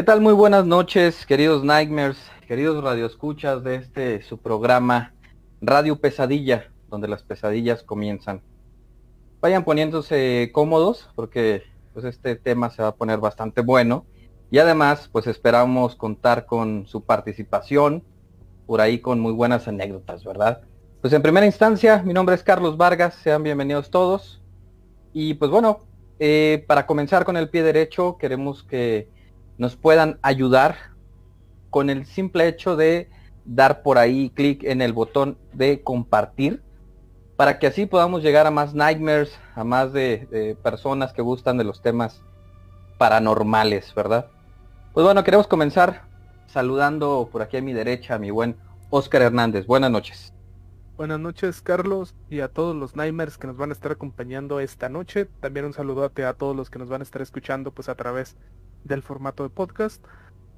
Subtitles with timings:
[0.00, 0.22] ¿Qué tal?
[0.22, 2.16] Muy buenas noches, queridos Nightmares,
[2.48, 5.12] queridos radioescuchas de este su programa
[5.60, 8.40] Radio Pesadilla, donde las pesadillas comienzan.
[9.42, 14.06] Vayan poniéndose cómodos porque pues este tema se va a poner bastante bueno
[14.50, 18.02] y además pues esperamos contar con su participación
[18.66, 20.62] por ahí con muy buenas anécdotas, ¿verdad?
[21.02, 24.40] Pues en primera instancia, mi nombre es Carlos Vargas, sean bienvenidos todos.
[25.12, 25.80] Y pues bueno,
[26.18, 29.19] eh, para comenzar con el pie derecho, queremos que
[29.60, 30.76] nos puedan ayudar
[31.68, 33.10] con el simple hecho de
[33.44, 36.62] dar por ahí clic en el botón de compartir
[37.36, 41.64] para que así podamos llegar a más nightmares, a más de, personas que gustan de
[41.64, 42.22] los temas
[42.96, 44.28] paranormales, ¿verdad?
[44.94, 46.04] Pues bueno, queremos comenzar
[46.46, 48.56] saludando por aquí a mi derecha a mi buen
[48.88, 49.66] Oscar Hernández.
[49.66, 50.32] Buenas noches.
[50.96, 54.88] Buenas noches Carlos y a todos los Nightmares que nos van a estar acompañando esta
[54.88, 55.26] noche.
[55.26, 58.38] También un saludote a todos los que nos van a estar escuchando pues a través
[58.84, 60.04] del formato de podcast.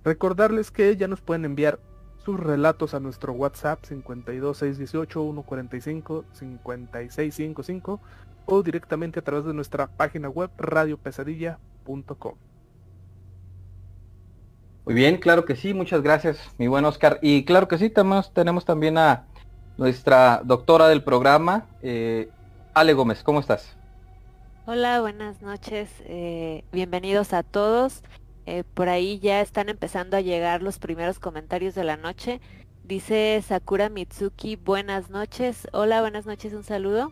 [0.04, 1.80] Recordarles que ya nos pueden enviar
[2.24, 8.00] sus relatos a nuestro WhatsApp 52618 145 5655
[8.46, 12.34] o directamente a través de nuestra página web radiopesadilla.com.
[14.84, 17.20] Muy bien, claro que sí, muchas gracias, mi buen Oscar.
[17.22, 19.26] Y claro que sí, tenemos, tenemos también a
[19.78, 22.28] nuestra doctora del programa, eh,
[22.74, 23.76] Ale Gómez, ¿cómo estás?
[24.64, 25.90] Hola, buenas noches.
[26.04, 28.04] Eh, bienvenidos a todos.
[28.46, 32.40] Eh, por ahí ya están empezando a llegar los primeros comentarios de la noche.
[32.84, 35.66] Dice Sakura Mitsuki, buenas noches.
[35.72, 37.10] Hola, buenas noches, un saludo.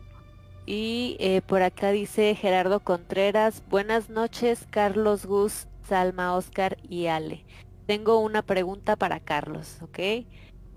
[0.65, 7.43] Y eh, por acá dice Gerardo Contreras, buenas noches, Carlos Gus, Salma, Oscar y Ale.
[7.85, 9.99] Tengo una pregunta para Carlos, ¿ok?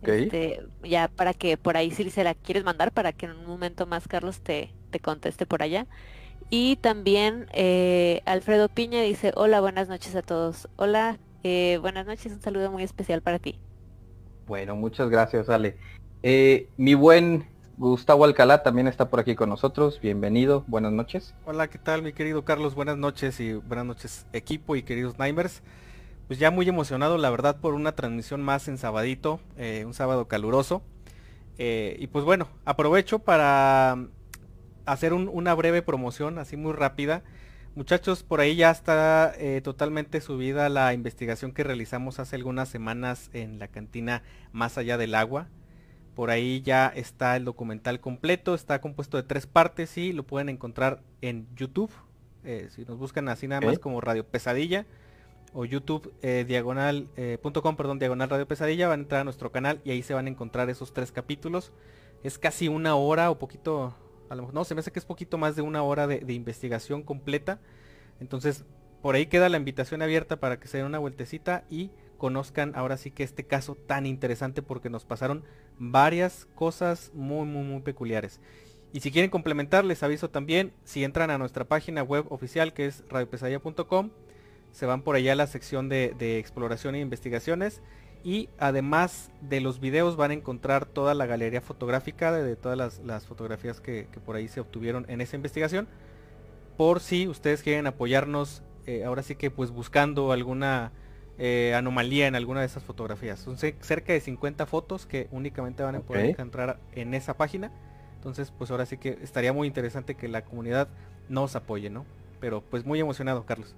[0.03, 3.47] Este, ya para que por ahí si se la quieres mandar para que en un
[3.47, 5.87] momento más Carlos te, te conteste por allá.
[6.51, 10.69] Y también eh, Alfredo Piña dice, hola, buenas noches a todos.
[10.77, 13.59] Hola, eh, buenas noches, un saludo muy especial para ti.
[14.47, 15.77] Bueno, muchas gracias, Ale.
[16.23, 17.47] Eh, mi buen
[17.77, 20.01] Gustavo Alcalá también está por aquí con nosotros.
[20.01, 21.35] Bienvenido, buenas noches.
[21.45, 22.75] Hola, ¿qué tal mi querido Carlos?
[22.75, 25.63] Buenas noches y buenas noches equipo y queridos Nimers.
[26.29, 29.41] Pues ya muy emocionado, la verdad, por una transmisión más en sabadito,
[29.85, 30.83] un sábado caluroso.
[31.59, 33.99] y pues bueno, aprovecho para
[34.87, 37.23] hacer una breve promoción, así muy rápida.
[37.75, 43.31] Muchachos, por ahí ya está eh, totalmente subida la investigación que realizamos hace algunas semanas
[43.33, 44.23] en la cantina
[44.53, 45.49] Más allá del agua.
[46.15, 50.49] Por ahí ya está el documental completo, está compuesto de tres partes y lo pueden
[50.49, 51.91] encontrar en YouTube.
[52.45, 54.87] Eh, si nos buscan así nada más como Radio Pesadilla
[55.53, 59.91] o YouTube eh, diagonal.com, perdón, diagonal Radio Pesadilla, van a entrar a nuestro canal y
[59.91, 61.73] ahí se van a encontrar esos tres capítulos.
[62.23, 63.95] Es casi una hora o poquito,
[64.31, 67.61] no, se me hace que es poquito más de una hora de, investigación completa.
[68.21, 68.65] Entonces,
[69.03, 72.97] por ahí queda la invitación abierta para que se den una vueltecita y conozcan ahora
[72.97, 75.45] sí que este caso tan interesante porque nos pasaron
[75.79, 78.41] varias cosas muy, muy, muy peculiares.
[78.93, 82.87] Y si quieren complementar, les aviso también, si entran a nuestra página web oficial que
[82.87, 84.11] es radiopesadilla.com,
[84.71, 87.83] se van por allá a la sección de exploración e investigaciones
[88.25, 93.27] y además de los videos van a encontrar toda la galería fotográfica de, todas las,
[93.27, 95.87] fotografías que, por ahí se obtuvieron en esa investigación.
[96.79, 100.91] Por si ustedes quieren apoyarnos, eh, ahora sí que pues buscando alguna
[101.37, 103.41] eh, anomalía en alguna de esas fotografías.
[103.41, 107.73] Son cerca de 50 fotos que únicamente van a poder encontrar en esa página.
[108.17, 110.89] Entonces pues ahora sí que estaría muy interesante que la comunidad
[111.29, 112.07] nos apoye, ¿no?
[112.41, 113.77] Pero pues muy emocionado, Carlos.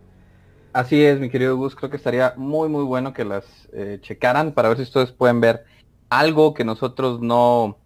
[0.73, 4.53] Así es, mi querido Gus, creo que estaría muy muy bueno que las eh, checaran
[4.53, 5.65] para ver si ustedes pueden ver
[6.11, 7.79] algo que nosotros no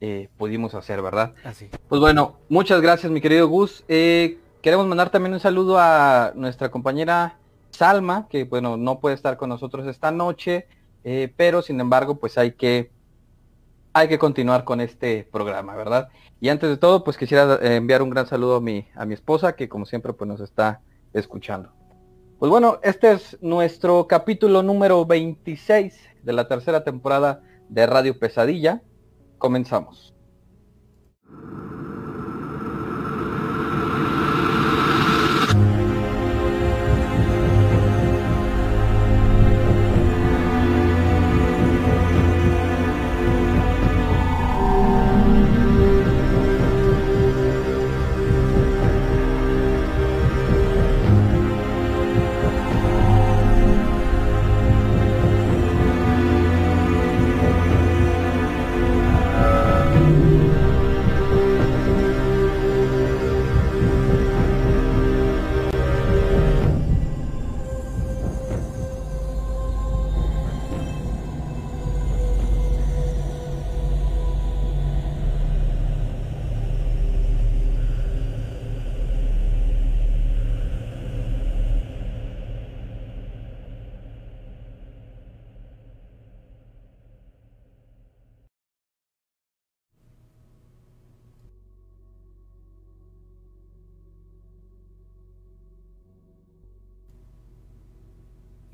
[0.00, 1.34] eh, pudimos hacer, ¿verdad?
[1.44, 1.68] Así.
[1.88, 3.84] Pues bueno, muchas gracias, mi querido Gus.
[3.88, 7.38] Eh, queremos mandar también un saludo a nuestra compañera
[7.70, 10.66] Salma, que bueno, no puede estar con nosotros esta noche,
[11.36, 12.90] pero sin embargo, pues hay que
[13.92, 16.08] hay que continuar con este programa, ¿verdad?
[16.40, 19.54] Y antes de todo, pues quisiera enviar un gran saludo a mi, a mi esposa,
[19.54, 20.80] que como siempre pues nos está
[21.12, 21.70] escuchando.
[22.44, 28.82] Pues bueno, este es nuestro capítulo número 26 de la tercera temporada de Radio Pesadilla.
[29.38, 30.14] Comenzamos.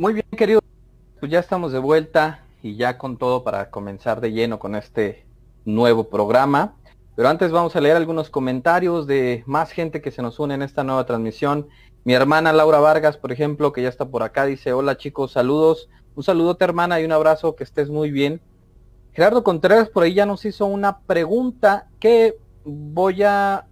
[0.00, 0.62] Muy bien, queridos,
[1.18, 5.26] pues ya estamos de vuelta y ya con todo para comenzar de lleno con este
[5.66, 6.74] nuevo programa.
[7.16, 10.62] Pero antes vamos a leer algunos comentarios de más gente que se nos une en
[10.62, 11.68] esta nueva transmisión.
[12.04, 15.90] Mi hermana Laura Vargas, por ejemplo, que ya está por acá, dice, hola chicos, saludos.
[16.14, 18.40] Un saludote hermana y un abrazo, que estés muy bien.
[19.12, 23.66] Gerardo Contreras por ahí ya nos hizo una pregunta que voy a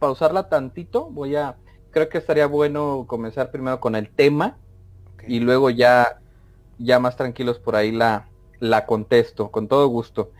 [0.00, 1.04] pausarla tantito.
[1.12, 1.54] Voy a,
[1.92, 4.58] creo que estaría bueno comenzar primero con el tema
[5.28, 6.20] y luego ya,
[6.78, 8.28] ya más tranquilos por ahí la,
[8.60, 10.32] la contesto, con todo gusto.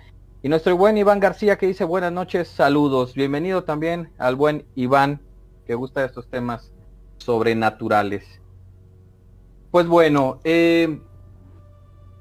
[0.42, 3.14] Y nuestro buen Iván García que dice buenas noches, saludos.
[3.14, 5.20] Bienvenido también al buen Iván
[5.66, 6.72] que gusta de estos temas
[7.18, 8.40] sobrenaturales.
[9.70, 11.00] Pues bueno, eh,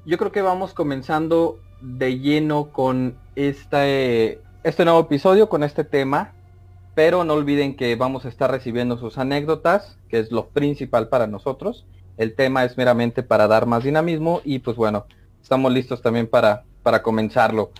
[0.05, 6.33] yo creo que vamos comenzando de lleno con este, este nuevo episodio, con este tema.
[6.95, 11.27] Pero no olviden que vamos a estar recibiendo sus anécdotas, que es lo principal para
[11.27, 11.85] nosotros.
[12.17, 15.05] El tema es meramente para dar más dinamismo y pues bueno,
[15.41, 17.71] estamos listos también para, para comenzarlo.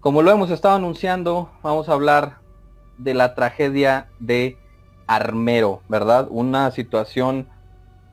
[0.00, 2.38] Como lo hemos estado anunciando, vamos a hablar
[2.98, 4.58] de la tragedia de
[5.06, 6.28] Armero, ¿verdad?
[6.30, 7.48] Una situación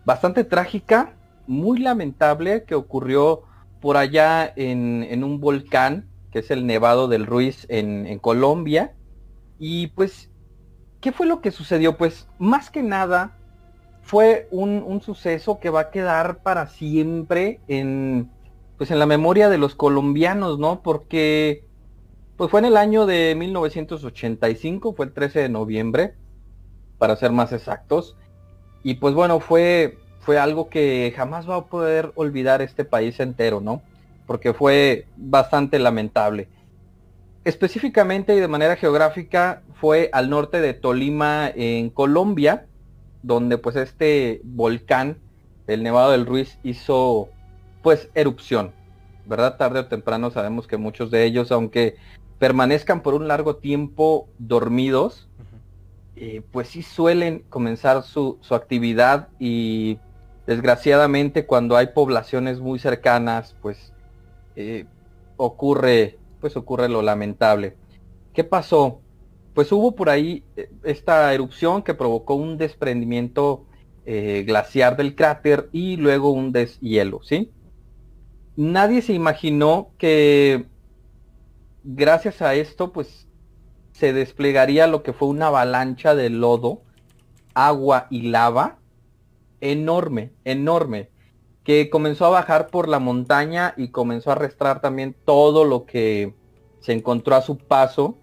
[0.06, 1.14] bastante trágica,
[1.48, 3.44] muy lamentable que ocurrió
[3.80, 8.94] por allá en, un volcán, que es el Nevado del Ruiz en, en Colombia.
[9.58, 10.30] Y pues,
[11.00, 11.98] ¿qué fue lo que sucedió?
[11.98, 13.38] Pues más que nada
[14.12, 18.30] fue un, suceso que va a quedar para siempre en,
[18.78, 20.82] pues en la memoria de los colombianos, ¿no?
[20.82, 21.64] Porque
[22.36, 26.16] pues fue en el año de 1985, fue el 13 de noviembre,
[26.98, 28.18] para ser más exactos.
[28.84, 33.62] Y pues bueno, fue, fue algo que jamás va a poder olvidar este país entero,
[33.62, 33.82] ¿no?
[34.28, 36.50] Porque fue bastante lamentable.
[37.46, 42.66] Específicamente y de manera geográfica fue al norte de Tolima, en Colombia,
[43.24, 45.18] donde pues este volcán,
[45.68, 47.30] el Nevado del Ruiz, hizo
[47.82, 48.72] pues erupción.
[49.26, 49.58] ¿Verdad?
[49.58, 51.96] Tarde o temprano sabemos que muchos de ellos, aunque
[52.40, 55.30] permanezcan por un largo tiempo dormidos,
[56.16, 60.00] eh, pues sí suelen comenzar su, actividad y
[60.46, 63.94] desgraciadamente cuando hay poblaciones muy cercanas, pues
[64.56, 64.86] eh,
[65.38, 67.76] ocurre, pues ocurre lo lamentable.
[68.34, 69.02] ¿Qué pasó?
[69.54, 73.66] Pues hubo por ahí eh, esta erupción que provocó un desprendimiento
[74.06, 77.52] eh, glaciar del cráter y luego un deshielo, ¿sí?
[78.56, 80.66] Nadie se imaginó que
[81.84, 83.28] gracias a esto, pues
[83.92, 86.82] se desplegaría lo que fue una avalancha de lodo,
[87.54, 88.80] agua y lava
[89.62, 91.10] enorme, enorme,
[91.64, 96.34] que comenzó a bajar por la montaña y comenzó a arrastrar también todo lo que
[96.80, 98.18] se encontró a su paso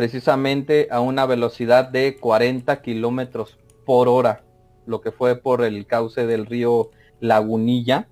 [0.00, 4.44] precisamente a una velocidad de 40 kilómetros por hora,
[4.86, 6.88] lo que fue por el cauce del río
[7.20, 8.08] Lagunilla.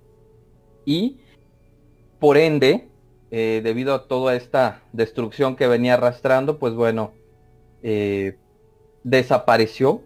[0.85, 1.17] Y
[2.19, 2.89] por ende,
[3.31, 7.11] eh, debido a toda esta destrucción que venía arrastrando, pues bueno,
[7.81, 8.37] eh,
[9.03, 10.03] desapareció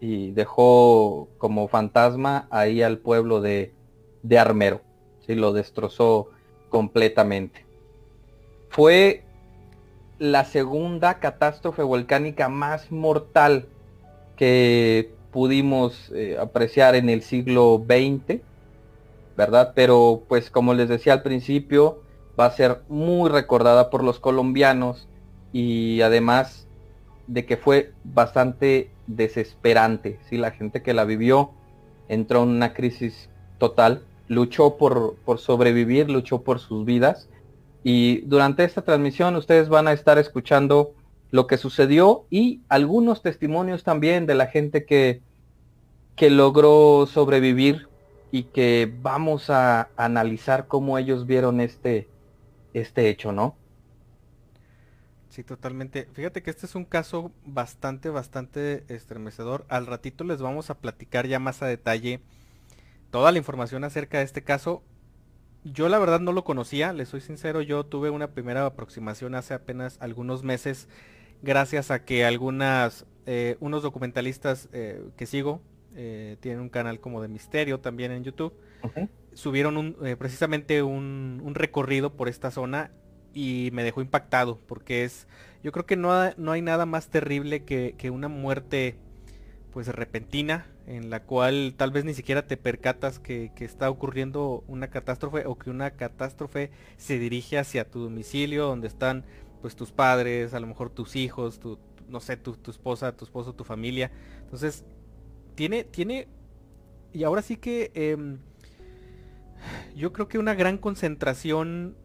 [0.00, 3.72] y dejó como fantasma ahí al pueblo de,
[4.24, 4.80] de Armero.
[5.24, 6.30] Sí, lo destrozó
[6.68, 7.64] completamente.
[8.70, 9.22] Fue
[10.22, 13.66] la segunda catástrofe volcánica más mortal
[14.36, 18.40] que pudimos eh, apreciar en el siglo XX,
[19.36, 19.72] ¿verdad?
[19.74, 22.04] Pero pues como les decía al principio,
[22.38, 25.08] va a ser muy recordada por los colombianos
[25.52, 26.68] y además
[27.26, 31.50] de que fue bastante desesperante, si la gente que la vivió
[32.06, 37.28] entró en una crisis total, luchó por, por sobrevivir, luchó por sus vidas
[37.84, 40.94] y durante esta transmisión ustedes van a estar escuchando
[41.30, 45.22] lo que sucedió y algunos testimonios también de la gente que,
[46.14, 47.88] que logró sobrevivir
[48.30, 52.08] y que vamos a analizar cómo ellos vieron este,
[52.72, 53.56] este hecho, ¿no?
[55.32, 56.08] Sí, totalmente.
[56.12, 59.64] Fíjate que este es un caso bastante, bastante estremecedor.
[59.70, 62.20] Al ratito les vamos a platicar ya más a detalle
[63.10, 64.82] toda la información acerca de este caso.
[65.64, 69.54] Yo la verdad no lo conocía, le soy sincero, yo tuve una primera aproximación hace
[69.54, 70.88] apenas algunos meses
[71.40, 75.60] gracias a que algunas, eh, unos documentalistas eh, que sigo,
[75.94, 78.54] eh, tienen un canal como de misterio también en YouTube,
[79.34, 82.90] subieron un, precisamente un, recorrido por esta zona
[83.32, 85.28] y me dejó impactado porque es,
[85.62, 88.96] yo creo que no, no hay nada más terrible que, que una muerte
[89.72, 94.88] pues repentina en la cual tal vez ni siquiera te percatas que, está ocurriendo una
[94.88, 99.24] catástrofe o que una catástrofe se dirige hacia tu domicilio donde están
[99.62, 103.54] pues tus padres, a lo mejor tus hijos, tu, no sé, tu, esposa, tu esposo,
[103.54, 104.10] tu familia.
[104.40, 104.84] Entonces,
[105.54, 106.28] tiene, tiene,
[107.12, 108.38] y ahora sí que em,
[109.94, 111.96] Yo creo que una gran concentración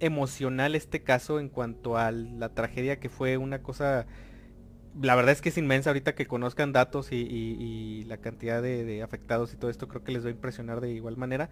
[0.00, 4.06] emocional este caso en cuanto a la tragedia que fue una cosa
[5.00, 9.52] la verdad es que es inmensa ahorita que conozcan datos y, la cantidad de, afectados
[9.52, 11.50] y todo esto creo que les va a impresionar de igual manera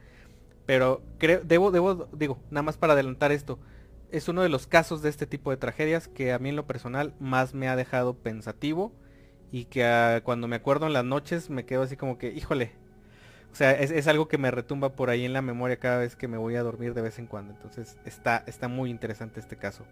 [0.65, 3.59] pero creo debo debo digo nada más para adelantar esto
[4.11, 6.67] es uno de los casos de este tipo de tragedias que a mí en lo
[6.67, 8.93] personal más me ha dejado pensativo
[9.53, 12.73] y que ah, cuando me acuerdo en las noches me quedo así como que híjole
[13.57, 16.29] o sea, es, algo que me retumba por ahí en la memoria cada vez que
[16.29, 17.55] me voy a dormir de vez en cuando.
[17.55, 19.87] Entonces está, está muy interesante este caso.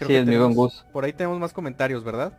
[0.00, 2.32] Creo sí, que es Por ahí tenemos más comentarios, ¿verdad?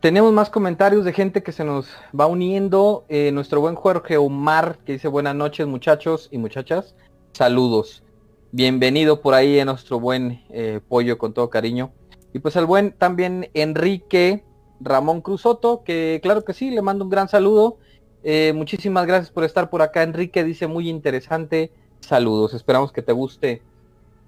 [0.00, 1.86] Tenemos más comentarios de gente que se nos
[2.18, 3.04] va uniendo.
[3.10, 6.94] Eh, nuestro buen Jorge Omar, que dice buenas noches muchachos y muchachas.
[7.34, 8.02] Saludos.
[8.50, 11.92] Bienvenido por ahí a nuestro buen eh, pollo con todo cariño.
[12.32, 14.42] Y pues al buen también Enrique
[14.80, 17.76] Ramón Cruzoto, que claro que sí, le mando un gran saludo.
[18.24, 20.02] Eh, muchísimas gracias por estar por acá.
[20.02, 21.70] Enrique dice muy interesante.
[22.00, 22.54] Saludos.
[22.54, 23.60] Esperamos que te guste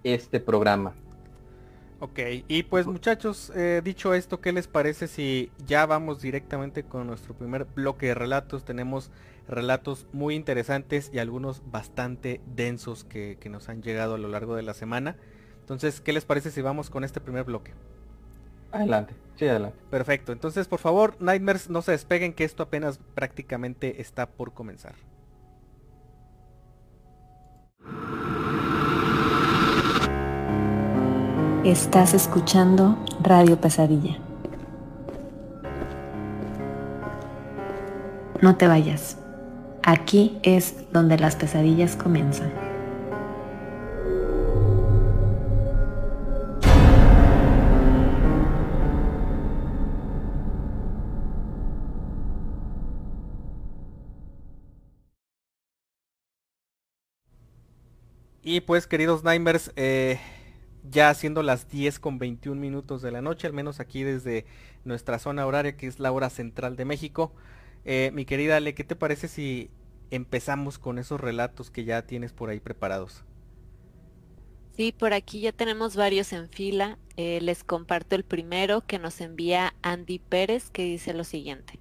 [0.04, 0.94] este programa.
[2.00, 7.06] Ok, y pues muchachos, eh, dicho esto, ¿qué les parece si ya vamos directamente con
[7.06, 8.64] nuestro primer bloque de relatos?
[8.64, 9.10] Tenemos
[9.48, 14.62] relatos muy interesantes y algunos bastante densos que nos han llegado a lo largo de
[14.62, 15.16] la semana.
[15.60, 17.72] Entonces, ¿qué les parece si vamos con este primer bloque?
[18.70, 19.78] Adelante, sí, adelante.
[19.88, 24.96] Perfecto, entonces por favor, Nightmares, no se despeguen que esto apenas prácticamente está por comenzar.
[31.64, 34.18] Estás escuchando Radio Pesadilla.
[38.42, 39.16] No te vayas.
[39.82, 42.52] Aquí es donde las pesadillas comienzan.
[58.42, 60.20] Y pues queridos Nightmares, eh,
[60.90, 64.44] ya siendo las 10 con 21 minutos de la noche, al menos aquí desde
[64.84, 67.32] nuestra zona horaria que es la hora central de México.
[67.84, 69.70] Eh, mi querida Ale, ¿qué te parece si
[70.10, 73.24] empezamos con esos relatos que ya tienes por ahí preparados?
[74.76, 76.98] Sí, por aquí ya tenemos varios en fila.
[77.16, 81.78] Eh, les comparto el primero que nos envía Andy Pérez que dice lo siguiente.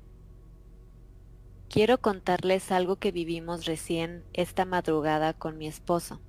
[1.69, 6.22] Quiero contarles algo que vivimos recién esta madrugada con mi esposo.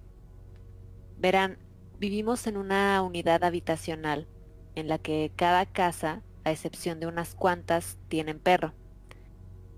[1.19, 1.59] Verán,
[1.99, 4.27] vivimos en una unidad habitacional
[4.75, 8.73] en la que cada casa, a excepción de unas cuantas, tienen perro.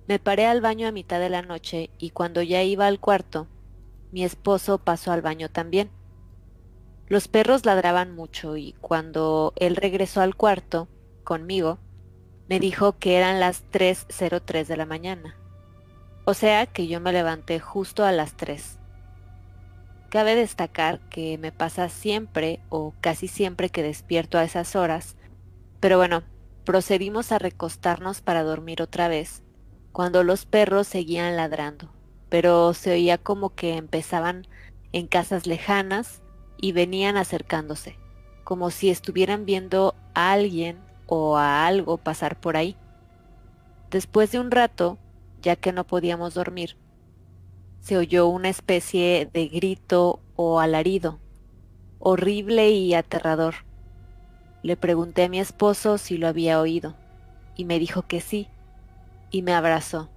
[0.08, 3.48] Me paré al baño a mitad de la noche y cuando ya iba al cuarto,
[4.12, 5.90] mi esposo pasó al baño también.
[7.08, 10.88] Los perros ladraban mucho y cuando él regresó al cuarto,
[11.24, 11.78] conmigo,
[12.48, 15.36] me dijo que eran las 3.03 de la mañana.
[16.24, 18.78] O sea que yo me levanté justo a las 3.
[20.08, 25.16] Cabe destacar que me pasa siempre o casi siempre que despierto a esas horas,
[25.80, 26.22] pero bueno,
[26.64, 29.42] procedimos a recostarnos para dormir otra vez,
[29.92, 31.90] cuando los perros seguían ladrando,
[32.28, 34.46] pero se oía como que empezaban
[34.92, 36.22] en casas lejanas
[36.56, 37.98] y venían acercándose,
[38.44, 42.76] como si estuvieran viendo a alguien o a algo pasar por ahí.
[43.90, 44.98] Después de un rato,
[45.42, 46.76] ya que no podíamos dormir,
[47.86, 51.20] se oyó una especie de grito o alarido,
[52.00, 53.54] horrible y aterrador.
[54.64, 56.96] Le pregunté a mi esposo si lo había oído,
[57.54, 58.48] y me dijo que sí,
[59.30, 60.10] y me abrazó.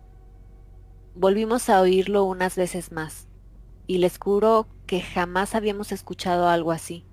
[1.14, 3.28] Volvimos a oírlo unas veces más,
[3.86, 7.06] y les juro que jamás habíamos escuchado algo así.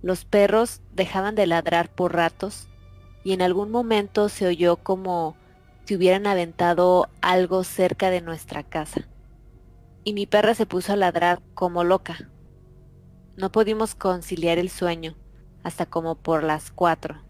[0.00, 2.68] Los perros dejaban de ladrar por ratos,
[3.24, 5.34] y en algún momento se oyó como
[5.86, 9.08] si hubieran aventado algo cerca de nuestra casa
[10.04, 12.30] y mi perra se puso a ladrar como loca.
[13.36, 15.16] No pudimos conciliar el sueño
[15.62, 17.22] hasta como por las cuatro.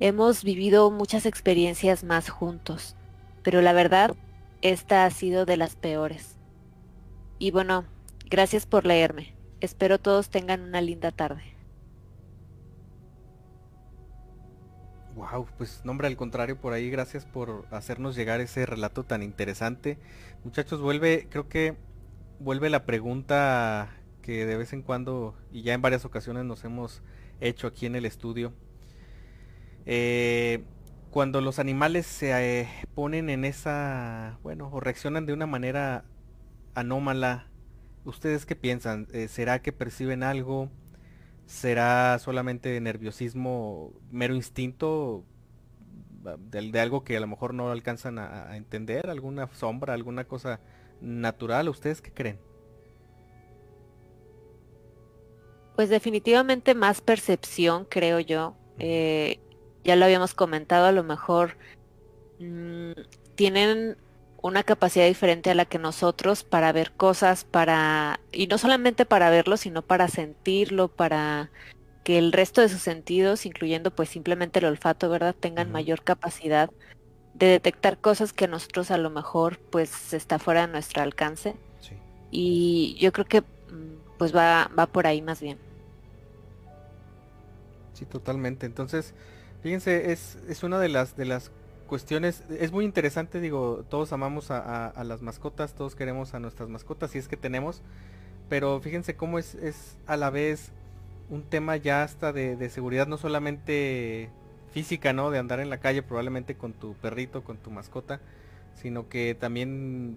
[0.00, 2.96] Hemos vivido muchas experiencias más juntos,
[3.42, 4.16] pero la verdad,
[4.60, 6.36] esta ha sido de las peores.
[7.38, 7.84] Y bueno,
[8.28, 9.34] gracias por leerme.
[9.60, 11.51] Espero todos tengan una linda tarde.
[15.14, 19.98] Wow, pues nombre al contrario por ahí, gracias por hacernos llegar ese relato tan interesante.
[20.42, 21.76] Muchachos, vuelve, creo que
[22.38, 23.90] vuelve la pregunta
[24.22, 27.02] que de vez en cuando y ya en varias ocasiones nos hemos
[27.40, 28.54] hecho aquí en el estudio.
[29.84, 30.64] Eh,
[31.10, 36.04] cuando los animales se eh, ponen en esa, bueno, o reaccionan de una manera
[36.74, 37.48] anómala,
[38.06, 39.08] ¿ustedes qué piensan?
[39.12, 40.70] Eh, ¿Será que perciben algo?
[41.46, 45.24] Será solamente nerviosismo, mero instinto
[46.40, 50.60] de, algo que a lo mejor no alcanzan a, entender, alguna sombra, alguna cosa
[51.00, 51.68] natural.
[51.68, 52.38] ¿Ustedes qué creen?
[55.76, 58.56] Pues definitivamente más percepción, creo yo.
[58.78, 59.40] Eh,
[59.84, 61.56] ya lo habíamos comentado, a lo mejor
[62.38, 62.92] mm,
[63.34, 63.96] tienen
[64.42, 69.30] una capacidad diferente a la que nosotros para ver cosas, para, y no solamente para
[69.30, 71.50] verlo, sino para sentirlo, para
[72.02, 76.70] que el resto de sus sentidos, incluyendo pues simplemente el olfato, ¿verdad?, tengan mayor capacidad
[77.34, 81.54] de detectar cosas que nosotros a lo mejor pues está fuera de nuestro alcance.
[82.34, 85.58] Y yo creo que mm, pues va, va por ahí más bien.
[87.92, 88.64] Sí, totalmente.
[88.64, 89.14] Entonces,
[89.62, 91.52] fíjense, es, es una de las, de las
[91.92, 97.10] cuestiones, es muy interesante, digo, todos amamos a, las mascotas, todos queremos a nuestras mascotas,
[97.10, 97.82] si es que tenemos,
[98.48, 100.72] pero fíjense cómo es, es a la vez
[101.28, 104.30] un tema ya hasta de, de, seguridad, no solamente
[104.70, 105.30] física, ¿no?
[105.30, 108.22] De andar en la calle probablemente con tu perrito, con tu mascota,
[108.74, 110.16] sino que también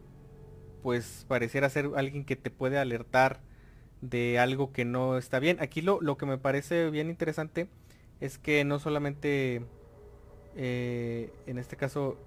[0.81, 3.41] pues pareciera ser alguien que te puede alertar
[3.99, 5.57] de algo que no está bien.
[5.59, 7.67] Aquí lo, lo que me parece bien interesante
[8.21, 9.65] es que no solamente
[10.55, 12.17] eh, en este caso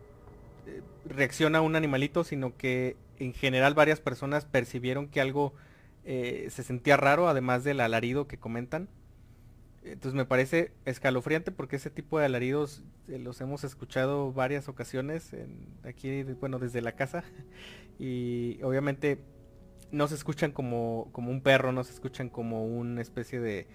[0.66, 5.54] eh, reacciona un animalito, sino que en general varias personas percibieron que algo
[6.04, 8.88] eh, se sentía raro, además del alarido que comentan.
[9.82, 15.34] Entonces me parece escalofriante porque ese tipo de alaridos los hemos escuchado varias ocasiones
[15.82, 17.24] aquí, bueno, desde la casa.
[18.00, 19.18] Y obviamente
[19.90, 23.66] no se escuchan como, como un perro, no se escuchan como una especie de,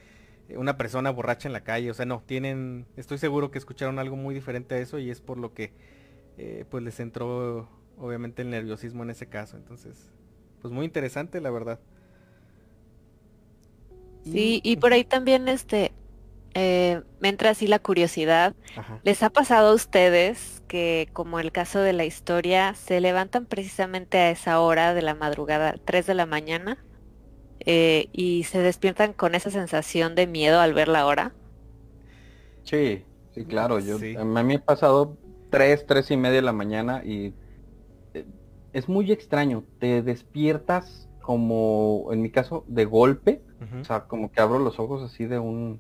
[0.58, 4.16] una persona borracha en la calle, o sea, no, tienen, estoy seguro que escucharon algo
[4.16, 5.72] muy diferente a eso y es por lo que
[6.38, 10.12] eh, pues les entró obviamente el nerviosismo en ese caso, entonces,
[10.62, 11.80] pues muy interesante la verdad.
[14.24, 15.92] Sí, y por ahí también este,
[16.54, 18.56] eh, me entra así la curiosidad,
[19.04, 24.18] ¿les ha pasado a ustedes que como el caso de la historia, se levantan precisamente
[24.18, 26.78] a esa hora de la madrugada, 3 de la mañana?
[27.66, 31.34] Eh, y se despiertan con esa sensación de miedo al ver la hora.
[32.64, 33.80] Sí, sí, claro.
[33.80, 35.18] Yo, A mí me ha pasado
[35.50, 37.34] tres, tres y media de la mañana y
[38.14, 38.26] eh,
[38.74, 39.64] es muy extraño.
[39.80, 43.42] Te despiertas como, en mi caso, de golpe.
[43.80, 45.80] O sea, como que abro los ojos así de un,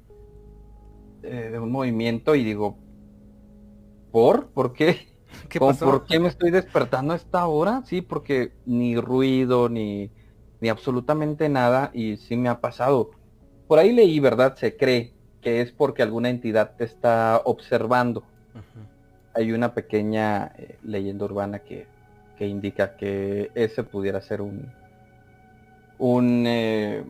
[1.21, 2.77] eh, de un movimiento y digo,
[4.11, 4.47] ¿por?
[4.51, 5.07] ¿Por qué?
[5.49, 7.83] ¿Qué ¿Por qué me estoy despertando a esta hora?
[7.85, 10.11] Sí, porque ni ruido, ni
[10.63, 13.11] ni absolutamente nada y sí me ha pasado.
[13.67, 14.55] Por ahí leí, ¿verdad?
[14.55, 18.23] Se cree que es porque alguna entidad te está observando.
[19.33, 21.85] Hay una pequeña eh, leyenda urbana que,
[22.37, 24.71] que, indica que ese pudiera ser un
[25.97, 27.03] un eh,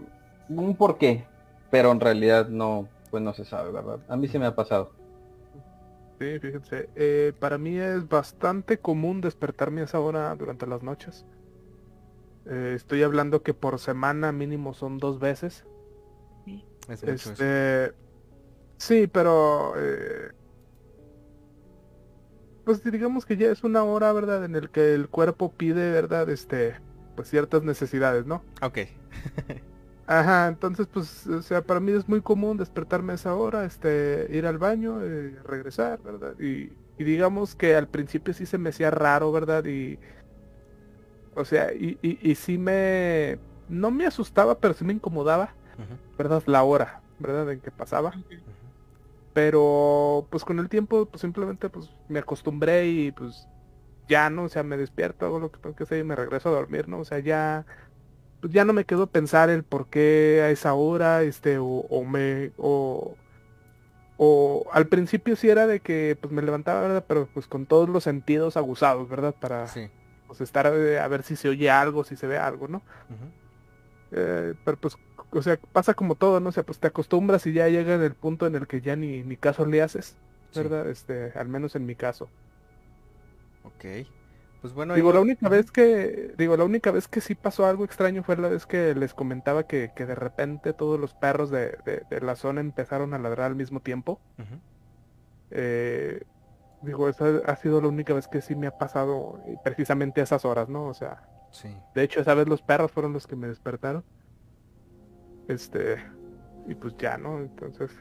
[0.49, 1.25] un porqué,
[1.69, 3.99] pero en realidad no, pues no se sabe, ¿verdad?
[4.07, 4.93] A mí sí me ha pasado.
[6.19, 11.23] Sí, fíjense, eh, para mí es bastante común despertarme a esa hora durante las noches.
[12.45, 15.65] Eh, estoy hablando que por semana mínimo son dos veces.
[16.45, 16.65] Sí.
[16.89, 17.93] este,
[18.77, 20.31] sí, pero eh,
[22.65, 24.43] pues digamos que ya es una hora, ¿verdad?
[24.45, 26.29] En el que el cuerpo pide, ¿verdad?
[26.29, 26.75] Este,
[27.15, 28.43] pues ciertas necesidades, ¿no?
[28.61, 28.79] Ok.
[30.05, 34.27] Ajá, entonces pues, o sea, para mí es muy común despertarme a esa hora, este,
[34.31, 36.37] ir al baño, eh, regresar, ¿verdad?
[36.39, 39.65] Y, y digamos que al principio sí se me hacía raro, ¿verdad?
[39.65, 39.99] Y
[41.35, 43.39] o sea, y, y, sí me...
[43.69, 45.55] No me asustaba, pero sí me incomodaba,
[46.17, 46.43] ¿verdad?
[46.45, 47.51] La hora, ¿verdad?
[47.51, 48.13] En que pasaba.
[49.33, 53.47] Pero pues con el tiempo pues simplemente pues me acostumbré y pues
[54.07, 56.49] ya no, o sea, me despierto, hago lo que tengo que hacer y me regreso
[56.49, 56.99] a dormir, ¿no?
[56.99, 57.65] O sea, ya
[58.41, 61.65] pues ya no me quedo a pensar el por qué a esa hora, este, o,
[61.65, 63.15] o me, o,
[64.17, 67.05] o al principio sí era de que pues me levantaba, ¿verdad?
[67.07, 69.33] Pero pues con todos los sentidos aguzados, ¿verdad?
[69.39, 69.89] Para, sí
[70.33, 72.81] pues estar eh, a ver si se oye algo, si se ve algo, ¿no?
[74.11, 74.97] Eh, pero pues,
[75.29, 76.49] o sea, pasa como todo, ¿no?
[76.49, 78.95] O sea, pues te acostumbras y ya llega en el punto en el que ya
[78.95, 80.17] ni, ni caso le haces,
[80.55, 80.89] ¿verdad?
[80.89, 82.29] Este, al menos en mi caso.
[83.63, 84.07] Ok.
[84.61, 87.85] Pues bueno, digo, la única vez que, digo, la única vez que sí pasó algo
[87.85, 91.77] extraño fue la vez que les comentaba que, que de repente todos los perros de,
[92.09, 94.19] de, la zona empezaron a ladrar al mismo tiempo.
[95.51, 96.23] eh,
[96.83, 100.25] Digo, esa ha sido la única vez que sí me ha pasado eh, precisamente a
[100.25, 100.87] esas horas, ¿no?
[100.87, 101.69] O sea, sí.
[101.95, 104.03] de hecho esa vez los perros fueron los que me despertaron.
[105.47, 105.97] Este,
[106.67, 107.39] y pues ya, ¿no?
[107.39, 107.91] Entonces,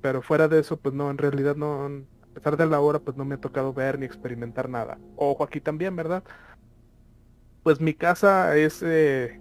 [0.00, 3.16] pero fuera de eso, pues no, en realidad no, a pesar de la hora, pues
[3.16, 4.98] no me ha tocado ver ni experimentar nada.
[5.16, 6.22] Ojo aquí también, ¿verdad?
[7.64, 9.40] Pues mi casa es eh,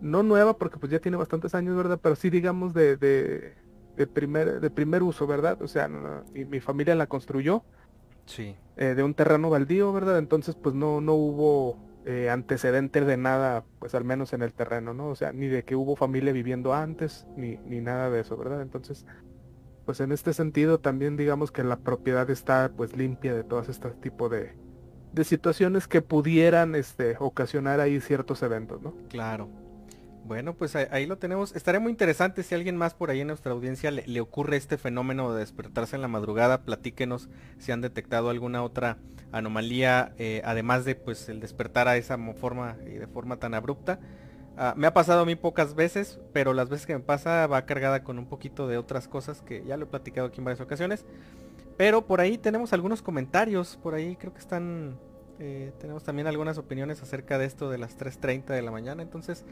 [0.00, 1.98] no nueva porque pues ya tiene bastantes años, ¿verdad?
[2.02, 3.54] Pero sí digamos de, de
[3.96, 5.60] de primer, de primer uso, ¿verdad?
[5.62, 5.88] O sea,
[6.32, 7.64] mi, familia la construyó.
[8.26, 8.56] Sí.
[8.76, 10.18] Eh, de un terreno baldío, ¿verdad?
[10.18, 14.94] Entonces, pues no, no hubo eh, antecedente de nada, pues al menos en el terreno,
[14.94, 15.08] ¿no?
[15.08, 18.62] O sea, ni de que hubo familia viviendo antes, ni, ni nada de eso, ¿verdad?
[18.62, 19.06] Entonces,
[19.86, 23.98] pues en este sentido también digamos que la propiedad está pues limpia de todos estos
[24.00, 24.52] tipos de,
[25.12, 28.94] de situaciones que pudieran este, ocasionar ahí ciertos eventos, ¿no?
[29.08, 29.48] Claro.
[30.26, 31.54] Bueno, pues ahí, lo tenemos.
[31.54, 35.32] Estaría muy interesante si alguien más por ahí en nuestra audiencia le, ocurre este fenómeno
[35.32, 36.62] de despertarse en la madrugada.
[36.62, 38.98] Platíquenos si han detectado alguna otra
[39.30, 44.00] anomalía, eh, además de pues el despertar a esa forma y de forma tan abrupta.
[44.56, 47.64] Ah, me ha pasado a mí pocas veces, pero las veces que me pasa va
[47.64, 50.60] cargada con un poquito de otras cosas que ya lo he platicado aquí en varias
[50.60, 51.04] ocasiones.
[51.76, 54.98] Pero por ahí tenemos algunos comentarios, por ahí creo que están...
[55.38, 59.02] Eh, tenemos también algunas opiniones acerca de esto de las 3.30 de la mañana.
[59.02, 59.44] Entonces,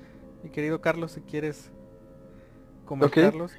[0.45, 1.73] mi querido Carlos, si quieres
[2.85, 3.57] comentarlos.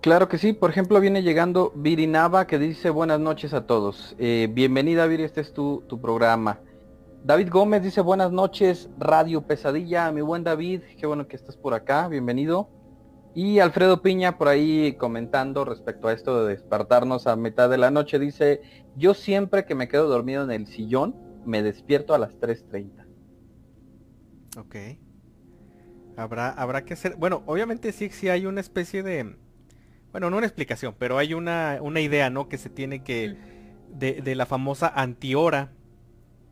[0.00, 4.16] Claro que sí, por ejemplo viene llegando Virinava que dice buenas noches a todos.
[4.18, 6.60] Eh, bienvenida Viri, este es tu, tu programa.
[7.22, 11.74] David Gómez dice buenas noches, Radio Pesadilla, mi buen David, qué bueno que estás por
[11.74, 12.70] acá, bienvenido.
[13.34, 17.90] Y Alfredo Piña por ahí comentando respecto a esto de despertarnos a mitad de la
[17.90, 18.62] noche, dice,
[18.96, 23.04] yo siempre que me quedo dormido en el sillón, me despierto a las 3.30.
[24.56, 25.03] Ok.
[26.16, 29.36] Habrá, habrá que hacer, bueno, obviamente sí, sí hay una especie de,
[30.12, 32.48] bueno, no una explicación, pero hay una, una idea, ¿no?
[32.48, 33.36] Que se tiene que,
[33.90, 35.72] de, de la famosa antihora,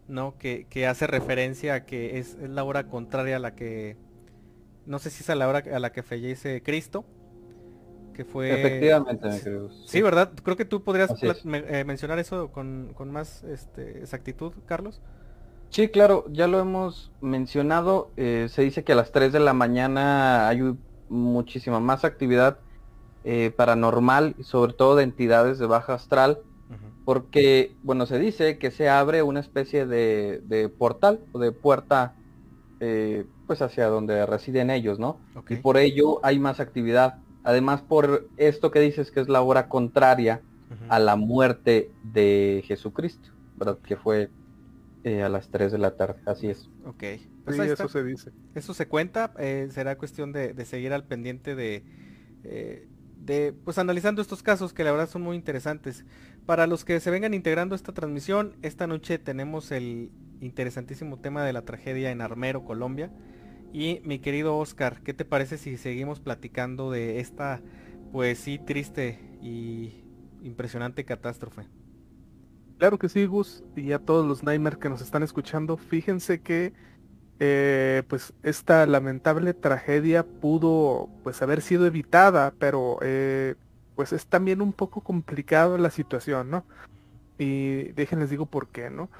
[0.08, 0.36] ¿no?
[0.38, 3.96] Que, hace referencia a que es, la hora contraria a la que,
[4.86, 7.04] no sé si es a la hora a la que fallece Cristo,
[8.14, 8.60] que fue...
[8.60, 9.28] Efectivamente,
[9.86, 10.32] Sí, ¿verdad?
[10.42, 15.00] Creo que tú podrías eh, mencionar eso con, más este, exactitud, Carlos.
[15.72, 18.10] Sí, claro, ya lo hemos mencionado.
[18.16, 20.60] Eh, se dice que a las 3 de la mañana hay
[21.08, 22.58] muchísima más actividad
[23.24, 26.38] eh, paranormal, sobre todo de entidades de baja astral
[27.04, 32.14] porque, bueno, se dice que se abre una especie de, portal o de puerta,
[32.80, 35.18] eh, pues hacia donde residen ellos, ¿no?
[35.48, 37.18] Y por ello hay más actividad.
[37.44, 40.42] Además, por esto que dices que es la hora contraria
[40.88, 43.78] a la muerte de Jesucristo, ¿verdad?
[43.84, 44.30] Que fue
[45.04, 46.70] eh, a las 3 de la tarde, así es.
[46.84, 47.04] Ok.
[47.44, 48.30] Pues eso se dice.
[48.54, 51.84] Eso se cuenta, eh, será cuestión de, de, seguir al pendiente de
[53.24, 56.04] de pues analizando estos casos que la verdad son muy interesantes.
[56.46, 60.10] Para los que se vengan integrando esta transmisión, esta noche tenemos el
[60.40, 63.10] interesantísimo tema de la tragedia en Armero, Colombia.
[63.72, 67.62] Y mi querido Oscar, ¿qué te parece si seguimos platicando de esta
[68.10, 70.04] pues sí triste y
[70.42, 71.62] impresionante catástrofe?
[72.82, 76.72] Claro que sí, Gus, y a todos los Nightmare que nos están escuchando, fíjense que
[77.38, 83.54] eh, pues esta lamentable tragedia pudo pues haber sido evitada, pero eh,
[83.94, 86.64] pues es también un poco complicado la situación, ¿no?
[87.38, 89.10] Y déjenles digo por qué, ¿no?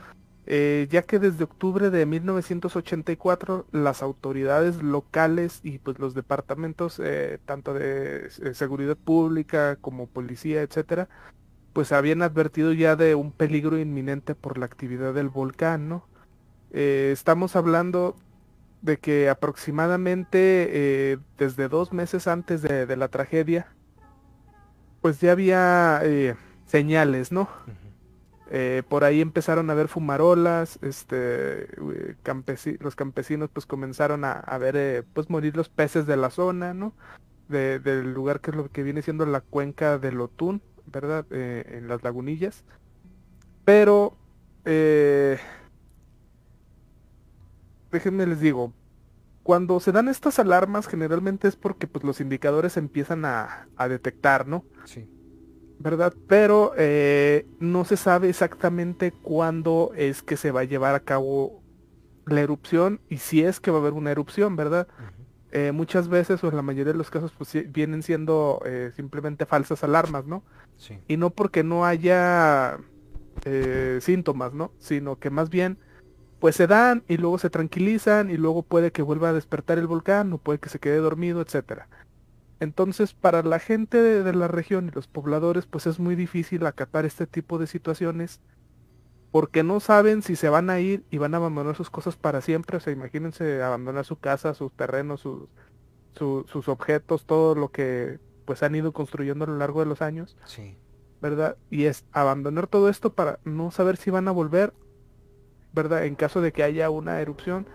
[0.46, 7.00] Eh, ya que desde octubre de 1984 las autoridades locales y pues los departamentos
[7.44, 11.08] tanto de seguridad pública como policía, etcétera,
[11.72, 16.06] pues habían advertido ya de un peligro inminente por la actividad del volcán, ¿no?
[16.72, 18.16] Eh, estamos hablando
[18.80, 20.68] de que aproximadamente
[21.12, 23.68] eh, desde dos meses antes de, la tragedia,
[25.00, 26.34] pues ya había eh,
[26.66, 27.48] señales, ¿no?
[28.90, 31.68] por ahí empezaron a ver fumarolas, este,
[32.80, 36.92] los campesinos pues comenzaron a, ver pues morir los peces de la zona, ¿no?
[37.48, 40.60] del lugar que es lo que viene siendo la cuenca del Otún,
[40.92, 41.26] ¿verdad?
[41.32, 42.64] en las lagunillas.
[43.64, 44.16] Pero
[47.90, 48.72] déjenme les digo,
[49.42, 54.64] cuando se dan estas alarmas generalmente es porque pues los indicadores empiezan a, detectar, ¿no?
[54.84, 55.08] Sí.
[55.78, 56.14] ¿Verdad?
[56.28, 61.60] Pero eh, no se sabe exactamente cuándo es que se va a llevar a cabo
[62.26, 64.86] la erupción y si es que va a haber una erupción, ¿verdad?
[65.52, 69.46] Eh, muchas veces o en la mayoría de los casos pues vienen siendo eh, simplemente
[69.46, 70.42] falsas alarmas, ¿no?
[70.76, 70.98] Sí.
[71.08, 72.78] Y no porque no haya
[74.00, 74.72] síntomas, ¿no?
[74.78, 75.78] Sino que más bien
[76.38, 79.86] pues se dan y luego se tranquilizan y luego puede que vuelva a despertar el
[79.86, 81.88] volcán o puede que se quede dormido, etcétera.
[82.62, 87.04] Entonces, para la gente de, la región y los pobladores, pues es muy difícil acatar
[87.04, 88.40] este tipo de situaciones
[89.32, 92.40] porque no saben si se van a ir y van a abandonar sus cosas para
[92.40, 92.76] siempre.
[92.76, 95.48] O sea, imagínense abandonar su casa, sus terrenos, sus,
[96.14, 100.36] sus objetos, todo lo que pues han ido construyendo a lo largo de los años.
[100.44, 100.76] Sí.
[101.20, 101.56] ¿Verdad?
[101.70, 104.72] Y es abandonar todo esto para no saber si van a volver
[105.72, 106.04] ¿verdad?
[106.04, 107.66] En caso de que haya una erupción,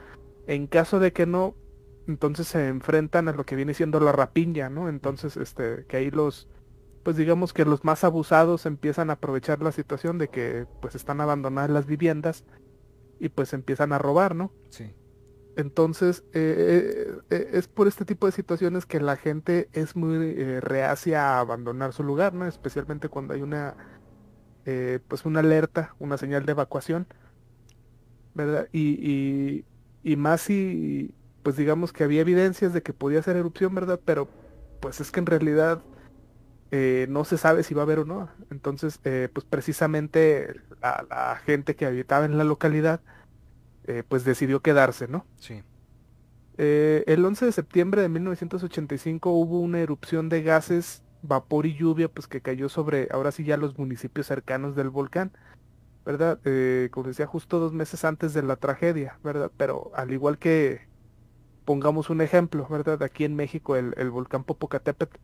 [0.48, 1.56] en caso de que no,
[2.08, 4.88] entonces se enfrentan a lo que viene siendo la rapiña, ¿no?
[4.90, 6.48] Entonces, este, que ahí los,
[7.08, 11.22] pues digamos que los más abusados empiezan a aprovechar la situación de que pues están
[11.22, 12.44] abandonadas las viviendas
[13.18, 14.52] y pues empiezan a robar, ¿no?
[14.72, 14.94] Sí.
[15.56, 20.34] Entonces, eh, eh, eh, es por este tipo de situaciones que la gente es muy
[20.60, 22.46] reacia a abandonar su lugar, ¿no?
[22.46, 23.78] Especialmente cuando hay una,
[25.08, 27.08] pues una alerta, una señal de evacuación,
[28.34, 28.68] ¿verdad?
[28.74, 29.64] Y,
[30.04, 33.98] y, más si, pues digamos que había evidencias de que podía ser erupción, ¿verdad?
[34.04, 34.28] Pero
[34.82, 35.82] pues es que en realidad
[36.72, 38.30] no se sabe si va a haber o no.
[38.52, 43.02] Entonces, pues precisamente la gente que habitaba en la localidad,
[43.88, 45.26] eh, pues decidió quedarse, ¿no?
[45.38, 45.64] Sí.
[46.58, 52.10] Eh, el 11 de septiembre de 1985 hubo una erupción de gases, vapor y lluvia,
[52.10, 55.32] pues que cayó sobre, ahora sí ya los municipios cercanos del volcán,
[56.06, 56.40] ¿verdad?
[56.44, 59.52] Eh, como decía, justo dos meses antes de la tragedia, ¿verdad?
[59.56, 60.82] Pero al igual que,
[61.64, 63.02] pongamos un ejemplo, ¿verdad?
[63.04, 65.18] Aquí en México el, volcán Popocatépetl,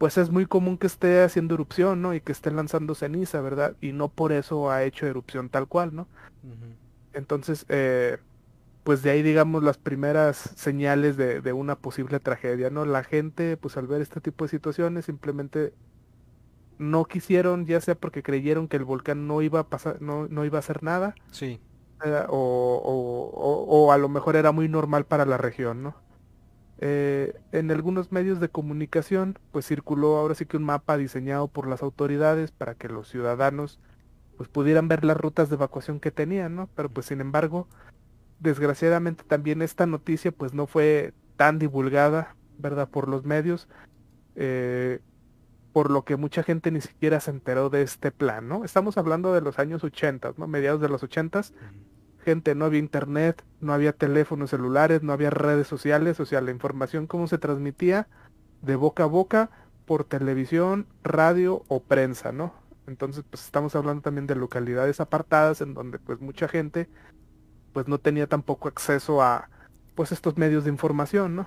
[0.00, 2.14] pues es muy común que esté haciendo erupción, ¿no?
[2.14, 3.76] Y que esté lanzando ceniza, ¿verdad?
[3.82, 6.08] Y no por eso ha hecho erupción tal cual, ¿no?
[7.12, 8.16] Entonces, eh,
[8.82, 12.86] pues de ahí digamos las primeras señales de, una posible tragedia, ¿no?
[12.86, 15.74] La gente, pues al ver este tipo de situaciones, simplemente
[16.78, 20.46] no quisieron, ya sea porque creyeron que el volcán no iba a pasar, no, no
[20.46, 21.14] iba a hacer nada.
[21.30, 21.60] Sí.
[22.06, 25.94] Eh, o, a lo mejor era muy normal para la región, ¿no?
[26.82, 31.68] Eh, en algunos medios de comunicación, pues circuló ahora sí que un mapa diseñado por
[31.68, 33.78] las autoridades para que los ciudadanos
[34.38, 36.70] pues pudieran ver las rutas de evacuación que tenían, ¿no?
[36.74, 37.68] Pero pues sin embargo,
[38.38, 42.88] desgraciadamente también esta noticia pues no fue tan divulgada, ¿verdad?
[42.88, 43.68] Por los medios,
[44.34, 45.00] eh,
[45.74, 48.64] por lo que mucha gente ni siquiera se enteró de este plan, ¿no?
[48.64, 50.46] Estamos hablando de los años 80, ¿no?
[50.46, 51.42] Mediados de los 80,
[52.30, 56.52] gente, no había internet, no había teléfonos celulares, no había redes sociales, o sea, la
[56.52, 58.06] información cómo se transmitía
[58.62, 59.50] de boca a boca
[59.84, 62.54] por televisión, radio o prensa, ¿no?
[62.86, 66.88] Entonces, pues estamos hablando también de localidades apartadas en donde pues mucha gente
[67.72, 69.48] pues no tenía tampoco acceso a
[69.94, 71.46] pues estos medios de información, ¿no?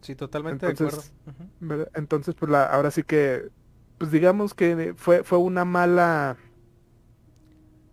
[0.00, 1.02] Sí, totalmente de acuerdo.
[1.94, 3.48] Entonces, pues la, ahora sí que
[3.98, 6.36] pues digamos que fue fue una mala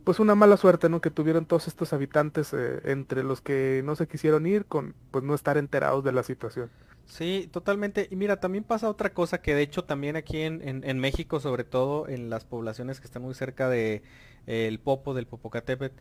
[0.03, 1.01] pues una mala suerte, ¿no?
[1.01, 5.23] Que tuvieron todos estos habitantes eh, entre los que no se quisieron ir con pues
[5.23, 6.69] no estar enterados de la situación.
[7.05, 8.07] Sí, totalmente.
[8.09, 12.07] Y mira, también pasa otra cosa que de hecho también aquí en, México, sobre todo
[12.07, 14.03] en las poblaciones que están muy cerca de
[14.45, 15.95] el Popo, del Popocatépetl,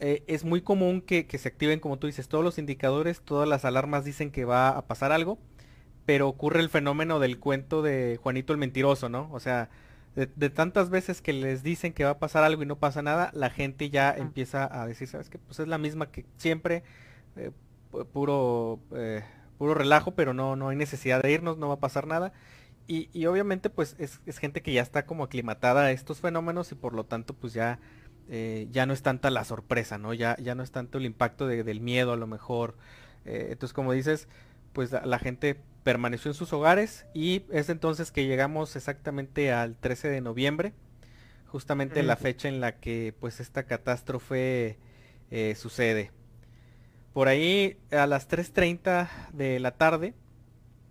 [0.00, 3.66] eh, es muy común que, se activen, como tú dices, todos los indicadores, todas las
[3.66, 5.38] alarmas dicen que va a pasar algo,
[6.06, 9.28] pero ocurre el fenómeno del cuento de Juanito el Mentiroso, ¿no?
[9.30, 9.68] O sea,
[10.14, 13.30] de, tantas veces que les dicen que va a pasar algo y no pasa nada,
[13.32, 15.38] la gente ya empieza a decir, ¿sabes qué?
[15.38, 16.82] Pues es la misma que siempre,
[17.36, 17.52] eh,
[18.12, 18.80] puro...
[18.94, 19.22] Eh,
[19.58, 22.32] puro relajo, pero no, no hay necesidad de irnos, no va a pasar nada.
[22.86, 26.94] Y, obviamente pues es, gente que ya está como aclimatada a estos fenómenos y por
[26.94, 27.78] lo tanto pues ya,
[28.30, 30.14] eh, ya no es tanta la sorpresa, ¿no?
[30.14, 32.74] Ya, ya no es tanto el impacto del miedo a lo mejor.
[33.26, 34.28] Entonces como dices,
[34.72, 40.08] pues la, gente permaneció en sus hogares y es entonces que llegamos exactamente al 13
[40.08, 40.74] de noviembre,
[41.46, 44.78] justamente la fecha en la que pues esta catástrofe
[45.30, 46.10] eh, sucede.
[47.12, 50.14] Por ahí a las 3.30 de la tarde,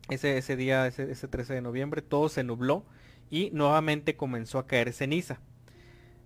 [0.09, 2.85] ese, ese día, ese, 13 de noviembre, todo se nubló
[3.29, 5.39] y nuevamente comenzó a caer ceniza.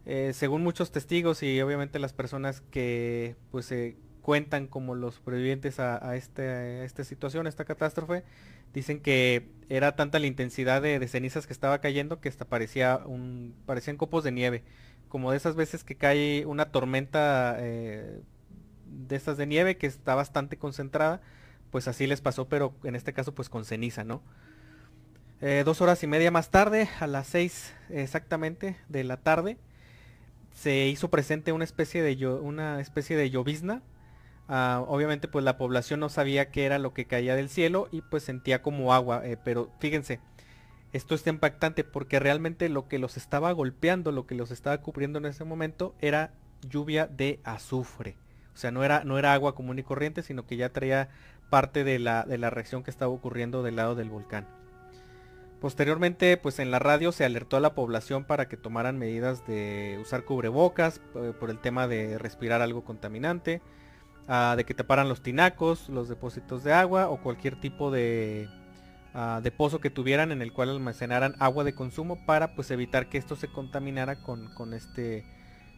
[0.06, 5.80] Eh, según muchos testigos y obviamente las personas que pues se cuentan como los sobrevivientes
[5.80, 8.24] a, este, esta situación, a esta catástrofe,
[8.74, 13.56] dicen que era tanta la intensidad de, cenizas que estaba cayendo que hasta parecía un,
[13.66, 14.64] parecían copos de nieve,
[15.10, 18.22] como de esas veces que cae una tormenta eh,
[18.86, 21.22] de estas de nieve que está bastante concentrada,
[21.72, 24.22] pues así les pasó, pero en este caso pues con ceniza, ¿no?
[25.42, 29.58] Eh, dos horas y media más tarde, a las seis exactamente de la tarde,
[30.54, 33.82] se hizo presente una especie de, una especie de llovizna.
[34.56, 38.02] Ah, obviamente pues la población no sabía qué era lo que caía del cielo y
[38.02, 40.20] pues sentía como agua, eh, pero fíjense,
[40.92, 45.18] esto está impactante porque realmente lo que los estaba golpeando, lo que los estaba cubriendo
[45.18, 48.16] en ese momento era lluvia de azufre.
[48.54, 51.10] O sea, no era, no era agua común y corriente, sino que ya traía
[51.50, 54.46] parte de la, de la reacción que estaba ocurriendo del lado del volcán.
[55.62, 59.98] Posteriormente, pues en la radio se alertó a la población para que tomaran medidas de
[60.00, 63.60] usar cubrebocas eh, por el tema de respirar algo contaminante,
[64.28, 68.50] ah, de que taparan los tinacos, los depósitos de agua o cualquier tipo de,
[69.14, 73.10] ah, de pozo que tuvieran en el cual almacenaran agua de consumo para pues evitar
[73.10, 75.26] que esto se contaminara con, con este,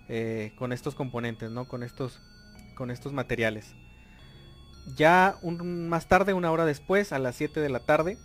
[0.10, 1.68] eh, con estos componentes, ¿no?
[1.68, 2.22] Con estos
[2.76, 3.74] con estos materiales.
[4.96, 8.20] Ya un, más tarde, una hora después, a las 7 de la tarde,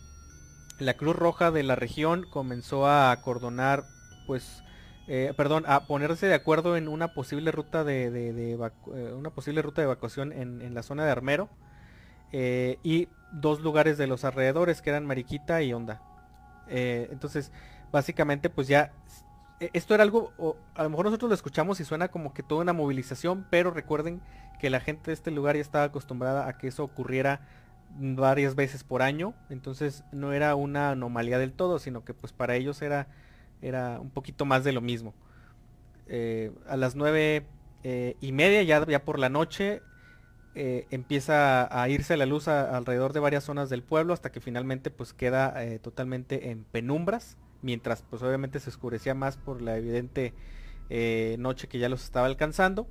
[0.79, 3.85] la Cruz Roja de la región comenzó a acordonar
[4.27, 4.63] pues
[5.13, 9.81] eh, perdón, a ponerse de acuerdo en una posible ruta de, eh, una posible ruta
[9.81, 11.49] de evacuación en, la zona de Armero
[12.33, 16.01] y dos lugares de los alrededores que eran Mariquita y Onda.
[16.69, 17.51] entonces,
[17.91, 18.93] básicamente, pues ya
[19.59, 20.33] esto era algo,
[20.77, 24.21] a lo mejor nosotros lo escuchamos y suena como que toda una movilización, pero recuerden
[24.61, 27.41] que la gente de este lugar ya estaba acostumbrada a que eso ocurriera
[27.99, 32.55] varias veces por año, entonces no era una anomalía del todo, sino que pues para
[32.55, 33.09] ellos era,
[33.63, 35.15] era un poquito más de lo mismo.
[36.07, 37.47] Eh, a las nueve
[37.85, 39.83] eh, y media, ya, ya por la noche,
[40.55, 44.91] eh, empieza a irse la luz alrededor de varias zonas del pueblo hasta que finalmente
[44.91, 50.35] pues queda totalmente en penumbras, mientras pues obviamente se oscurecía más por la evidente
[51.39, 52.89] noche que ya los estaba alcanzando.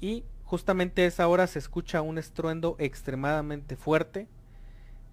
[0.00, 4.28] Y Justamente a esa hora se escucha un estruendo extremadamente fuerte.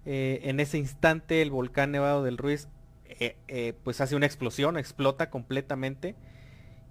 [0.04, 2.68] En ese instante el volcán Nevado del Ruiz
[3.06, 6.14] eh, eh, pues hace una explosión, explota completamente.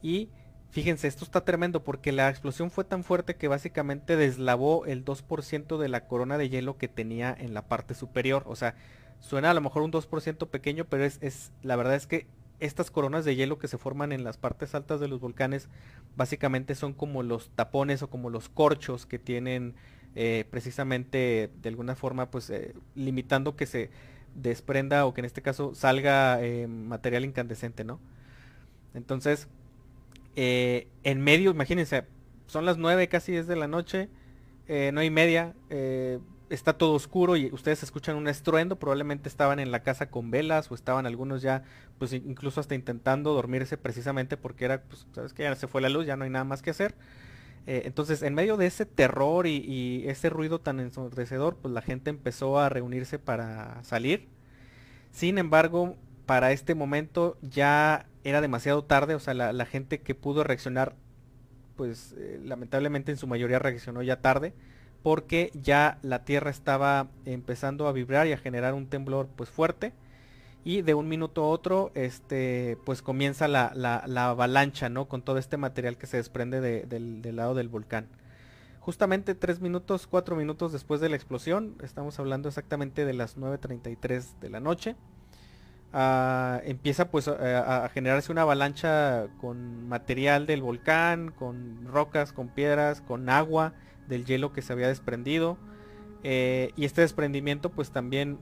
[0.01, 0.29] Y
[0.69, 5.77] fíjense, esto está tremendo porque la explosión fue tan fuerte que básicamente deslavó el 2%
[5.77, 8.43] de la corona de hielo que tenía en la parte superior.
[8.45, 8.75] O sea,
[9.19, 12.27] suena a lo mejor un 2% pequeño, pero es, es la verdad es que
[12.59, 15.67] estas coronas de hielo que se forman en las partes altas de los volcanes
[16.15, 19.75] básicamente son como los tapones o como los corchos que tienen
[20.15, 22.53] eh, precisamente de alguna forma pues
[22.95, 23.89] limitando que se
[24.35, 27.99] desprenda o que en este caso salga eh, material incandescente, ¿no?
[28.93, 29.47] Entonces,
[30.35, 32.05] en medio, imagínense,
[32.47, 34.09] son las 9 casi 10 de la noche,
[34.67, 35.55] no hay media,
[36.49, 40.71] está todo oscuro y ustedes escuchan un estruendo, probablemente estaban en la casa con velas
[40.71, 41.63] o estaban algunos ya,
[41.97, 45.89] pues incluso hasta intentando dormirse precisamente porque era, pues, sabes que ya se fue la
[45.89, 46.95] luz, ya no hay nada más que hacer.
[47.65, 52.09] Eh, entonces, en medio de ese terror y, ese ruido tan ensordecedor, pues la gente
[52.09, 54.27] empezó a reunirse para salir.
[55.11, 55.95] Sin embargo,
[56.25, 60.95] para este momento ya era demasiado tarde, o sea, la, gente que pudo reaccionar,
[61.75, 64.53] pues eh, lamentablemente en su mayoría reaccionó ya tarde
[65.03, 69.91] porque ya la tierra estaba empezando a vibrar y a generar un temblor pues fuerte
[70.63, 73.67] y de un minuto a otro este pues comienza la,
[74.27, 78.07] avalancha no con todo este material que se desprende del, lado del volcán
[78.79, 84.39] justamente tres minutos cuatro minutos después de la explosión estamos hablando exactamente de las 9.33
[84.39, 84.95] de la noche
[85.91, 92.47] ah, empieza pues a, a, generarse una avalancha con material del volcán con rocas con
[92.47, 93.73] piedras con agua
[94.07, 95.57] del hielo que se había desprendido.
[96.23, 98.39] Eh, y este desprendimiento pues también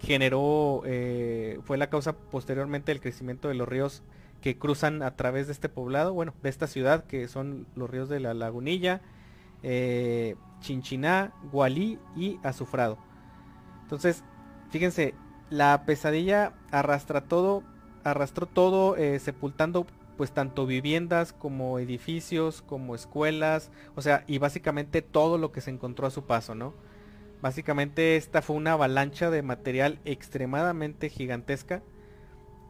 [0.00, 4.02] generó, eh, fue la causa posteriormente del crecimiento de los ríos
[4.40, 8.08] que cruzan a través de este poblado, bueno, de esta ciudad, que son los ríos
[8.08, 9.00] de la Lagunilla,
[9.62, 12.98] eh, Chinchiná, Gualí y Azufrado.
[13.82, 14.22] Entonces,
[14.70, 15.14] fíjense,
[15.50, 17.62] la pesadilla arrastra todo,
[18.04, 25.38] arrastró todo, sepultando pues tanto viviendas como edificios, como escuelas, o sea, y básicamente todo
[25.38, 26.74] lo que se encontró a su paso, ¿no?
[27.42, 31.82] Básicamente esta fue una avalancha de material extremadamente gigantesca.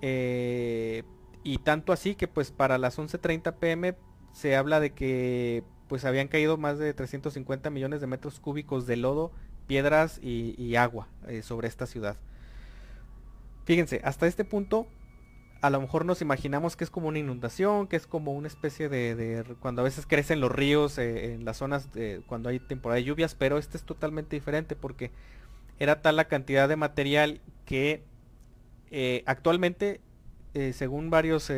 [0.02, 1.04] Eh,
[1.42, 3.94] y tanto así que pues para las 11.30 pm
[4.32, 8.96] se habla de que pues habían caído más de 350 millones de metros cúbicos de
[8.96, 9.30] lodo,
[9.66, 12.16] piedras y, agua eh, sobre esta ciudad.
[13.64, 14.86] Fíjense, hasta este punto
[15.60, 18.88] a lo mejor nos imaginamos que es como una inundación, que es como una especie
[18.88, 21.88] de, cuando a veces crecen los ríos eh, en las zonas
[22.26, 25.10] cuando hay temporada de lluvias, pero este es totalmente diferente porque
[25.78, 28.02] era tal la cantidad de material que
[28.90, 30.00] eh, actualmente,
[30.54, 31.50] eh, según varios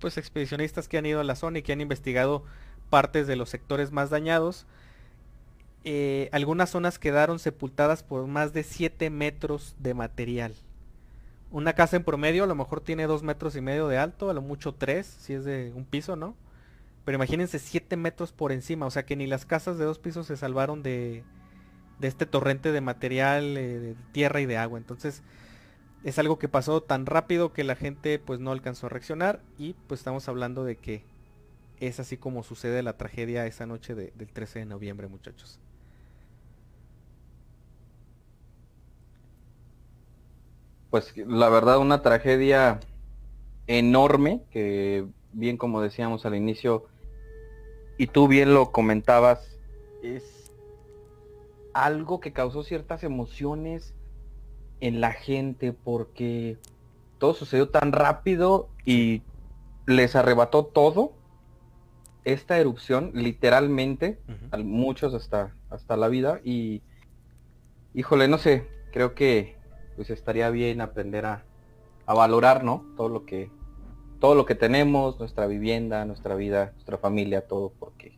[0.00, 2.44] pues expedicionistas que han ido a la zona y que han investigado
[2.90, 4.66] partes de los sectores más dañados,
[6.32, 10.54] algunas zonas quedaron sepultadas por más de 7 metros de material.
[11.50, 14.34] Una casa en promedio a lo mejor tiene dos metros y medio de alto, a
[14.34, 16.36] lo mucho tres, si es de un piso, ¿no?
[17.04, 20.26] Pero imagínense siete metros por encima, o sea que ni las casas de dos pisos
[20.26, 21.24] se salvaron de,
[21.98, 24.78] de este torrente de material, eh, de tierra y de agua.
[24.78, 25.22] Entonces
[26.04, 29.74] es algo que pasó tan rápido que la gente pues no alcanzó a reaccionar y
[29.86, 31.02] pues estamos hablando de que
[31.80, 35.60] es así como sucede la tragedia esa noche del 13 de noviembre muchachos.
[40.90, 42.80] Pues la verdad una tragedia
[43.66, 46.86] enorme que bien como decíamos al inicio
[47.98, 49.58] y tú bien lo comentabas
[50.02, 50.52] es
[51.74, 53.94] algo que causó ciertas emociones
[54.80, 56.56] en la gente porque
[57.18, 59.22] todo sucedió tan rápido y
[59.86, 61.12] les arrebató todo
[62.24, 64.18] esta erupción literalmente
[64.50, 66.40] a muchos hasta hasta la vida.
[66.44, 66.82] Y
[67.94, 69.57] híjole no sé creo que
[69.98, 71.44] pues estaría bien aprender a,
[72.06, 72.86] valorar, ¿no?
[72.96, 73.50] Todo lo que
[74.20, 78.16] todo lo que tenemos, nuestra vivienda, nuestra vida, nuestra familia, todo, porque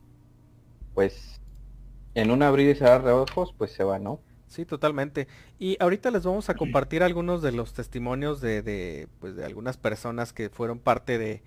[0.95, 1.41] pues
[2.14, 4.20] en un abrir y cerrar de ojos, pues se va, ¿no?
[4.47, 5.26] Sí, totalmente.
[5.59, 9.78] Y ahorita les vamos a compartir algunos de los testimonios de, de, pues, de algunas
[9.78, 11.43] personas que fueron parte de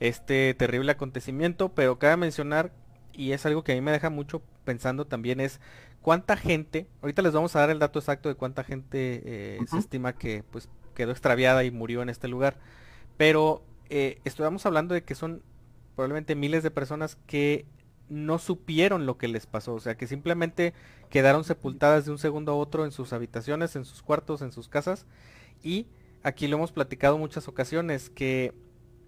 [0.00, 2.72] este terrible acontecimiento, pero cabe mencionar,
[3.12, 5.60] y es algo que a mí me deja mucho pensando también, es
[6.08, 9.76] cuánta gente, ahorita les vamos a dar el dato exacto de cuánta gente eh, se
[9.76, 12.56] estima que pues quedó extraviada y murió en este lugar,
[13.18, 15.42] pero eh, estamos hablando de que son
[15.96, 17.66] probablemente miles de personas que
[18.08, 20.72] no supieron lo que les pasó, o sea, que simplemente
[21.10, 24.66] quedaron sepultadas de un segundo a otro en sus habitaciones, en sus cuartos, en sus
[24.70, 25.04] casas.
[25.62, 25.88] Y
[26.22, 28.54] aquí lo hemos platicado muchas ocasiones, que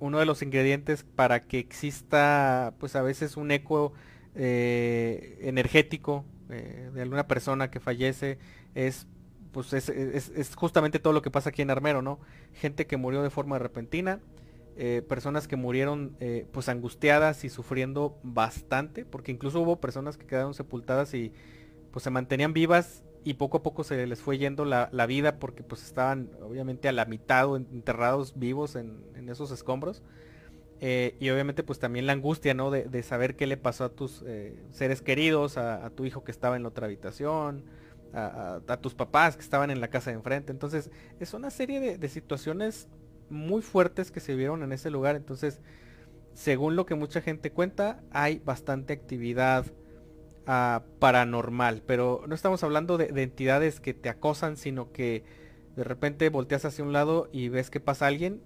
[0.01, 3.95] uno de los ingredientes para que exista, pues a veces un eco
[4.35, 8.39] eh, energético eh, de alguna persona que fallece
[8.75, 9.07] es
[9.53, 12.21] pues es, es, justamente todo lo que pasa aquí en Armero, ¿no?
[12.53, 14.21] Gente que murió de forma repentina,
[14.77, 20.27] eh, personas que murieron eh, pues angustiadas y sufriendo bastante, porque incluso hubo personas que
[20.27, 21.33] quedaron sepultadas y
[21.91, 25.63] pues se mantenían vivas y poco a poco se les fue yendo la, vida porque
[25.63, 30.03] pues estaban obviamente a la mitad o enterrados vivos en, esos escombros.
[30.81, 32.71] Eh, y obviamente pues también la angustia, ¿no?
[32.71, 34.25] De, saber qué le pasó a tus
[34.71, 37.65] seres queridos, a, tu hijo que estaba en la otra habitación,
[38.15, 40.53] a, tus papás que estaban en la casa de enfrente.
[40.53, 42.89] Entonces es una serie de, de situaciones
[43.29, 45.17] muy fuertes que se vieron en ese lugar.
[45.17, 45.61] Entonces,
[46.35, 49.67] según lo que mucha gente cuenta, hay bastante actividad
[50.47, 51.83] ah, paranormal.
[51.87, 55.25] Pero no estamos hablando de, entidades que te acosan, sino que
[55.77, 58.43] de repente volteas hacia un lado y ves que pasa alguien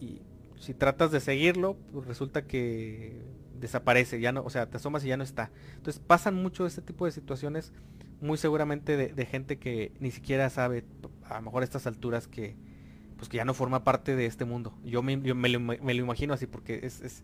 [0.00, 0.22] y
[0.60, 3.22] si tratas de seguirlo, pues resulta que
[3.60, 5.50] desaparece, ya no, o sea, te asomas y ya no está.
[5.76, 7.72] Entonces pasan mucho este tipo de situaciones,
[8.20, 10.84] muy seguramente de, gente que ni siquiera sabe,
[11.24, 12.56] a lo mejor a estas alturas, que,
[13.16, 14.74] pues que ya no forma parte de este mundo.
[14.84, 17.22] Yo me, lo, imagino así porque es,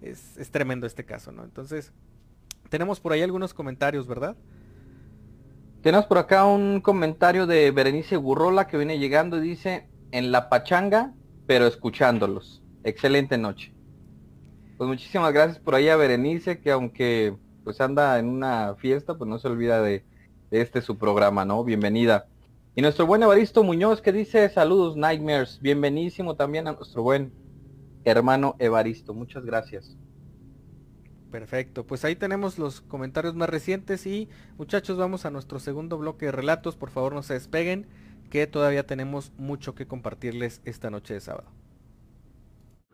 [0.00, 1.44] es, tremendo este caso, ¿no?
[1.44, 1.92] Entonces,
[2.68, 4.36] tenemos por ahí algunos comentarios, ¿verdad?
[5.82, 10.48] Tenemos por acá un comentario de Berenice Burrola que viene llegando y dice, en la
[10.48, 11.14] pachanga,
[11.46, 12.62] pero escuchándolos.
[12.84, 13.72] Excelente noche.
[14.76, 19.28] Pues muchísimas gracias por ahí a Berenice, que aunque pues anda en una fiesta, pues
[19.28, 20.04] no se olvida de,
[20.50, 21.64] de este su programa, ¿no?
[21.64, 22.26] Bienvenida.
[22.74, 25.58] Y nuestro buen Evaristo Muñoz que dice saludos Nightmares.
[25.60, 27.32] Bienvenísimo también a nuestro buen
[28.04, 29.14] hermano Evaristo.
[29.14, 29.96] Muchas gracias.
[31.30, 36.26] Perfecto, pues ahí tenemos los comentarios más recientes y muchachos vamos a nuestro segundo bloque
[36.26, 36.76] de relatos.
[36.76, 37.86] Por favor no se despeguen
[38.30, 41.50] que todavía tenemos mucho que compartirles esta noche de sábado.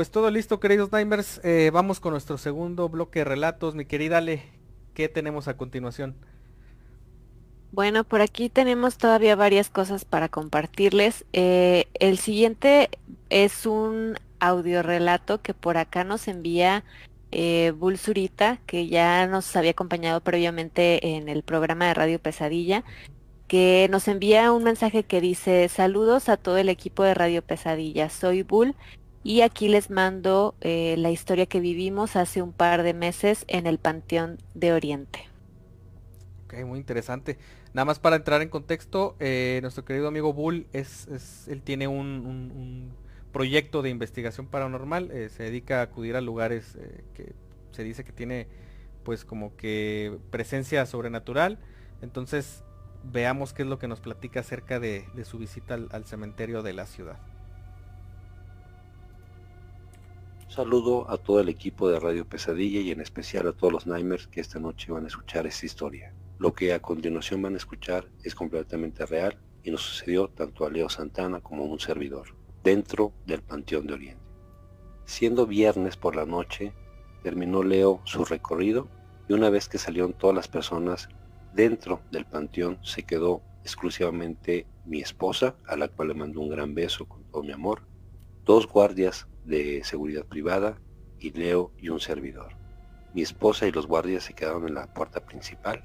[0.00, 1.42] Pues todo listo, queridos Nimers.
[1.44, 3.74] Eh, vamos con nuestro segundo bloque de relatos.
[3.74, 4.42] Mi querida Ale,
[4.94, 6.16] ¿qué tenemos a continuación?
[7.70, 11.26] Bueno, por aquí tenemos todavía varias cosas para compartirles.
[11.34, 12.88] Eh, el siguiente
[13.28, 16.82] es un audiorelato que por acá nos envía
[17.30, 22.84] eh, Bulsurita, que ya nos había acompañado previamente en el programa de Radio Pesadilla,
[23.48, 28.08] que nos envía un mensaje que dice, saludos a todo el equipo de Radio Pesadilla,
[28.08, 28.74] soy Bull
[29.22, 33.66] y aquí les mando eh, la historia que vivimos hace un par de meses en
[33.66, 35.28] el Panteón de Oriente.
[36.44, 37.38] Ok, muy interesante.
[37.74, 41.06] Nada más para entrar en contexto, eh, nuestro querido amigo Bull, es,
[41.48, 42.92] él tiene un,
[43.32, 46.76] proyecto de investigación paranormal, eh, se dedica a acudir a lugares
[47.14, 47.32] que
[47.70, 48.48] se dice que tiene
[49.04, 51.58] pues como que presencia sobrenatural.
[52.02, 52.64] Entonces
[53.04, 56.86] veamos qué es lo que nos platica acerca de, su visita al cementerio de la
[56.86, 57.18] ciudad.
[60.50, 64.26] Saludo a todo el equipo de Radio Pesadilla y en especial a todos los Nightmares
[64.26, 66.12] que esta noche van a escuchar esta historia.
[66.40, 70.70] Lo que a continuación van a escuchar es completamente real y nos sucedió tanto a
[70.70, 72.34] Leo Santana como a un servidor,
[72.64, 74.24] dentro del Panteón de Oriente.
[75.04, 76.72] Siendo viernes por la noche,
[77.22, 78.88] terminó Leo su recorrido
[79.28, 81.08] y una vez que salieron todas las personas
[81.54, 86.74] dentro del panteón se quedó exclusivamente mi esposa, a la cual le mando un gran
[86.74, 87.82] beso con todo mi amor,
[88.44, 90.78] dos guardias de seguridad privada
[91.18, 92.54] y Leo y un servidor.
[93.14, 95.84] Mi esposa y los guardias se quedaron en la puerta principal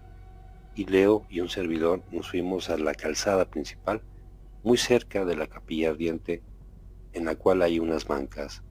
[0.76, 4.02] y Leo y un servidor nos fuimos a la calzada principal,
[4.64, 6.44] muy cerca de la capilla ardiente,
[7.14, 8.62] en la cual hay unas bancas.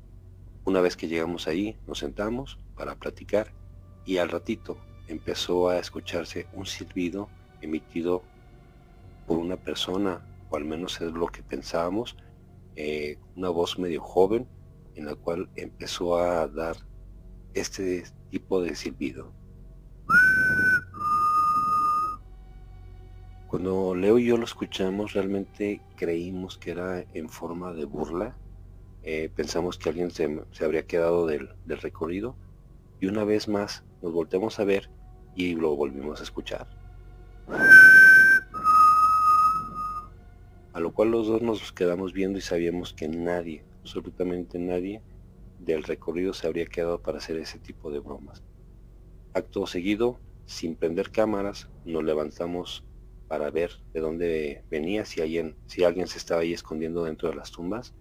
[0.64, 3.52] Una vez que llegamos ahí, nos sentamos para platicar
[4.04, 4.76] y al ratito
[5.08, 7.28] empezó a escucharse un silbido
[7.62, 8.22] emitido
[9.26, 12.16] por una persona, o al menos es lo que pensábamos,
[12.76, 14.46] eh, una voz medio joven,
[14.94, 16.76] en la cual empezó a dar
[17.54, 19.32] este tipo de silbido.
[23.48, 28.36] Cuando Leo y yo lo escuchamos, realmente creímos que era en forma de burla.
[29.04, 32.34] Eh, pensamos que alguien se, habría quedado del, del, recorrido.
[33.00, 34.90] Y una vez más nos volteamos a ver
[35.36, 36.66] y lo volvimos a escuchar.
[40.72, 45.02] A lo cual los dos nos quedamos viendo y sabíamos que nadie, absolutamente nadie,
[45.58, 48.42] del recorrido se habría quedado para hacer ese tipo de bromas.
[49.34, 52.84] Acto seguido, sin prender cámaras, nos levantamos
[53.28, 57.36] para ver de dónde venía, si alguien, si alguien se estaba ahí escondiendo dentro de
[57.36, 57.94] las tumbas,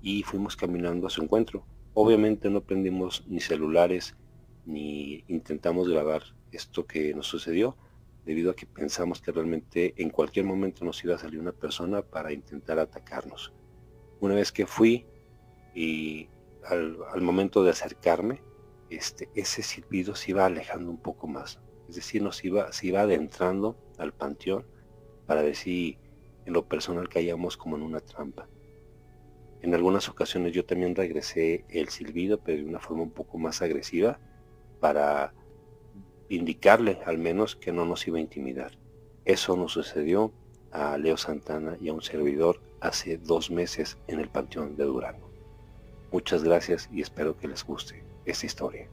[0.00, 1.66] y fuimos caminando a su encuentro.
[1.94, 4.16] Obviamente no prendimos ni celulares,
[4.64, 6.22] ni intentamos grabar
[6.52, 7.76] esto que nos sucedió,
[8.24, 12.02] debido a que pensamos que realmente en cualquier momento nos iba a salir una persona
[12.02, 13.52] para intentar atacarnos.
[14.20, 15.06] Una vez que fui
[15.76, 16.30] y
[16.64, 18.42] al, momento de acercarme,
[18.88, 21.60] este, ese silbido se iba alejando un poco más.
[21.86, 24.64] Es decir, nos iba, se iba adentrando al panteón
[25.26, 25.98] para ver si
[26.46, 28.48] en lo personal caíamos como en una trampa.
[29.60, 33.60] En algunas ocasiones yo también regresé el silbido, pero de una forma un poco más
[33.60, 34.18] agresiva,
[34.80, 35.34] para
[36.30, 38.78] indicarle al menos que no nos iba a intimidar.
[39.26, 40.32] Eso nos sucedió
[40.70, 45.25] a Leo Santana y a un servidor hace dos meses en el Panteón de Durango.
[46.12, 48.88] Muchas gracias y espero que les guste esta historia.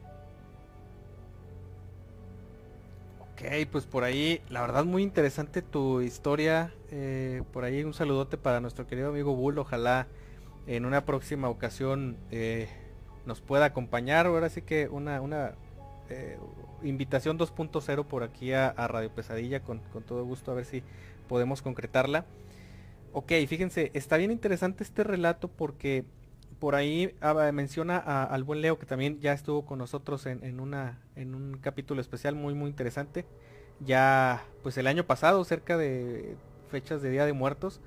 [3.33, 3.41] Ok,
[3.71, 6.73] pues por ahí, la verdad muy interesante tu historia.
[6.91, 9.57] Eh, por ahí un saludote para nuestro querido amigo Bull.
[9.57, 10.07] Ojalá
[10.67, 12.69] en una próxima ocasión eh,
[13.25, 14.27] nos pueda acompañar.
[14.27, 15.55] Ahora sí que una, una
[16.09, 16.37] eh,
[16.83, 20.83] invitación 2.0 por aquí a, Radio Pesadilla con, todo gusto a ver si
[21.27, 22.25] podemos concretarla.
[23.13, 26.05] Ok, fíjense, está bien interesante este relato porque
[26.63, 31.57] por ahí ah, menciona al buen Leo que también ya estuvo con nosotros en un
[31.59, 33.25] capítulo especial muy muy interesante.
[33.81, 36.37] Ya pues el año pasado, cerca de
[36.71, 37.81] fechas de Día de Muertos.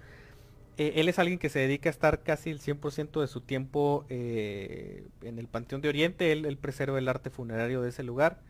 [0.77, 4.05] Eh, él es alguien que se dedica a estar casi el 100% de su tiempo
[4.11, 6.31] eh, en el Panteón de Oriente.
[6.31, 8.43] Él, él preserva el arte funerario de ese lugar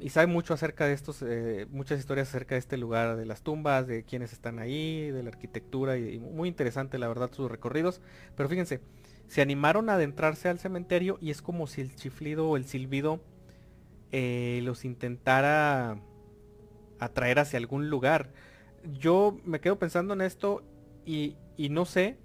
[0.00, 3.42] y sabe mucho acerca de estos, eh, muchas historias acerca de este lugar, de las
[3.42, 8.00] tumbas, de quienes están ahí, de la arquitectura y, muy interesante la verdad sus recorridos.
[8.34, 8.80] Pero fíjense,
[9.26, 13.20] se animaron a adentrarse al cementerio y es como si el chiflido o el silbido
[14.10, 16.00] eh, los intentara
[16.98, 18.32] atraer hacia algún lugar.
[18.98, 20.62] Yo me quedo pensando en esto
[21.04, 22.16] y, y no sé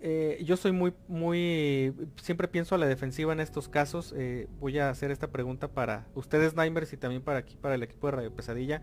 [0.00, 1.92] eh, yo soy muy, muy,
[2.22, 4.14] siempre pienso a la defensiva en estos casos.
[4.16, 7.82] Eh, voy a hacer esta pregunta para ustedes, Nimers, y también para aquí, para el
[7.82, 8.82] equipo de Radio Pesadilla.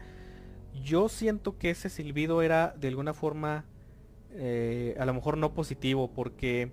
[0.84, 3.64] Yo siento que ese silbido era de alguna forma,
[4.32, 6.72] eh, a lo mejor no positivo, porque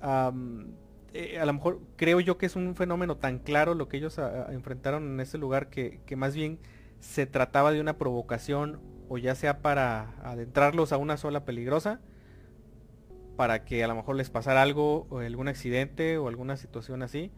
[0.00, 4.18] a lo mejor creo yo que es un fenómeno tan claro lo que ellos
[4.48, 6.58] enfrentaron en ese lugar que, que más bien
[7.00, 12.00] se trataba de una provocación o ya sea para adentrarlos a una sola peligrosa
[13.40, 17.32] para que a lo mejor les pasara algo, o algún accidente o alguna situación así,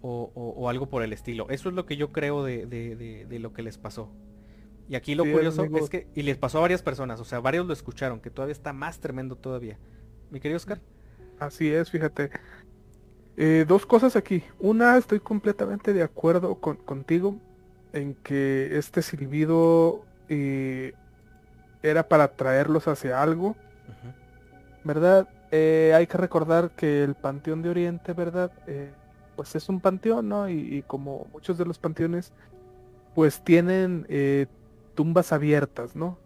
[0.00, 1.50] o, algo por el estilo.
[1.50, 4.12] Eso es lo que yo creo de, lo que les pasó.
[4.88, 7.66] Y aquí lo curioso es que, y les pasó a varias personas, o sea, varios
[7.66, 9.76] lo escucharon, que todavía está más tremendo todavía.
[10.30, 10.80] Mi querido Oscar.
[11.40, 12.30] Así es, fíjate.
[13.36, 14.44] Eh, dos cosas aquí.
[14.60, 17.34] Una, estoy completamente de acuerdo con, contigo
[17.92, 20.92] en que este silbido eh,
[21.82, 23.56] era para traerlos hacia algo,
[24.84, 25.28] ¿verdad?
[25.50, 28.52] Eh, hay que recordar que el Panteón de Oriente, ¿verdad?
[28.66, 28.92] Eh,
[29.34, 30.48] pues es un panteón, ¿no?
[30.48, 32.32] Y, como muchos de los panteones,
[33.14, 34.46] pues tienen eh,
[34.94, 36.18] tumbas abiertas, ¿no?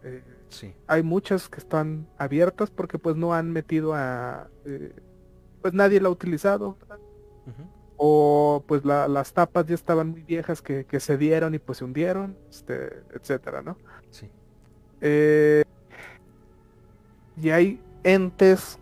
[0.49, 0.73] sí.
[0.87, 4.47] Hay muchas que están abiertas porque pues no han metido a...
[5.61, 6.77] pues nadie la ha utilizado,
[7.97, 12.37] O pues las tapas ya estaban muy viejas que, se dieron y pues se hundieron,
[12.49, 13.77] este, etcétera, ¿no?
[14.11, 14.29] Sí.
[17.41, 18.77] y hay entes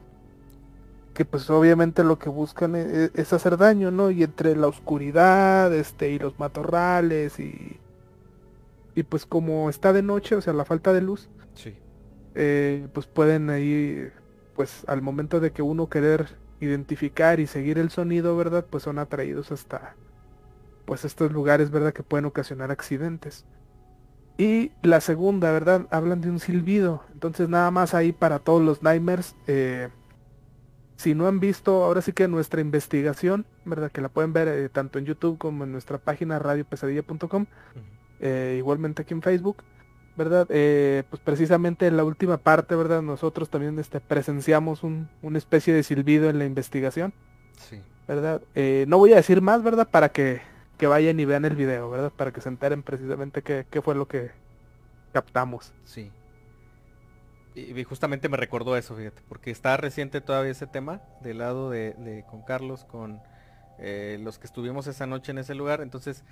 [1.13, 4.11] que pues obviamente lo que buscan e-, e-, es, hacer daño, ¿no?
[4.11, 7.79] Y entre la oscuridad, este, y los matorrales y
[8.95, 11.75] y pues como está de noche, o sea, la falta de luz, sí.
[12.35, 14.09] Eh, pues pueden ahí,
[14.55, 18.65] pues al momento de que uno querer identificar y seguir el sonido, ¿verdad?
[18.69, 19.95] Pues son atraídos hasta,
[20.85, 21.93] pues estos lugares, ¿verdad?
[21.93, 23.45] Que pueden ocasionar accidentes.
[24.37, 25.87] Y la segunda, ¿verdad?
[25.91, 27.03] Hablan de un silbido.
[27.13, 29.35] Entonces nada más ahí para todos los Nightmares.
[29.45, 29.89] Eh,
[31.03, 33.91] si no han visto ahora sí que nuestra investigación, ¿verdad?
[33.91, 37.45] Que la pueden ver eh, tanto en YouTube como en nuestra página radiopesadilla.com.
[38.19, 39.63] Eh, igualmente aquí en Facebook.
[40.15, 40.45] ¿Verdad?
[40.47, 43.01] pues precisamente en la última parte, ¿verdad?
[43.01, 47.13] Nosotros también este, presenciamos un, una especie de silbido en la investigación.
[47.57, 47.81] Sí.
[48.07, 48.43] ¿Verdad?
[48.85, 49.89] no voy a decir más, ¿verdad?
[49.89, 50.41] Para que
[50.77, 52.11] que vayan y vean el video, ¿verdad?
[52.11, 54.31] Para que se enteren precisamente qué, fue lo que
[55.11, 55.71] captamos.
[55.85, 56.11] Sí.
[57.55, 62.25] Y, justamente me recordó eso, fíjate, porque está reciente todavía ese tema del lado de,
[62.29, 63.21] con Carlos, con
[63.77, 65.81] eh, los que estuvimos esa noche en ese lugar.
[65.81, 66.23] Entonces,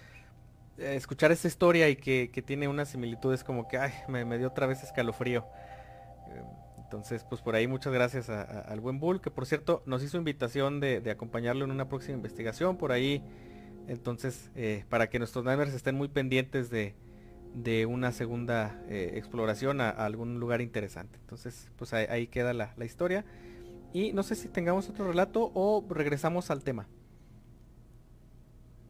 [0.80, 4.65] eh, escuchar esa historia y que, tiene unas similitudes como que, ay, me, dio otra
[4.65, 5.45] vez escalofrío.
[6.30, 6.43] Eh,
[6.78, 10.82] entonces, pues por ahí muchas gracias al buen Bull, que por cierto nos hizo invitación
[10.82, 12.78] de, acompañarlo en una próxima investigación.
[12.78, 13.24] Por ahí
[13.88, 14.51] entonces,
[14.89, 16.95] para que nuestros Niners estén muy pendientes de,
[17.87, 21.17] una segunda eh, exploración a, algún lugar interesante.
[21.21, 23.25] Entonces, pues ahí, queda la, historia.
[23.93, 26.87] Y no sé si tengamos otro relato o regresamos al tema.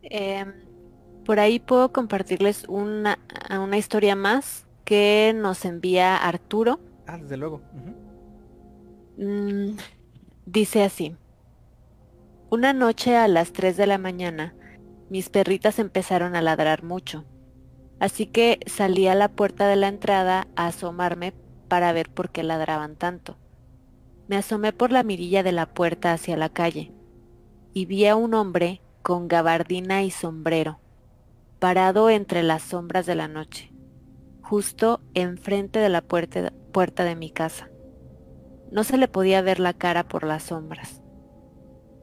[0.03, 0.53] Em,
[1.25, 6.79] por ahí puedo compartirles una, una historia más que nos envía Arturo.
[7.07, 7.61] Ah, desde luego.
[9.17, 9.77] Mm,
[10.45, 11.15] dice así.
[12.49, 14.53] Una noche a las 3 de la mañana,
[15.09, 17.23] mis perritas empezaron a ladrar mucho.
[18.01, 21.35] Así que salí a la puerta de la entrada a asomarme
[21.67, 23.37] para ver por qué ladraban tanto.
[24.27, 26.91] Me asomé por la mirilla de la puerta hacia la calle
[27.75, 30.79] y vi a un hombre con gabardina y sombrero,
[31.59, 33.71] parado entre las sombras de la noche,
[34.41, 37.69] justo enfrente de la puerta, de mi casa.
[38.71, 41.03] No se le podía ver la cara por las sombras.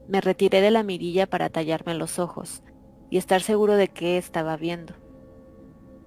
[0.07, 2.63] Me retiré de la mirilla para tallarme los ojos
[3.09, 4.93] y estar seguro de qué estaba viendo.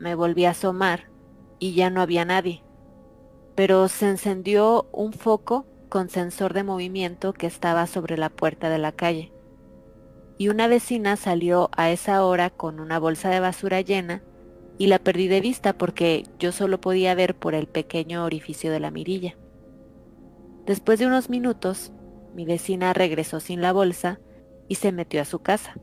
[0.02, 1.06] Me volví a asomar
[1.60, 2.64] y ya no había nadie,
[3.54, 8.78] pero se encendió un foco con sensor de movimiento que estaba sobre la puerta de
[8.78, 9.32] la calle.
[10.38, 14.24] Y una vecina salió a esa hora con una bolsa de basura llena
[14.76, 18.80] y la perdí de vista porque yo solo podía ver por el pequeño orificio de
[18.80, 19.36] la mirilla.
[20.66, 21.92] Después de unos minutos,
[22.34, 24.18] mi vecina regresó sin la bolsa
[24.66, 25.76] y se metió a su casa.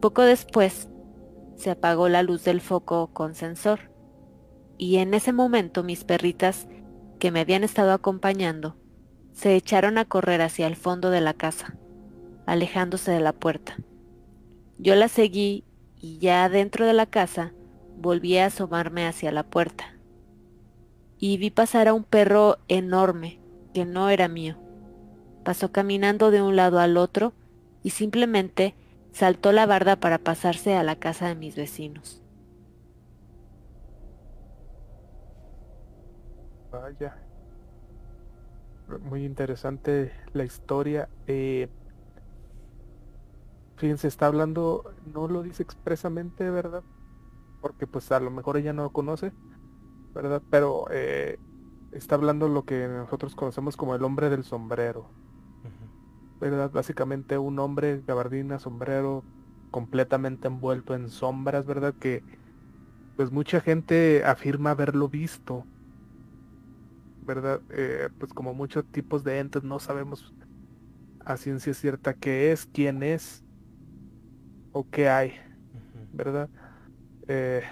[0.00, 0.88] Poco después,
[1.60, 3.90] se apagó la luz del foco con sensor
[4.80, 6.66] y en ese momento mis perritas,
[7.18, 8.76] que me habían estado acompañando,
[9.34, 11.76] se echaron a correr hacia el fondo de la casa,
[12.46, 13.76] alejándose de la puerta.
[14.78, 15.64] Yo las seguí
[16.00, 17.52] y ya dentro de la casa
[17.98, 19.98] volví a asomarme hacia la puerta.
[21.18, 23.38] Y vi pasar a un perro enorme
[23.74, 24.56] que no era mío.
[25.44, 27.34] Pasó caminando de un lado al otro
[27.82, 28.74] y simplemente
[29.12, 32.22] saltó la barda para pasarse a la casa de mis vecinos.
[36.70, 37.16] Vaya.
[39.02, 41.08] Muy interesante la historia.
[41.26, 41.68] Eh,
[43.76, 46.82] fíjense, está hablando, no lo dice expresamente, ¿verdad?
[47.60, 49.32] Porque pues a lo mejor ella no lo conoce,
[50.14, 50.42] ¿verdad?
[50.50, 51.38] Pero eh,
[51.92, 55.10] está hablando lo que nosotros conocemos como el hombre del sombrero.
[56.40, 56.70] ¿Verdad?
[56.70, 59.22] Básicamente un hombre, gabardina, sombrero,
[59.70, 61.94] completamente envuelto en sombras, ¿verdad?
[61.94, 62.22] Que
[63.16, 65.66] pues mucha gente afirma haberlo visto,
[67.22, 67.60] ¿verdad?
[67.70, 70.34] Eh, pues como muchos tipos de entes no sabemos
[71.24, 73.44] a ciencia cierta qué es, quién es
[74.72, 75.34] o qué hay,
[76.12, 76.48] ¿verdad?
[77.28, 77.62] Eh,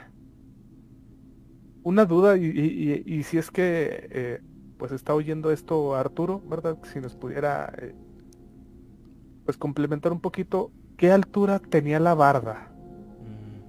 [1.83, 4.41] una duda y, si es que eh,
[4.77, 6.77] pues está oyendo esto Arturo, ¿verdad?
[6.93, 7.73] Si nos pudiera
[9.49, 12.71] pues complementar un poquito, ¿qué altura tenía la barda?
[13.23, 13.63] Mm.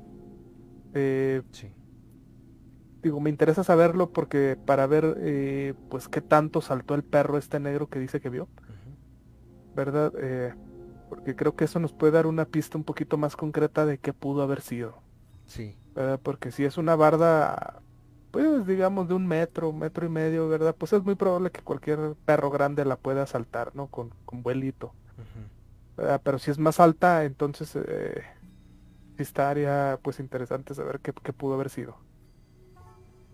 [0.93, 1.71] Eh, sí.
[3.01, 7.61] Digo, me interesa saberlo porque para ver eh, pues qué tanto saltó el perro este
[7.61, 8.49] negro que dice que vio.
[9.73, 10.11] ¿Verdad?
[10.17, 10.53] Eh,
[11.07, 14.11] porque creo que eso nos puede dar una pista un poquito más concreta de qué
[14.11, 14.97] pudo haber sido.
[15.45, 15.77] Sí.
[16.23, 17.81] Porque si es una barda,
[18.31, 20.75] pues digamos de un metro, metro y medio, ¿verdad?
[20.77, 23.87] Pues es muy probable que cualquier perro grande la pueda saltar, ¿no?
[23.87, 24.91] Con, con vuelito.
[26.23, 28.23] Pero si es más alta, entonces eh,
[29.17, 31.97] estaría pues interesante saber qué, pudo haber sido.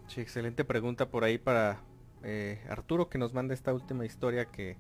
[0.08, 1.82] Sí, excelente pregunta por ahí para
[2.24, 4.78] eh, Arturo que nos manda esta última historia que,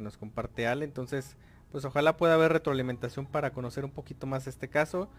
[0.00, 0.84] nos comparte Ale.
[0.84, 1.36] Entonces,
[1.72, 5.10] pues ojalá pueda haber retroalimentación para conocer un poquito más este caso.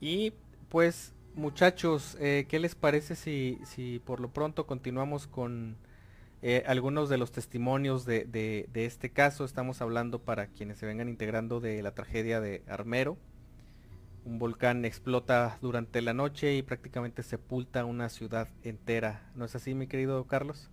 [0.00, 0.32] Y
[0.68, 5.76] pues muchachos, eh, ¿qué les parece si, si por lo pronto continuamos con
[6.48, 9.44] eh, algunos de los testimonios de, este caso.
[9.44, 13.16] Estamos hablando para quienes se vengan integrando de la tragedia de Armero.
[14.24, 19.28] un volcán explota durante la noche y prácticamente sepulta una ciudad entera.
[19.34, 20.70] ¿No es así, mi querido Carlos?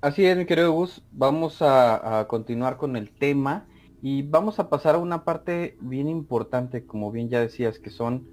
[0.00, 1.00] Así es, mi querido Gus.
[1.12, 3.68] Vamos a, continuar con el tema
[4.02, 8.26] y vamos a pasar a una parte bien importante, como bien ya decías, que son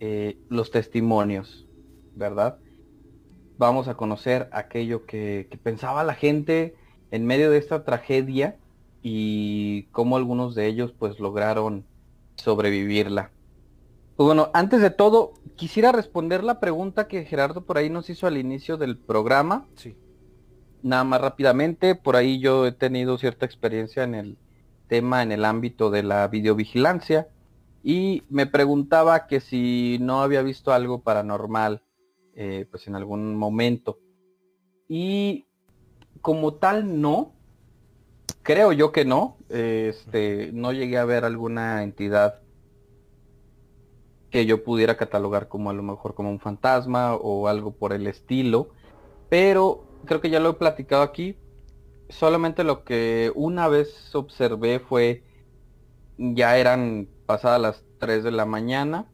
[0.00, 1.66] eh, los testimonios,
[2.16, 2.58] ¿verdad?
[3.58, 6.76] Vamos a conocer aquello que, que pensaba la gente
[7.10, 8.56] en medio de esta tragedia
[9.02, 11.84] y cómo algunos de ellos pues lograron
[12.36, 13.30] sobrevivirla.
[14.16, 18.26] Pues bueno, antes de todo, quisiera responder la pregunta que Gerardo por ahí nos hizo
[18.26, 19.66] al inicio del programa.
[19.76, 19.96] Sí.
[20.82, 24.38] Nada más rápidamente, por ahí yo he tenido cierta experiencia en el
[24.88, 27.28] tema, en el ámbito de la videovigilancia,
[27.84, 31.82] y me preguntaba que si no había visto algo paranormal,
[32.38, 33.98] eh, pues en algún momento.
[34.88, 35.46] Y
[36.22, 37.34] como tal, no,
[38.48, 39.36] Creo yo que no.
[39.50, 42.40] Este, no llegué a ver alguna entidad
[44.30, 48.06] que yo pudiera catalogar como a lo mejor como un fantasma o algo por el
[48.06, 48.70] estilo.
[49.28, 51.36] Pero creo que ya lo he platicado aquí.
[52.08, 55.24] Solamente lo que una vez observé fue,
[56.16, 59.10] ya eran pasadas las 3 de la mañana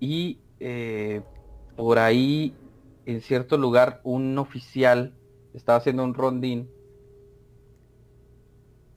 [0.00, 1.20] y eh,
[1.76, 2.54] por ahí
[3.06, 5.14] en cierto lugar un oficial
[5.52, 6.70] estaba haciendo un rondín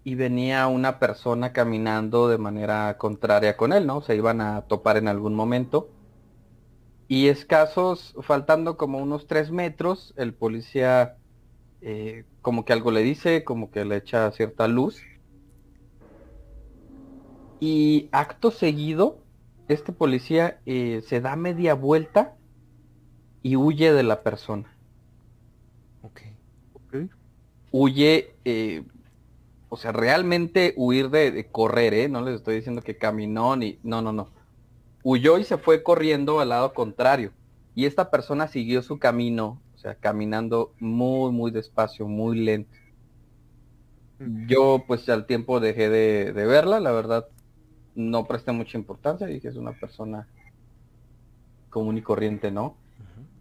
[0.04, 4.02] y venía una persona caminando de manera contraria con él, ¿no?
[4.02, 5.90] Se iban a topar en algún momento.
[7.10, 11.18] Y escasos, faltando como unos tres metros, el policía
[11.82, 15.02] eh, como que algo le dice, como que le echa cierta luz.
[17.60, 19.18] Y acto seguido,
[19.68, 22.37] este policía eh, se da media vuelta
[23.48, 24.76] y huye de la persona.
[26.02, 26.22] Ok.
[27.72, 28.84] Huye eh,
[29.70, 32.10] o sea, realmente huir de, correr, ¿eh?
[32.10, 33.80] No les estoy diciendo que caminó ni...
[33.84, 34.30] No, no, no.
[35.04, 37.32] Huyó y se fue corriendo al lado contrario.
[37.76, 42.72] Y esta persona siguió su camino, o sea, caminando muy, muy despacio, muy lento.
[44.48, 47.28] Yo pues al tiempo dejé de, verla, la verdad
[47.94, 50.28] no presté mucha importancia, dije es una persona
[51.70, 52.76] común y corriente, ¿no?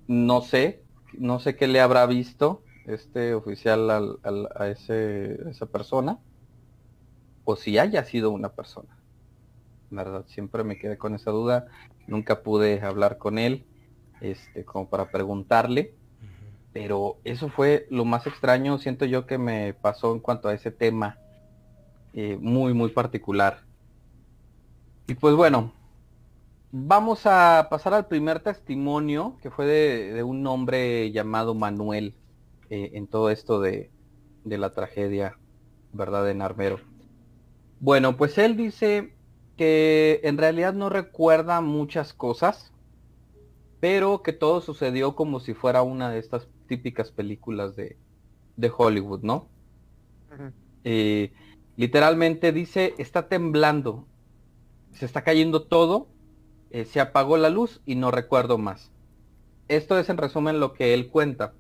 [0.08, 0.82] No sé,
[1.12, 6.18] no sé qué le habrá visto, este oficial a ese, esa persona
[7.44, 8.96] o si haya sido una persona.
[9.90, 10.24] ¿Verdad?
[10.26, 11.66] Siempre me quedé con esa duda.
[12.06, 13.64] Nunca pude hablar con él
[14.20, 15.94] este, como para preguntarle.
[16.72, 20.70] Pero eso fue lo más extraño, siento yo que me pasó en cuanto a ese
[20.70, 21.16] tema
[22.12, 23.60] eh, muy, muy particular.
[25.06, 25.72] Y pues bueno,
[26.78, 32.14] vamos a pasar al primer testimonio, que fue de un hombre llamado Manuel.
[32.68, 33.90] Eh, en todo esto de,
[34.44, 35.38] la tragedia,
[35.92, 36.28] ¿verdad?
[36.30, 36.80] En Armero.
[37.78, 39.14] Bueno, pues él dice
[39.56, 42.72] que en realidad no recuerda muchas cosas,
[43.78, 47.96] pero que todo sucedió como si fuera una de estas típicas películas de,
[48.76, 49.48] Hollywood, ¿no?
[50.82, 51.32] Eh,
[51.76, 54.06] literalmente dice, está temblando,
[54.92, 56.08] se está cayendo todo,
[56.80, 58.90] eh, se apagó la luz y no recuerdo más.
[59.68, 61.52] Esto es en resumen lo que él cuenta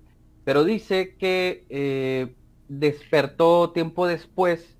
[0.46, 2.32] pero dice que eh,
[2.68, 4.76] despertó tiempo después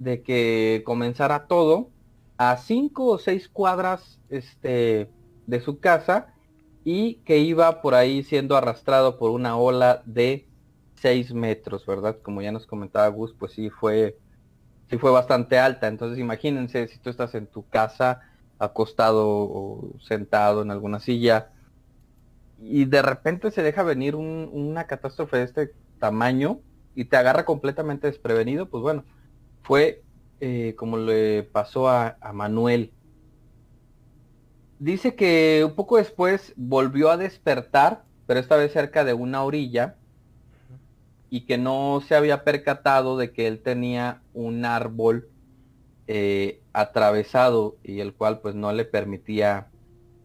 [0.00, 1.90] de que comenzara todo
[2.36, 5.08] a cinco o seis cuadras este,
[5.46, 6.34] de su casa
[6.82, 10.48] y que iba por ahí siendo arrastrado por una ola de
[10.96, 12.18] seis metros, ¿verdad?
[12.20, 14.18] Como ya nos comentaba Gus, pues sí fue,
[14.90, 15.86] sí fue bastante alta.
[15.86, 18.22] Entonces imagínense si tú estás en tu casa
[18.58, 21.50] acostado o sentado en alguna silla
[22.60, 26.60] y de repente se deja venir una catástrofe de este tamaño
[26.94, 29.04] y te agarra completamente desprevenido, pues bueno,
[29.62, 30.02] fue
[30.40, 32.92] eh, como le pasó a, Manuel.
[34.78, 39.96] Dice que un poco después volvió a despertar, pero esta vez cerca de una orilla,
[41.30, 45.28] y que no se había percatado de que él tenía un árbol
[46.08, 49.68] eh, atravesado y el cual pues no le permitía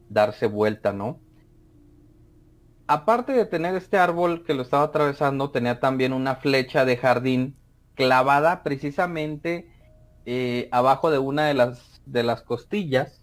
[0.10, 1.20] darse vuelta, ¿no?
[2.88, 7.56] aparte de tener este árbol que lo estaba atravesando, tenía también una flecha de jardín
[7.96, 9.68] clavada precisamente
[10.26, 13.22] eh, abajo de una de las, de las costillas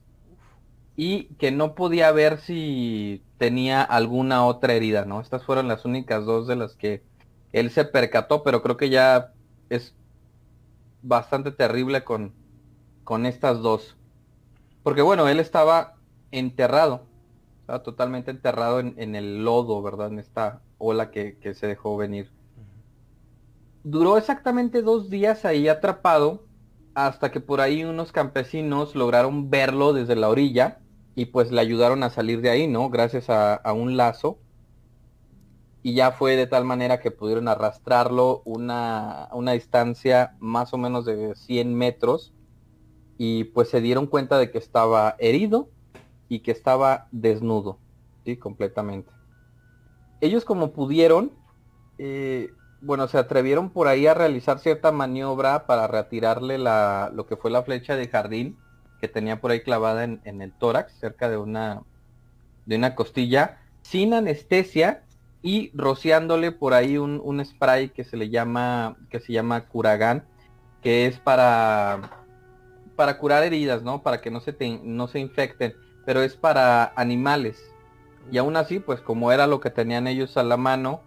[0.96, 5.20] y que no podía ver si tenía alguna otra herida, ¿no?
[5.20, 7.02] Estas fueron las únicas dos de las que
[7.52, 9.32] él se percató, pero creo que ya
[9.70, 9.94] es
[11.02, 12.34] bastante terrible con,
[13.10, 13.96] con estas dos.
[14.84, 15.96] Porque bueno, él estaba
[16.30, 17.08] enterrado
[17.82, 20.12] totalmente enterrado en, el lodo, ¿verdad?
[20.12, 22.30] En esta ola que, se dejó venir.
[23.82, 26.44] Duró exactamente dos días ahí atrapado
[26.94, 30.78] hasta que por ahí unos campesinos lograron verlo desde la orilla
[31.16, 32.90] y pues le ayudaron a salir de ahí, ¿no?
[32.90, 34.38] Gracias a, a un lazo.
[35.82, 41.04] Y ya fue de tal manera que pudieron arrastrarlo una, una distancia más o menos
[41.04, 42.34] de 100 metros
[43.22, 45.68] y pues se dieron cuenta de que estaba herido
[46.30, 47.76] y que estaba desnudo,
[48.24, 48.38] ¿sí?
[48.38, 49.10] Completamente.
[50.22, 51.30] Ellos como pudieron,
[51.98, 52.48] eh,
[52.80, 57.50] bueno, se atrevieron por ahí a realizar cierta maniobra para retirarle la, lo que fue
[57.50, 58.56] la flecha de jardín
[59.02, 61.82] que tenía por ahí clavada en, el tórax, cerca de una,
[62.64, 65.04] de una costilla, sin anestesia
[65.42, 70.24] y rociándole por ahí un, un spray que se le llama, que se llama Curagán,
[70.80, 72.19] que es para,
[73.00, 74.02] para curar heridas, ¿no?
[74.02, 75.74] Para que no se, te, no se infecten,
[76.04, 77.58] pero es para animales.
[78.30, 81.00] Y aún así, pues como era lo que tenían ellos a la mano,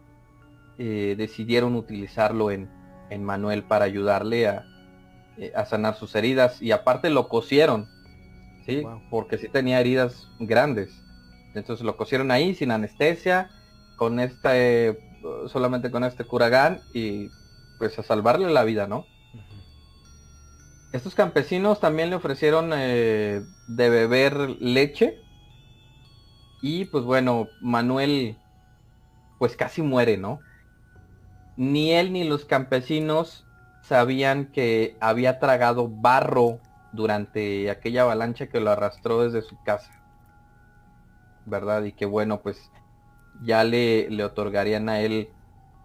[0.80, 2.68] eh, decidieron utilizarlo en,
[3.12, 4.66] en, Manuel para ayudarle a,
[5.38, 6.64] eh, a, sanar sus heridas.
[6.64, 7.88] Y aparte lo cosieron,
[8.66, 8.82] ¿sí?
[8.82, 9.00] Wow.
[9.12, 11.00] Porque sí tenía heridas grandes.
[11.54, 13.52] Entonces lo cosieron ahí sin anestesia,
[13.98, 14.98] con este,
[15.48, 17.30] solamente con este curagán y
[17.78, 19.06] pues a salvarle la vida, ¿no?
[20.94, 25.18] Estos campesinos también le ofrecieron eh, de beber leche.
[26.62, 28.38] Y pues bueno, Manuel
[29.39, 30.39] pues casi muere, ¿no?
[31.58, 33.44] Ni él ni los campesinos
[33.82, 36.60] sabían que había tragado barro
[36.91, 39.91] durante aquella avalancha que lo arrastró desde su casa.
[41.48, 41.84] ¿Verdad?
[41.86, 42.70] Y que bueno, pues
[43.41, 45.28] ya le, le otorgarían a él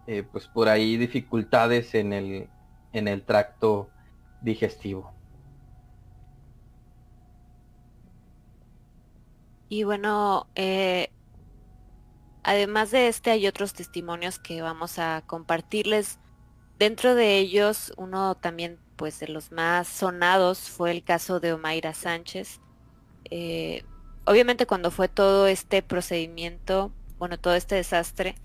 [0.07, 2.49] eh, pues por ahí dificultades en el,
[2.93, 3.89] en el tracto
[4.41, 5.12] digestivo.
[9.68, 11.11] Y bueno, eh,
[12.43, 16.18] además de este hay otros testimonios que vamos a compartirles.
[16.78, 21.95] Dentro de ellos, uno también pues de los más sonados fue el caso de Omaira
[21.95, 22.61] Sánchez.
[23.30, 23.84] Eh,
[24.24, 28.36] obviamente cuando fue todo este procedimiento, bueno, todo este desastre,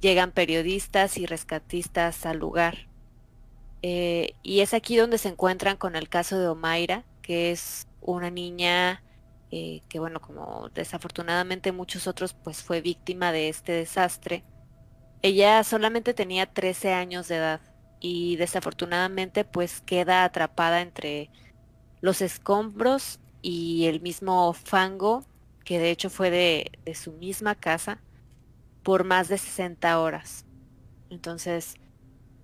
[0.00, 2.91] llegan periodistas y rescatistas al lugar.
[3.82, 8.30] Eh, y es aquí donde se encuentran con el caso de Omaira, que es una
[8.30, 9.02] niña
[9.50, 14.44] eh, que, bueno, como desafortunadamente muchos otros, pues fue víctima de este desastre.
[15.22, 17.60] Ella solamente tenía 13 años de edad
[18.00, 21.30] y desafortunadamente pues queda atrapada entre
[22.00, 25.24] los escombros y el mismo fango,
[25.64, 28.02] que de hecho fue de, de su misma casa,
[28.82, 30.46] por más de 60 horas.
[31.10, 31.76] Entonces,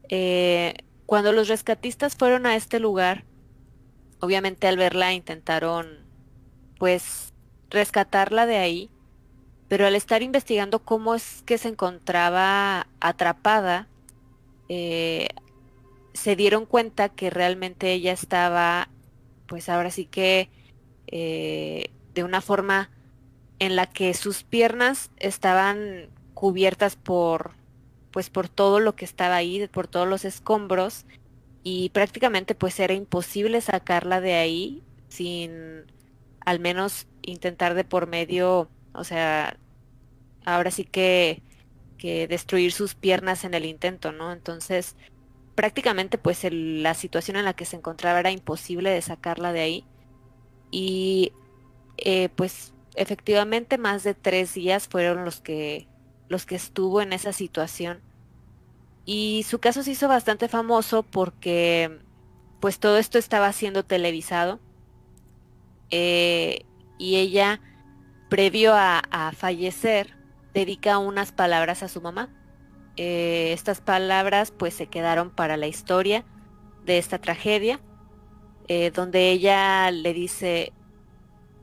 [0.09, 0.75] eh,
[1.09, 3.25] cuando los rescatistas fueron a este lugar,
[4.21, 5.87] obviamente al verla intentaron
[6.79, 7.33] pues
[7.71, 8.91] rescatarla de ahí,
[9.69, 13.89] pero al estar investigando cómo es que se encontraba atrapada,
[14.69, 15.29] eh,
[16.13, 18.91] se dieron cuenta que realmente ella estaba,
[19.47, 20.51] pues ahora sí que
[21.07, 22.91] eh, de una forma
[23.61, 27.58] en la que sus piernas estaban cubiertas por
[28.19, 31.07] pues por todo lo que estaba ahí, por todos los escombros
[31.63, 35.85] y prácticamente pues era imposible sacarla de ahí sin
[36.45, 39.57] al menos intentar de por medio, o sea,
[40.45, 41.45] ahora sí que,
[41.97, 44.33] que destruir sus piernas en el intento, ¿no?
[44.33, 44.97] Entonces,
[45.55, 49.85] prácticamente pues la situación en la que se encontraba era imposible de sacarla de ahí
[50.73, 51.31] y
[51.99, 55.87] eh, pues efectivamente más de tres días fueron los que
[56.29, 58.03] los que estuvo en esa situación
[59.11, 61.99] y su caso se hizo bastante famoso porque
[62.61, 64.61] pues todo esto estaba siendo televisado
[65.91, 66.67] eh,
[66.99, 67.59] y ella,
[68.29, 70.15] previo a, fallecer,
[70.53, 72.29] dedica unas palabras a su mamá.
[72.97, 76.27] Eh, estas palabras pues se quedaron para la historia
[76.85, 77.81] de esta tragedia,
[78.67, 80.75] eh, donde ella le dice,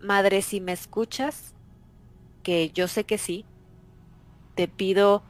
[0.02, 1.54] madre, si me escuchas,
[2.42, 3.46] que yo sé que sí,
[4.56, 5.22] te pido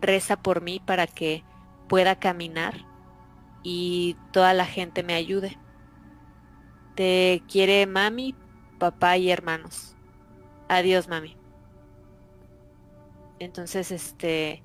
[0.00, 1.44] reza por mí para que
[1.90, 2.86] pueda caminar
[3.64, 5.58] y toda la gente me ayude.
[6.94, 8.36] Te quiere mami,
[8.78, 9.96] papá y hermanos.
[10.68, 11.36] Adiós, mami.
[13.40, 14.62] Entonces, este,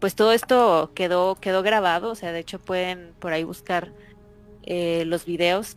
[0.00, 3.92] pues todo esto quedó, quedó grabado, o sea, de hecho pueden por ahí buscar
[4.64, 5.76] eh, los videos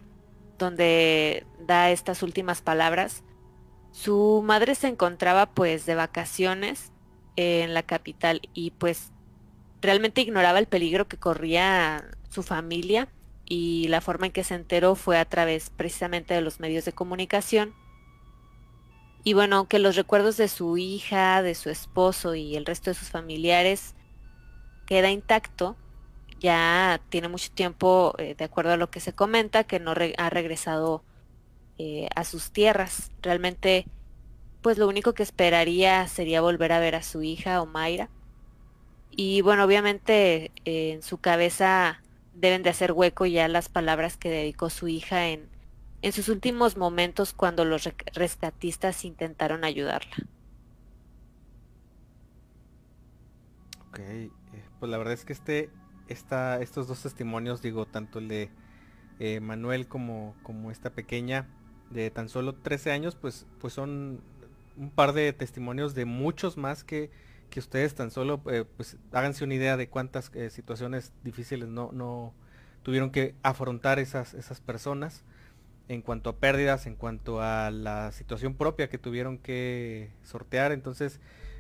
[0.58, 3.24] donde da estas últimas palabras.
[3.92, 6.92] Su madre se encontraba pues de vacaciones
[7.36, 9.11] en la capital y pues
[9.82, 13.10] realmente ignoraba el peligro que corría su familia
[13.46, 16.94] y la forma en que se enteró fue a través precisamente de los medios de
[16.94, 17.74] comunicación.
[19.24, 22.96] Y bueno, aunque los recuerdos de su hija, de su esposo y el resto de
[22.96, 23.96] sus familiares
[24.86, 25.76] queda intacto,
[26.40, 30.30] ya tiene mucho tiempo, eh, de acuerdo a lo que se comenta, que no ha
[30.30, 31.04] regresado
[31.78, 33.12] eh, a sus tierras.
[33.22, 33.86] Realmente,
[34.62, 38.10] pues lo único que esperaría sería volver a ver a su hija, Omaira.
[39.12, 42.02] Y bueno, obviamente en su cabeza
[42.34, 45.50] deben de hacer hueco ya las palabras que dedicó su hija en,
[46.02, 50.16] en sus últimos momentos cuando los rescatistas intentaron ayudarla.
[53.90, 54.30] Ok, eh,
[54.80, 55.70] pues la verdad es que este,
[56.08, 58.50] esta, estos dos testimonios, digo, tanto el de
[59.20, 61.48] eh, Manuel como, como esta pequeña
[61.90, 64.22] de tan solo 13 años, pues, pues son
[64.78, 67.12] un par de testimonios de muchos más que,
[67.52, 72.34] que ustedes tan solo, eh, pues háganse una idea de cuántas situaciones difíciles no, no
[72.82, 75.24] tuvieron que afrontar esas, esas personas
[75.88, 80.72] en cuanto a pérdidas, en cuanto a la situación propia que tuvieron que sortear.
[80.72, 81.20] Entonces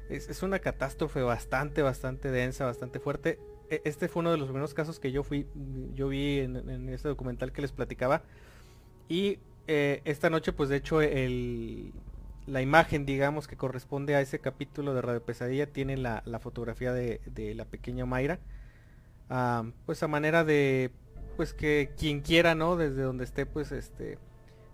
[0.10, 3.40] es, una catástrofe bastante, bastante densa, bastante fuerte.
[3.70, 5.48] E, este fue uno de los primeros casos que yo fui,
[5.96, 8.24] yo vi en, este documental que les platicaba.
[9.10, 11.92] Y eh, esta noche, pues de hecho, el,
[12.48, 17.20] la imagen, digamos, que corresponde a ese capítulo de Radio Pesadilla tiene la, fotografía de,
[17.56, 18.40] la pequeña Mayra.
[19.86, 20.92] Pues a manera de
[21.38, 22.76] pues que quien quiera, ¿no?
[22.76, 24.18] Desde donde esté, pues este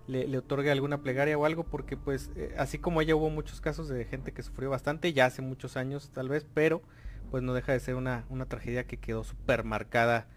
[0.08, 3.88] le, otorgue alguna plegaria o algo, porque pues eh, así como ella hubo muchos casos
[3.88, 6.82] de gente que sufrió bastante, ya hace muchos años tal vez, pero
[7.30, 10.28] pues no deja de ser una, una tragedia que quedó súper marcada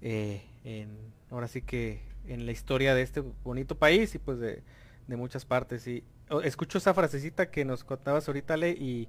[0.00, 0.96] eh, en,
[1.30, 4.62] ahora sí que en la historia de este bonito país y pues de,
[5.08, 5.86] muchas partes.
[5.86, 6.04] Y
[6.42, 9.08] escucho esa frasecita que nos contabas ahorita, Le, y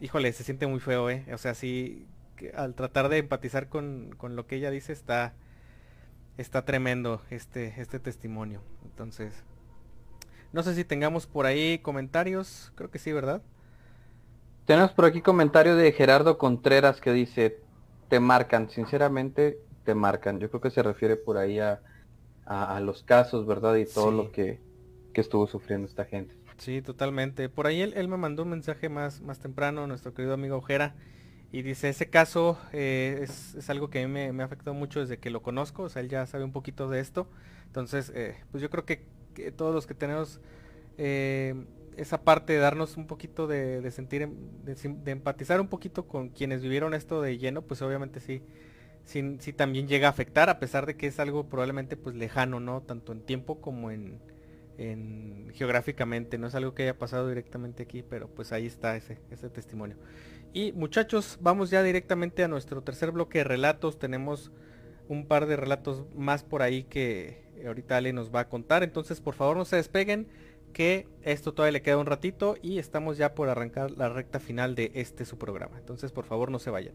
[0.00, 1.24] híjole, se siente muy feo, ¿eh?
[1.32, 2.06] O sea, sí,
[2.54, 5.34] al tratar de empatizar con, con lo que ella dice está
[6.38, 8.60] está tremendo este, este testimonio.
[8.84, 9.32] Entonces,
[10.52, 13.42] no sé si tengamos por ahí comentarios, creo que sí, ¿verdad?
[14.66, 17.58] Tenemos por aquí comentario de Gerardo Contreras que dice,
[18.08, 20.40] te marcan, sinceramente te marcan.
[20.40, 21.80] Yo creo que se refiere por ahí a,
[22.46, 23.76] a, los casos, ¿verdad?
[23.76, 24.58] Y todo lo que,
[25.12, 26.34] que, estuvo sufriendo esta gente.
[26.58, 27.48] Sí, totalmente.
[27.48, 30.94] Por ahí él, me mandó un mensaje más, más temprano, nuestro querido amigo Ojera,
[31.52, 35.18] y dice, ese caso eh, es, algo que a mí me, ha afectado mucho desde
[35.18, 37.28] que lo conozco, o sea, él ya sabe un poquito de esto.
[37.66, 39.04] Entonces, eh, pues yo creo que,
[39.56, 40.40] todos los que tenemos
[40.96, 41.54] eh,
[41.96, 44.34] esa parte de darnos un poquito de, sentir, em,
[44.64, 48.42] de, empatizar un poquito con quienes vivieron esto de lleno, pues obviamente sí,
[49.04, 52.60] sí, sí, también llega a afectar, a pesar de que es algo probablemente pues lejano,
[52.60, 52.82] ¿no?
[52.82, 54.20] Tanto en tiempo como en,
[54.78, 59.18] en geográficamente, no es algo que haya pasado directamente aquí, pero pues ahí está ese,
[59.30, 59.96] ese testimonio.
[60.52, 63.98] Y muchachos, vamos ya directamente a nuestro tercer bloque de relatos.
[63.98, 64.52] Tenemos
[65.08, 68.82] un par de relatos más por ahí que ahorita Ale nos va a contar.
[68.82, 70.28] Entonces, por favor, no se despeguen,
[70.72, 74.74] que esto todavía le queda un ratito y estamos ya por arrancar la recta final
[74.74, 75.78] de este su programa.
[75.78, 76.94] Entonces, por favor, no se vayan.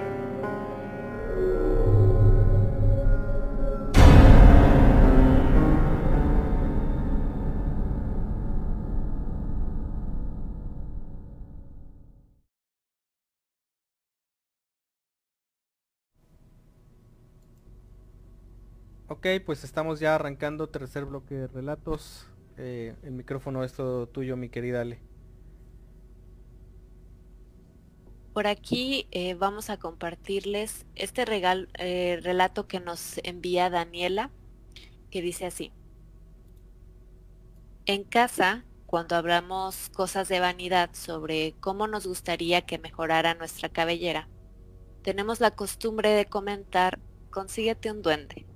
[19.21, 22.25] Ok, pues estamos ya arrancando tercer bloque de relatos.
[22.57, 24.99] Eh, el micrófono es todo tuyo, mi querida Ale.
[28.33, 34.31] Por aquí eh, vamos a compartirles este eh, relato que nos envía Daniela,
[35.11, 35.71] que dice así.
[37.85, 44.27] En casa, cuando hablamos cosas de vanidad sobre cómo nos gustaría que mejorara nuestra cabellera,
[45.03, 46.97] tenemos la costumbre de comentar,
[47.29, 48.50] consíguete un duende.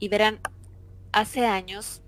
[0.00, 0.40] Y verán,
[1.12, 2.02] hace años,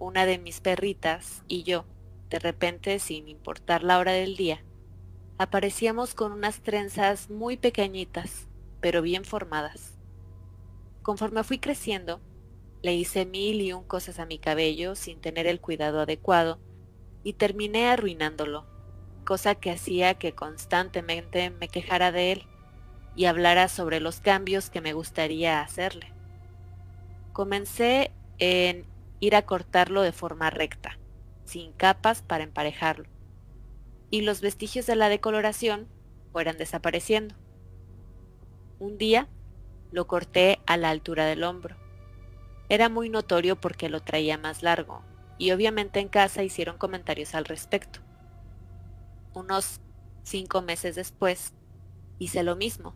[0.00, 1.84] una de mis perritas y yo,
[2.30, 4.64] de repente, sin importar la hora del día,
[5.38, 8.48] aparecíamos con unas trenzas muy pequeñitas,
[8.80, 9.96] pero bien formadas.
[11.02, 12.20] Conforme fui creciendo,
[12.82, 16.58] le hice mil y un cosas a mi cabello sin tener el cuidado adecuado
[17.22, 18.66] y terminé arruinándolo,
[19.24, 22.46] cosa que hacía que constantemente me quejara de él
[23.14, 26.17] y hablara sobre los cambios que me gustaría hacerle.
[27.38, 28.84] Comencé en
[29.20, 30.98] ir a cortarlo de forma recta,
[31.44, 33.08] sin capas para emparejarlo
[34.10, 35.86] y los vestigios de la decoloración
[36.32, 37.34] fueran desapareciendo.
[38.78, 39.28] Un día
[39.92, 41.76] lo corté a la altura del hombro.
[42.68, 45.02] Era muy notorio porque lo traía más largo,
[45.38, 48.00] y obviamente en casa hicieron comentarios al respecto.
[49.34, 49.80] Unos
[50.22, 51.54] cinco meses después,
[52.18, 52.94] hice lo mismo,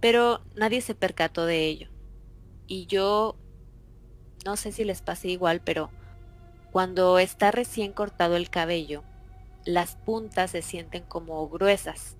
[0.00, 1.90] pero nadie se percató de ello.
[2.66, 3.36] Y yo,
[4.46, 5.90] no sé si les pase igual, pero
[6.70, 9.02] cuando está recién cortado el cabello,
[9.64, 12.16] las puntas se sienten como gruesas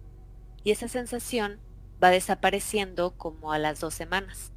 [0.64, 1.60] y esa sensación
[2.02, 4.52] va desapareciendo como a las dos semanas.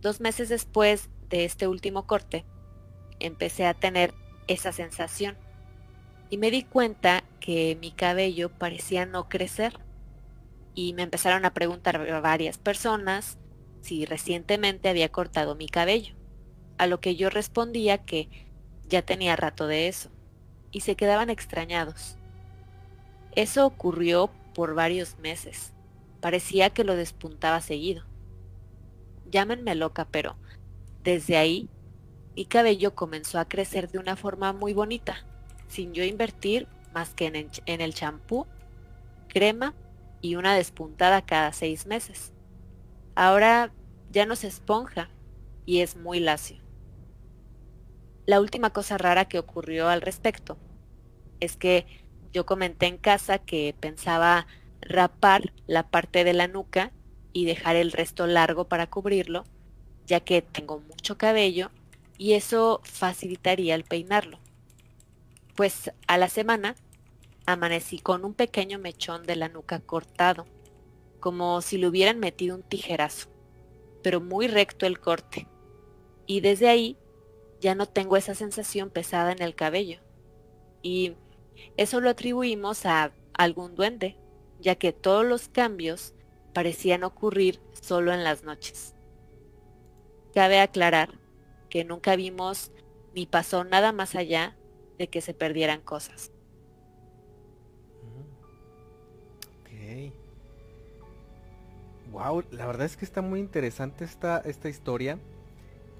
[0.00, 2.46] Dos meses después de este último corte,
[3.20, 4.14] empecé a tener
[4.48, 5.36] esa sensación
[6.30, 9.78] y me di cuenta que mi cabello parecía no crecer
[10.74, 13.38] y me empezaron a preguntar varias personas
[13.84, 16.14] si recientemente había cortado mi cabello,
[16.78, 18.30] a lo que yo respondía que
[18.88, 20.08] ya tenía rato de eso,
[20.70, 22.16] y se quedaban extrañados.
[23.32, 25.74] Eso ocurrió por varios meses.
[26.22, 28.04] Parecía que lo despuntaba seguido.
[29.30, 30.36] Llámenme loca, pero
[31.02, 31.68] desde ahí
[32.34, 35.26] mi cabello comenzó a crecer de una forma muy bonita,
[35.68, 38.46] sin yo invertir más que en, el champú,
[39.28, 39.74] crema
[40.22, 42.33] y una despuntada cada seis meses.
[43.14, 43.72] Ahora
[44.10, 45.10] ya no se esponja
[45.66, 46.58] y es muy lacio.
[48.26, 50.56] La última cosa rara que ocurrió al respecto
[51.40, 51.86] es que
[52.32, 54.46] yo comenté en casa que pensaba
[54.80, 56.92] rapar la parte de la nuca
[57.32, 59.44] y dejar el resto largo para cubrirlo,
[60.06, 61.70] ya que tengo mucho cabello
[62.18, 64.38] y eso facilitaría el peinarlo.
[65.54, 66.74] Pues a la semana
[67.46, 70.46] amanecí con un pequeño mechón de la nuca cortado,
[71.24, 73.30] como si le hubieran metido un tijerazo,
[74.02, 75.48] pero muy recto el corte.
[76.26, 76.98] Y desde ahí
[77.62, 80.00] ya no tengo esa sensación pesada en el cabello.
[80.82, 81.16] Y
[81.78, 84.18] eso lo atribuimos a algún duende,
[84.60, 86.12] ya que todos los cambios
[86.52, 88.94] parecían ocurrir solo en las noches.
[90.34, 91.18] Cabe aclarar
[91.70, 92.70] que nunca vimos
[93.14, 94.58] ni pasó nada más allá
[94.98, 96.33] de que se perdieran cosas.
[102.14, 105.18] Wow, la verdad es que está muy interesante esta, esta historia.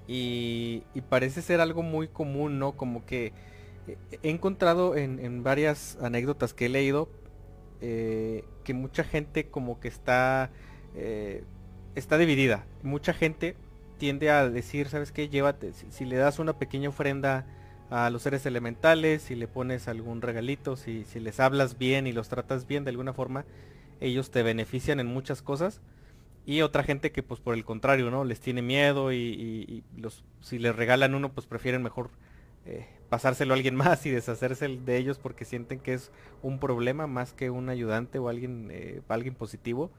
[0.07, 2.71] Y, parece ser algo muy común, ¿no?
[2.71, 3.33] Como que
[4.23, 7.09] he encontrado en, varias anécdotas que he leído
[7.81, 10.51] eh, que mucha gente como que está
[10.95, 11.43] eh,
[11.95, 12.65] está dividida.
[12.81, 13.57] Mucha gente
[13.97, 15.27] tiende a decir, ¿sabes qué?
[15.27, 17.45] Llévate, si, le das una pequeña ofrenda
[17.89, 22.13] a los seres elementales, si le pones algún regalito, si, si les hablas bien y
[22.13, 23.43] los tratas bien de alguna forma,
[23.99, 25.81] ellos te benefician en muchas cosas
[26.45, 28.23] y otra gente que pues por el contrario, ¿no?
[28.23, 32.11] Les tiene miedo y, los, si les regalan uno pues prefieren mejor
[32.65, 36.11] eh, pasárselo a alguien más y deshacerse de ellos porque sienten que es
[36.43, 39.91] un problema más que un ayudante o alguien, eh, alguien positivo.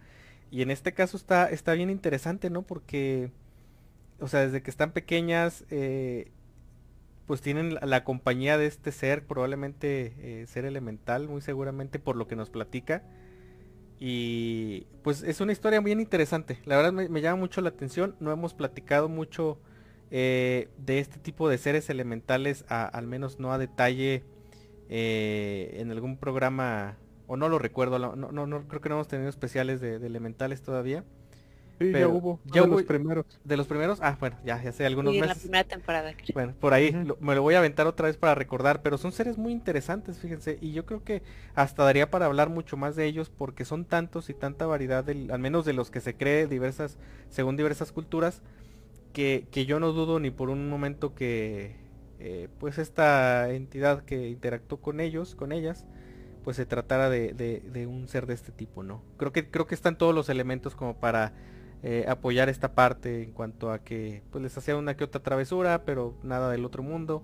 [0.53, 2.63] Y en este caso está, está bien interesante, ¿no?
[2.63, 3.33] Porque,
[4.21, 6.31] o sea, desde que están pequeñas, eh,
[7.27, 12.37] pues tienen la, compañía de este ser, probablemente ser elemental, muy seguramente por lo que
[12.37, 13.03] nos platica
[13.99, 16.59] y pues es una historia bien interesante.
[16.65, 18.15] La verdad me, llama mucho la atención.
[18.21, 19.59] No hemos platicado mucho
[20.11, 24.25] eh, de este tipo de seres elementales, al menos no a detalle
[24.89, 29.29] eh, en algún programa, o no lo recuerdo, no, no, creo que no hemos tenido
[29.29, 31.05] especiales de elementales todavía.
[31.79, 32.41] Sí, ya hubo.
[32.47, 33.27] Ya de los primeros.
[33.45, 36.15] De los primeros, ah, bueno, ya, ya sé, algunos sí, en la primera temporada.
[36.33, 39.37] Bueno, por ahí me lo voy a aventar otra vez para recordar, pero son seres
[39.37, 41.23] muy interesantes, fíjense, y yo creo que
[41.55, 45.31] hasta daría para hablar mucho más de ellos porque son tantos y tanta variedad, del,
[45.31, 46.99] al menos de los que se cree diversas,
[47.29, 48.43] según diversas culturas,
[49.13, 51.77] que, que yo no dudo ni por un momento que,
[52.19, 55.87] eh, pues esta entidad que interactuó con ellos, con ellas,
[56.45, 59.03] pues se tratara de, de, de un ser de este tipo, ¿no?
[59.19, 61.33] Creo que, creo que están todos los elementos como para
[61.89, 65.85] eh, apoyar esta parte en cuanto a que pues les hacía una que otra travesura,
[65.85, 67.23] pero nada del otro mundo.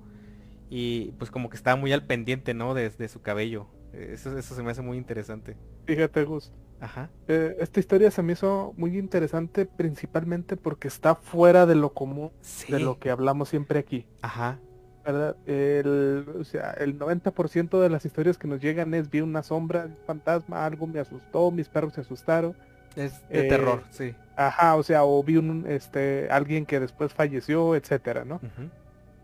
[0.70, 2.72] Y pues como que estaba muy al pendiente, ¿no?
[2.72, 3.66] Desde su cabello.
[3.92, 5.56] Eso, eso se me hace muy interesante.
[5.84, 6.52] Fíjate, Gus.
[6.78, 7.10] Ajá.
[7.26, 12.30] Eh, esta historia se me hizo muy interesante principalmente porque está fuera de lo común
[12.68, 14.06] de lo que hablamos siempre aquí.
[14.22, 14.60] Ajá.
[15.04, 15.36] ¿Verdad?
[15.44, 19.86] El, o sea, el 90% de las historias que nos llegan es vi una sombra,
[19.86, 22.56] un fantasma, algo me asustó, mis perros se asustaron.
[22.94, 24.14] Es de terror, eh, sí.
[24.36, 28.40] Ajá, o sea, o vi un, este, alguien que después falleció, etcétera, ¿no?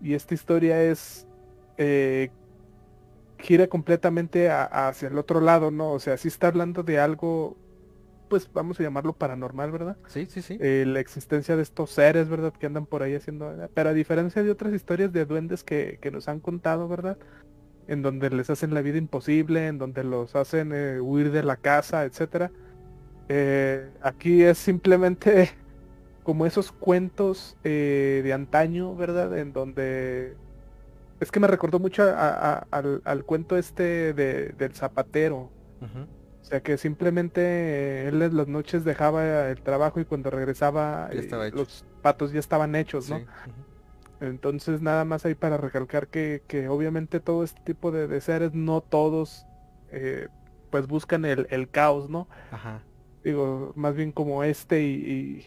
[0.01, 1.27] Y esta historia es,
[1.79, 2.31] eh,
[3.39, 5.93] gira completamente hacia el otro lado, ¿no?
[5.93, 7.57] O sea, sí está hablando de algo,
[8.29, 9.97] pues vamos a llamarlo paranormal, ¿verdad?
[10.09, 10.59] Sí, sí, sí.
[10.61, 12.53] Eh, la existencia de estos seres, ¿verdad?
[12.53, 16.11] Que andan por ahí haciendo, pero a diferencia de otras historias de duendes que, que
[16.11, 17.17] nos han contado, ¿verdad?
[17.87, 22.05] En donde les hacen la vida imposible, en donde los hacen huir de la casa,
[22.05, 22.51] etcétera
[23.29, 25.51] eh, aquí es simplemente
[26.23, 29.37] como esos cuentos eh, de antaño, ¿verdad?
[29.39, 30.37] En donde...
[31.21, 35.51] Es que me recordó mucho al, cuento este de, del zapatero.
[36.43, 41.51] sea que simplemente eh, él en las noches dejaba el trabajo y cuando regresaba eh,
[41.53, 43.19] los patos ya estaban hechos, ¿no?
[43.19, 43.25] Sí.
[44.21, 48.53] Entonces nada más ahí para recalcar que, que obviamente todo este tipo de, de seres,
[48.55, 49.47] no todos,
[49.91, 50.29] eh,
[50.71, 52.29] pues buscan el, el caos, ¿no?
[52.51, 52.83] Ajá.
[53.29, 55.45] Digo, más bien como este y,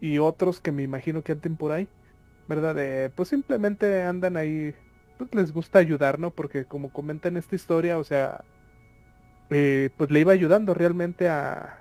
[0.00, 1.88] y, y otros que me imagino que anden por ahí,
[2.46, 2.78] ¿verdad?
[2.78, 4.72] Eh, pues simplemente andan ahí,
[5.18, 6.30] pues les gusta ayudar, ¿no?
[6.30, 8.44] Porque como comenta en esta historia, o sea,
[9.50, 11.80] eh, pues le iba ayudando realmente a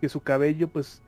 [0.00, 1.02] que su cabello pues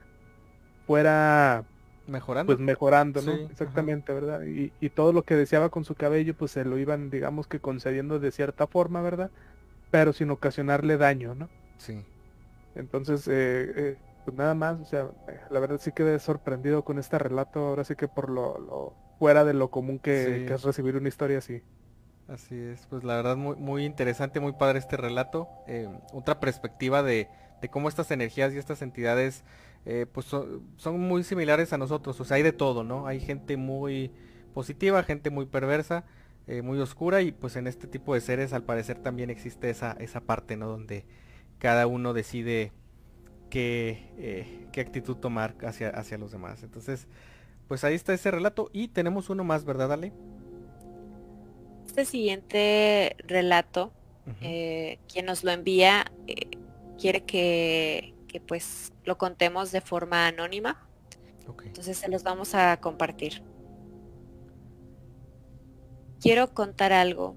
[0.85, 1.63] fuera
[2.05, 2.53] Mejorando.
[2.53, 3.31] pues mejorando, ¿no?
[3.31, 3.51] Sí, ajá.
[3.53, 4.43] Exactamente, ¿verdad?
[4.45, 7.59] Y, y todo lo que deseaba con su cabello, pues se lo iban, digamos que
[7.59, 9.31] concediendo de cierta forma, ¿verdad?
[9.89, 11.49] Pero sin ocasionarle daño, ¿no?
[11.79, 12.05] Sí.
[12.75, 15.11] Entonces, eh, eh, pues nada más, o sea,
[15.49, 19.43] la verdad sí quedé sorprendido con este relato, ahora sí que por lo, lo fuera
[19.45, 20.45] de lo común que, Sí.
[20.45, 21.63] que es recibir una historia así.
[22.27, 25.49] Así es, pues la verdad muy, muy interesante, muy padre este relato.
[25.67, 27.29] eh, otra perspectiva de,
[27.61, 29.43] de cómo estas energías y estas entidades
[29.85, 32.19] eh, pues son, son muy similares a nosotros.
[32.21, 33.07] O sea, hay de todo, ¿no?
[33.07, 34.11] Hay gente muy
[34.53, 36.05] positiva, gente muy perversa,
[36.47, 39.93] eh, muy oscura y pues en este tipo de seres al parecer también existe esa,
[39.99, 40.67] esa parte, ¿no?
[40.67, 41.05] Donde
[41.61, 42.71] cada uno decide
[43.51, 46.63] qué, eh, qué actitud tomar hacia, hacia los demás.
[46.63, 47.07] Entonces,
[47.67, 50.11] pues ahí está ese relato y tenemos uno más, ¿verdad, Ale?
[51.85, 53.93] Este siguiente relato,
[54.41, 56.49] eh, quien nos lo envía eh,
[56.97, 60.87] quiere que, que pues lo contemos de forma anónima,
[61.63, 63.43] entonces se los vamos a compartir.
[66.19, 67.35] Quiero contar algo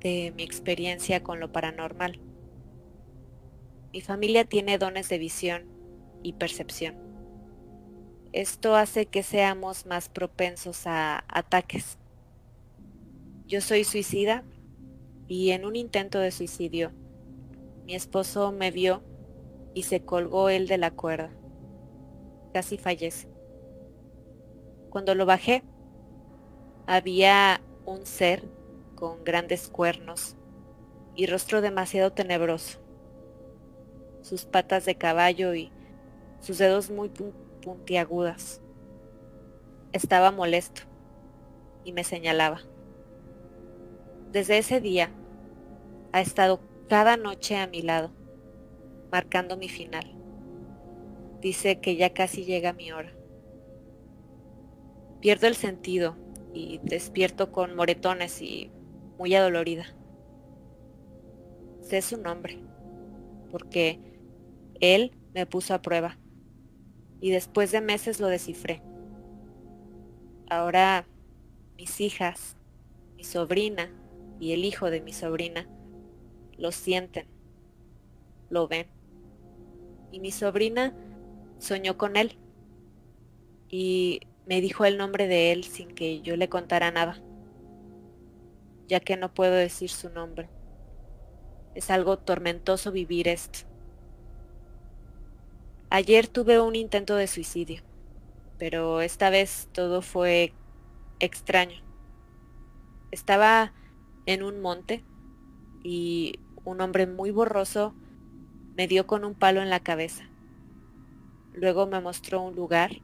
[0.00, 2.20] de mi experiencia con lo paranormal.
[3.94, 5.66] Mi familia tiene dones de visión
[6.24, 6.96] y percepción.
[8.32, 11.96] Esto hace que seamos más propensos a ataques.
[13.46, 14.42] Yo soy suicida
[15.28, 16.90] y en un intento de suicidio,
[17.84, 19.04] mi esposo me vio
[19.74, 21.30] y se colgó él de la cuerda.
[22.52, 23.28] Casi fallece.
[24.90, 25.62] Cuando lo bajé,
[26.88, 28.42] había un ser
[28.96, 30.34] con grandes cuernos
[31.14, 32.83] y rostro demasiado tenebroso.
[34.24, 35.70] Sus patas de caballo y
[36.40, 38.62] sus dedos muy pun- puntiagudas.
[39.92, 40.80] Estaba molesto
[41.84, 42.62] y me señalaba.
[44.32, 45.10] Desde ese día
[46.12, 48.12] ha estado cada noche a mi lado,
[49.12, 50.10] marcando mi final.
[51.42, 53.12] Dice que ya casi llega mi hora.
[55.20, 56.16] Pierdo el sentido
[56.54, 58.70] y despierto con moretones y
[59.18, 59.84] muy adolorida.
[61.82, 62.58] Sé su nombre,
[63.50, 64.13] porque
[64.84, 66.18] él me puso a prueba
[67.20, 68.82] y después de meses lo descifré.
[70.50, 71.06] Ahora
[71.76, 72.56] mis hijas,
[73.16, 73.90] mi sobrina
[74.38, 75.68] y el hijo de mi sobrina
[76.58, 77.26] lo sienten,
[78.50, 78.86] lo ven.
[80.12, 80.94] Y mi sobrina
[81.58, 82.38] soñó con él
[83.68, 87.22] y me dijo el nombre de él sin que yo le contara nada,
[88.86, 90.48] ya que no puedo decir su nombre.
[91.74, 93.73] Es algo tormentoso vivir esto.
[95.94, 97.80] Ayer tuve un intento de suicidio,
[98.58, 100.52] pero esta vez todo fue
[101.20, 101.80] extraño.
[103.12, 103.72] Estaba
[104.26, 105.04] en un monte
[105.84, 107.94] y un hombre muy borroso
[108.76, 110.24] me dio con un palo en la cabeza.
[111.52, 113.00] Luego me mostró un lugar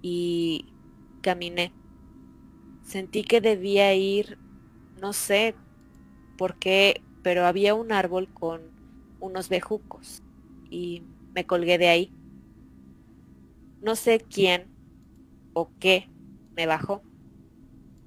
[0.00, 0.72] y
[1.20, 1.74] caminé.
[2.80, 4.38] Sentí que debía ir,
[4.98, 5.54] no sé
[6.38, 8.62] por qué, pero había un árbol con
[9.20, 10.22] unos bejucos
[10.70, 11.02] y
[11.34, 12.12] me colgué de ahí.
[13.80, 14.68] No sé quién
[15.52, 16.08] o qué
[16.54, 17.02] me bajó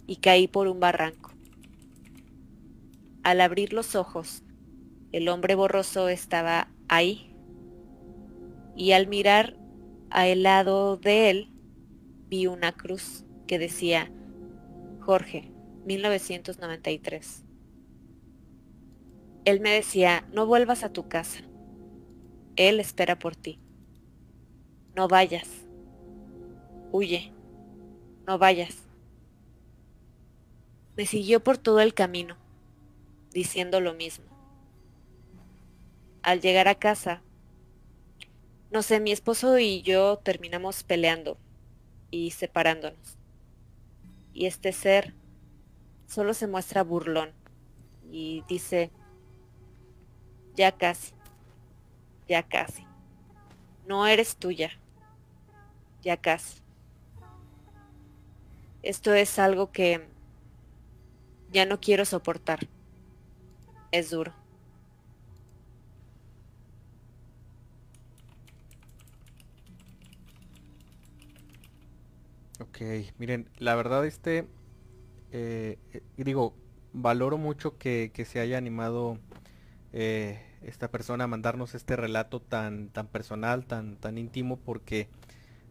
[0.07, 1.31] y caí por un barranco.
[3.23, 4.43] Al abrir los ojos,
[5.11, 7.33] el hombre borroso estaba ahí
[8.75, 9.57] y al mirar
[10.09, 11.49] a el lado de él
[12.29, 14.11] vi una cruz que decía
[14.99, 15.51] Jorge,
[15.85, 17.43] 1993.
[19.45, 21.43] Él me decía, no vuelvas a tu casa.
[22.55, 23.59] Él espera por ti.
[24.95, 25.47] No vayas.
[26.91, 27.31] Huye.
[28.25, 28.83] No vayas.
[30.95, 32.37] Me siguió por todo el camino,
[33.31, 34.25] diciendo lo mismo.
[36.23, 37.21] Al llegar a casa,
[38.71, 41.37] no sé, mi esposo y yo terminamos peleando
[42.11, 43.17] y separándonos.
[44.33, 45.13] Y este ser
[46.07, 47.31] solo se muestra burlón
[48.11, 48.91] y dice,
[50.55, 51.13] ya casi,
[52.27, 52.85] ya casi.
[53.87, 54.71] No eres tuya.
[56.01, 56.61] Ya casi.
[58.81, 60.07] Esto es algo que
[61.51, 62.67] ya no quiero soportar.
[63.91, 64.33] Es duro.
[72.59, 72.81] Ok,
[73.17, 74.47] miren, la verdad este,
[75.31, 76.55] eh, eh digo,
[76.93, 79.17] valoro mucho que, que se haya animado
[79.93, 85.07] eh, esta persona a mandarnos este relato tan, tan personal, tan, tan íntimo, porque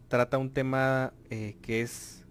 [0.07, 2.25] trata un tema que es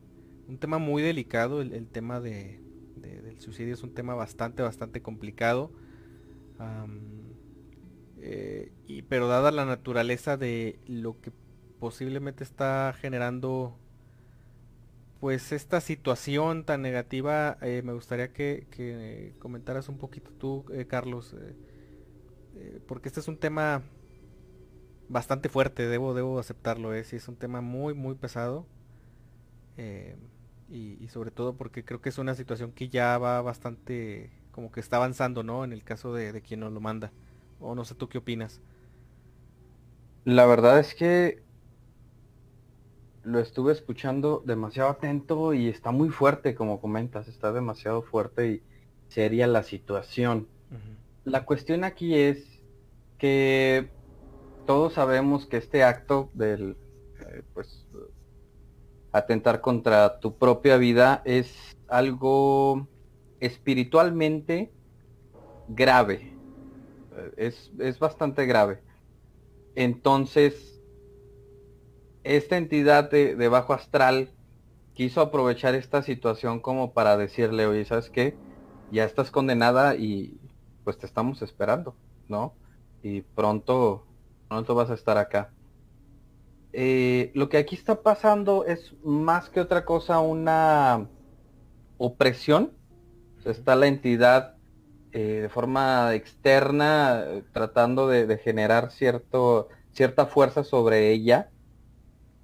[0.48, 2.60] un tema muy delicado, el, tema de,
[2.96, 5.70] del suicidio es un tema bastante, bastante complicado.
[8.86, 11.32] y, pero dada la naturaleza de lo que
[11.78, 13.76] posiblemente está generando
[15.20, 21.34] pues esta situación tan negativa, eh, me gustaría que, comentaras un poquito tú, eh, Carlos,
[22.56, 23.82] eh, porque este es un tema
[25.08, 28.66] bastante fuerte, debo, debo aceptarlo, eh, sí, es un tema muy, muy pesado.
[30.70, 34.80] Y, sobre todo porque creo que es una situación que ya va bastante, como que
[34.80, 35.62] está avanzando, ¿no?
[35.62, 37.12] En el caso de, de quien nos lo manda.
[37.60, 38.60] O no sé tú qué opinas.
[40.24, 41.44] La verdad es que
[43.24, 48.62] lo estuve escuchando demasiado atento y está muy fuerte, como comentas, está demasiado fuerte y
[49.08, 50.46] seria la situación.
[51.24, 52.60] La cuestión aquí es
[53.18, 53.90] que
[54.66, 56.76] todos sabemos que este acto del,
[57.20, 57.86] eh, pues,
[59.12, 62.88] atentar contra tu propia vida es algo
[63.40, 64.72] espiritualmente
[65.68, 66.36] grave.
[67.16, 68.82] Eh, es, es bastante grave.
[69.74, 70.80] Entonces,
[72.24, 74.30] esta entidad de, bajo astral
[74.94, 78.36] quiso aprovechar esta situación como para decirle, oye, ¿sabes qué?
[78.90, 80.38] Ya estás condenada y
[80.84, 81.96] pues te estamos esperando,
[82.28, 82.54] ¿no?
[83.02, 84.06] Y pronto,
[84.48, 85.50] pronto vas a estar acá.
[86.72, 91.08] Eh, lo que aquí está pasando es más que otra cosa una
[91.98, 92.72] opresión.
[93.44, 94.56] está la entidad
[95.12, 101.50] eh, de forma externa tratando de, de, generar cierto, cierta fuerza sobre ella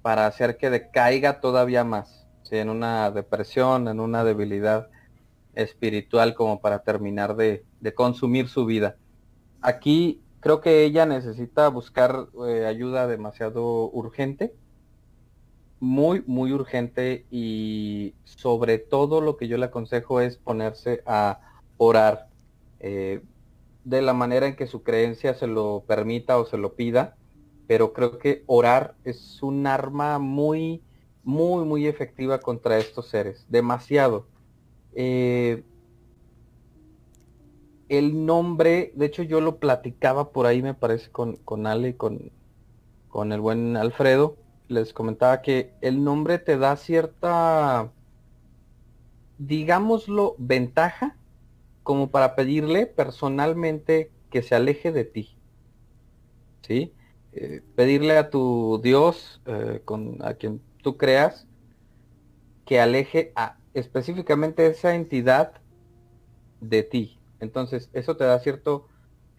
[0.01, 4.89] para hacer que decaiga todavía más, en una depresión, en una debilidad
[5.55, 8.97] espiritual como para terminar de, consumir su vida.
[9.61, 14.53] Aquí creo que ella necesita buscar eh, ayuda demasiado urgente,
[15.79, 21.39] muy, muy urgente y sobre todo lo que yo le aconsejo es ponerse a
[21.77, 22.27] orar
[22.79, 23.21] eh,
[23.83, 27.15] de la manera en que su creencia se lo permita o se lo pida
[27.71, 30.83] pero creo que orar es un arma muy,
[31.23, 34.27] muy, muy efectiva contra estos seres, demasiado.
[34.93, 35.63] Eh,
[37.91, 42.31] el nombre, de hecho yo lo platicaba por ahí, me parece, con, con Ale, con,
[43.09, 44.37] con el buen Alfredo,
[44.69, 47.91] les comentaba que el nombre te da cierta,
[49.37, 51.17] digámoslo, ventaja
[51.83, 55.37] como para pedirle personalmente que se aleje de ti.
[56.61, 56.93] ¿Sí?
[57.33, 61.45] Eh, pedirle a tu Dios, eh, con, a quien tú creas,
[62.65, 65.53] que aleje a específicamente esa entidad
[66.61, 67.20] de ti.
[67.41, 68.87] Entonces, eso te da cierto,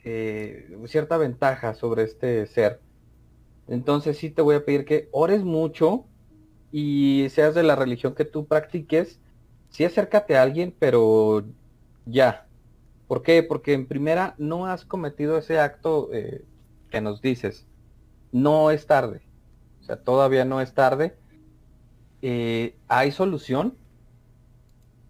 [0.05, 2.81] eh, cierta ventaja sobre este ser.
[3.69, 6.07] Entonces, sí te voy a pedir que ores mucho
[6.73, 9.21] y seas de la religión que tú practiques,
[9.71, 11.45] sí acércate a alguien, pero
[12.07, 12.47] ya.
[13.09, 13.43] ¿Por qué?
[13.43, 16.11] Porque en primera no has cometido ese acto
[16.91, 17.67] que nos dices
[18.33, 19.23] no es tarde.
[19.83, 21.17] O sea, todavía no es tarde.
[22.23, 23.79] Eh, hay solución,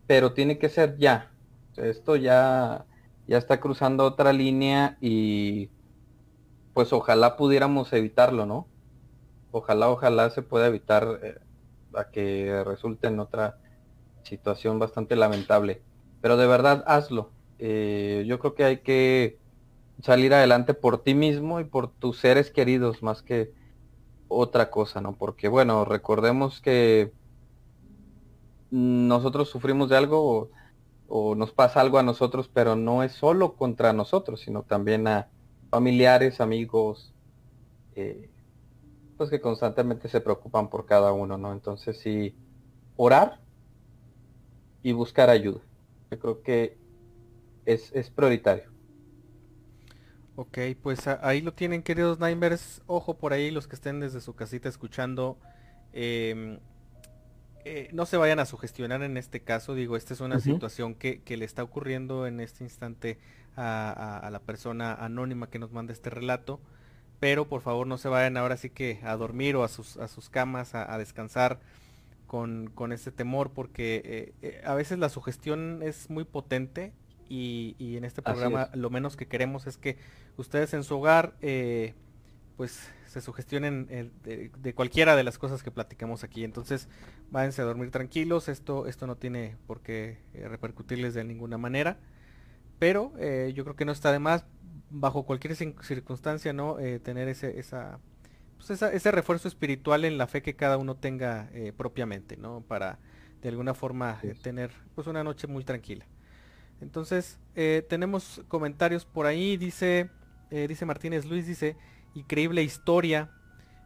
[0.06, 1.31] pero tiene que ser ya.
[1.77, 2.85] Esto ya,
[3.27, 5.70] ya está cruzando otra línea y
[6.74, 8.66] pues ojalá pudiéramos evitarlo, ¿no?
[9.51, 11.39] Ojalá, ojalá se pueda evitar eh,
[11.94, 13.59] a que resulte en otra
[14.23, 15.82] situación bastante lamentable.
[16.20, 17.31] Pero de verdad, hazlo.
[17.59, 19.39] Eh, yo creo que hay que
[20.01, 23.53] salir adelante por ti mismo y por tus seres queridos más que
[24.28, 25.15] otra cosa, ¿no?
[25.16, 27.12] Porque bueno, recordemos que
[28.70, 30.51] nosotros sufrimos de algo
[31.14, 35.28] o, nos pasa algo a nosotros, pero no es solo contra nosotros, sino también a
[35.68, 37.12] familiares, amigos,
[37.94, 38.30] eh,
[39.18, 41.52] pues que constantemente se preocupan por cada uno, ¿no?
[41.52, 42.34] Entonces sí,
[42.97, 43.40] orar
[44.82, 45.60] y buscar ayuda.
[46.10, 46.78] Yo creo que
[47.66, 48.70] es, es prioritario.
[50.34, 52.80] Ok, pues ahí lo tienen queridos Nightmares.
[52.86, 55.36] Ojo por ahí los que estén desde su casita escuchando.
[55.93, 56.59] Em,
[57.64, 59.74] eh, no se vayan a sugestionar en este caso.
[59.74, 63.18] Digo, esta es una situación que, le está ocurriendo en este instante
[63.56, 66.60] a, la persona anónima que nos manda este relato.
[67.20, 70.09] Pero por favor no se vayan ahora sí que a dormir o a sus, a
[70.09, 71.60] sus camas a, descansar
[72.26, 76.93] con, con, este temor porque eh, eh, a veces la sugestión es muy potente
[77.28, 79.97] y, en este programa lo menos que queremos es que
[80.36, 81.94] ustedes en su hogar eh,
[82.57, 86.45] pues se sugestionen eh, de, cualquiera de las cosas que platicamos aquí.
[86.45, 86.89] Entonces,
[87.31, 91.99] váyanse a dormir tranquilos, esto, esto no tiene por qué eh, repercutirles de ninguna manera.
[92.79, 94.47] Pero eh, yo creo que no está de más,
[94.89, 96.77] bajo cualquier circunstancia, ¿no?
[97.03, 97.99] tener ese, esa,
[98.57, 101.49] pues ese refuerzo espiritual en la fe que cada uno tenga
[101.79, 102.61] propiamente, ¿no?
[102.61, 102.99] Para
[103.41, 106.05] de alguna forma tener pues una noche muy tranquila.
[106.83, 107.39] Entonces,
[107.89, 110.11] tenemos comentarios por ahí, dice,
[110.51, 111.77] dice Martínez Luis, dice,
[112.14, 113.30] increíble historia.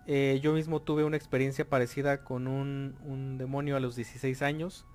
[0.06, 4.86] Eh, yo mismo tuve una experiencia parecida con un, demonio a los 16 años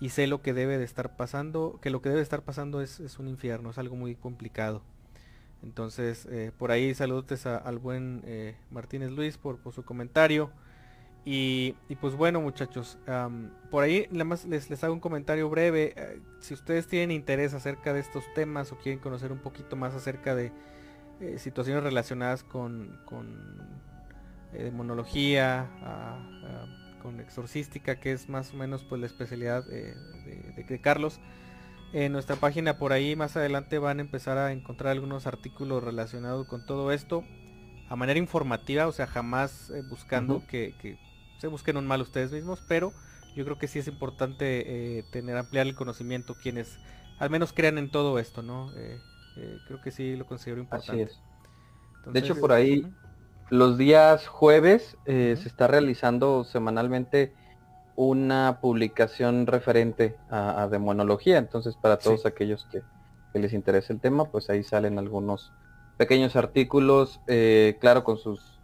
[0.00, 3.18] y sé lo que debe de estar pasando, que lo que debe estar pasando es,
[3.18, 4.82] un infierno, es algo muy complicado.
[5.62, 10.50] Entonces, eh, por ahí saludos al buen eh, Martínez Luis por, su comentario.
[11.28, 12.98] Y, pues bueno muchachos,
[13.68, 16.20] por ahí nada más les, les hago un comentario breve.
[16.38, 20.36] si ustedes tienen interés acerca de estos temas o quieren conocer un poquito más acerca
[20.36, 20.52] de,
[21.20, 23.26] eh, situaciones relacionadas con, con
[24.52, 25.66] eh, demonología,
[27.02, 29.94] con exorcística, que es más o menos pues la especialidad eh,
[30.56, 31.20] de, Carlos.
[31.92, 36.46] En nuestra página por ahí más adelante van a empezar a encontrar algunos artículos relacionados
[36.46, 37.24] con todo esto
[37.88, 40.98] a manera informativa, o sea, jamás buscando que,
[41.38, 42.92] se busquen un mal ustedes mismos, pero
[43.36, 46.78] yo creo que sí es importante tener ampliar el conocimiento quienes
[47.18, 48.72] al menos crean en todo esto, ¿no?
[48.76, 49.00] Eh,
[49.66, 51.10] creo que sí lo considero importante.
[52.06, 52.86] de hecho, por ahí,
[53.50, 57.32] los días jueves eh, se está realizando semanalmente
[57.94, 61.38] una publicación referente a, demonología.
[61.38, 62.82] Entonces, para todos aquellos que,
[63.38, 65.52] les interese el tema, pues ahí salen algunos
[65.98, 68.56] pequeños artículos, eh, claro, con sus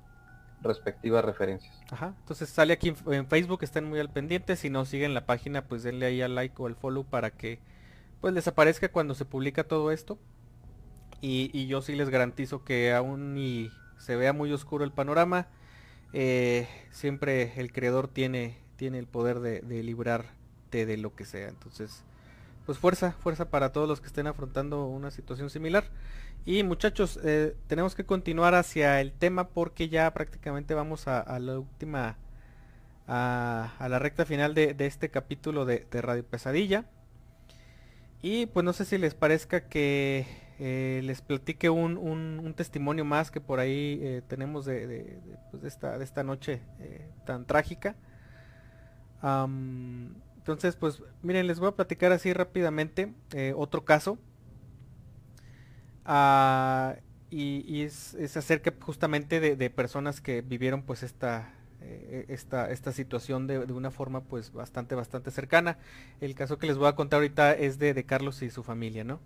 [0.63, 1.75] respectivas referencias.
[1.91, 5.67] Ajá, entonces sale aquí en, Facebook, estén muy al pendiente, si no siguen la página,
[5.67, 7.59] pues denle ahí al like o al follow para que
[8.21, 10.19] pues les aparezca cuando se publica todo esto.
[11.25, 15.47] Y, yo sí les garantizo que aún y se vea muy oscuro el panorama,
[16.13, 21.49] eh, siempre el creador tiene, tiene el poder de, librarte de lo que sea.
[21.49, 22.03] Entonces,
[22.67, 25.85] pues fuerza, fuerza para todos los que estén afrontando una situación similar.
[26.45, 31.61] Y muchachos, eh, tenemos que continuar hacia el tema porque ya prácticamente vamos a, la
[31.61, 32.17] última,
[33.07, 36.85] a, la recta final de, este capítulo de, de Radio Pesadilla.
[38.23, 43.41] Y pues no sé si les parezca que eh, les platique un, testimonio más que
[43.41, 45.19] por ahí eh, tenemos de,
[45.51, 47.97] pues, esta, de, esta, noche eh, tan trágica.
[49.25, 53.13] entonces, pues miren, les voy a platicar así rápidamente
[53.57, 54.19] otro caso.
[56.05, 56.95] Ah,
[57.29, 61.55] y, es, acerca justamente de, personas que vivieron pues esta,
[62.29, 65.79] esta, esta situación de, una forma pues bastante, bastante cercana.
[66.21, 69.03] El caso que les voy a contar ahorita es de, de Carlos y su familia,
[69.03, 69.19] ¿no?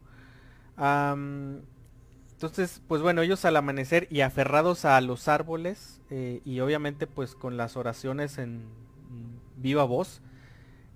[0.79, 7.35] Entonces, pues bueno, ellos al amanecer y aferrados a los árboles eh, y obviamente pues
[7.35, 8.69] con las oraciones en
[9.57, 10.21] viva voz,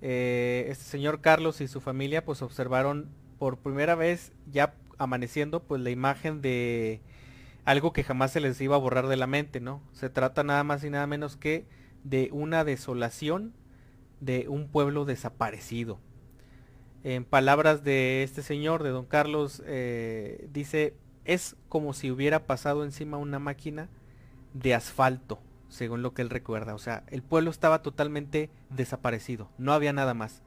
[0.02, 3.08] eh, este señor Carlos y su familia pues observaron
[3.38, 7.00] por primera vez ya amaneciendo pues la imagen de
[7.64, 9.82] algo que jamás se les iba a borrar de la mente, ¿no?
[9.92, 11.66] Se trata nada más y nada menos que
[12.04, 13.54] de una desolación
[14.20, 15.98] de un pueblo desaparecido.
[17.02, 20.94] En palabras de este señor, de don Carlos, eh, dice,
[21.24, 23.88] es como si hubiera pasado encima una máquina
[24.52, 25.38] de asfalto,
[25.70, 26.74] según lo que él recuerda.
[26.74, 30.42] O sea, el pueblo estaba totalmente desaparecido, no había nada más.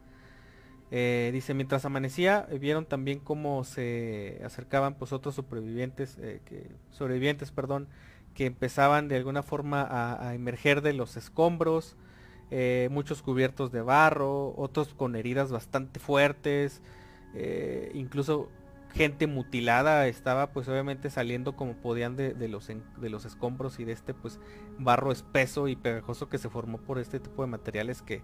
[0.92, 7.52] Eh, dice, mientras amanecía, vieron también cómo se acercaban pues otros supervivientes, eh, que, sobrevivientes,
[7.52, 7.88] perdón,
[8.36, 11.96] que empezaban de alguna forma a, a emerger de los escombros,
[12.56, 16.84] eh, muchos cubiertos de barro, otros con heridas bastante fuertes,
[17.34, 18.48] eh, incluso
[18.94, 23.94] gente mutilada estaba pues obviamente saliendo como podían de, los, de los escombros y de
[23.94, 24.40] este pues
[24.78, 28.22] barro espeso y pegajoso que se formó por este tipo de materiales que,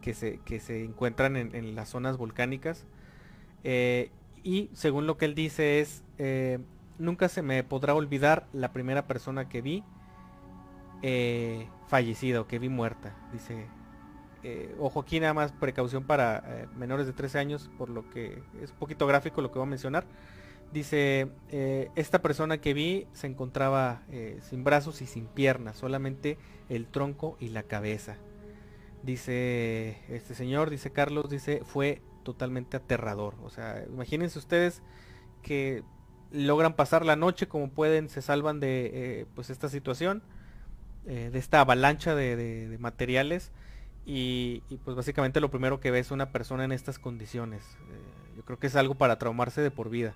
[0.00, 2.86] que, se, que se encuentran en, las zonas volcánicas.
[3.64, 4.10] Eh,
[4.42, 6.02] y según lo que él dice es,
[6.96, 9.84] nunca se me podrá olvidar la primera persona que vi
[11.02, 13.14] eh, fallecido, que vi muerta.
[13.32, 13.66] Dice,
[14.42, 18.42] eh, ojo aquí nada más precaución para eh, menores de 13 años, por lo que
[18.60, 20.06] es un poquito gráfico lo que voy a mencionar.
[20.72, 21.30] Dice,
[21.94, 24.02] esta persona que vi se encontraba
[24.42, 26.36] sin brazos y sin piernas, solamente
[26.68, 28.18] el tronco y la cabeza.
[29.02, 33.34] Dice este señor, dice Carlos, dice, fue totalmente aterrador.
[33.44, 34.82] O sea, imagínense ustedes
[35.40, 35.84] que
[36.32, 40.22] logran pasar la noche como pueden, se salvan de pues esta situación
[41.10, 43.50] eh, de esta avalancha de, materiales
[44.04, 47.64] y, pues básicamente lo primero que ve es una persona en estas condiciones.
[47.64, 50.14] Eh, yo creo que es algo para traumarse de por vida.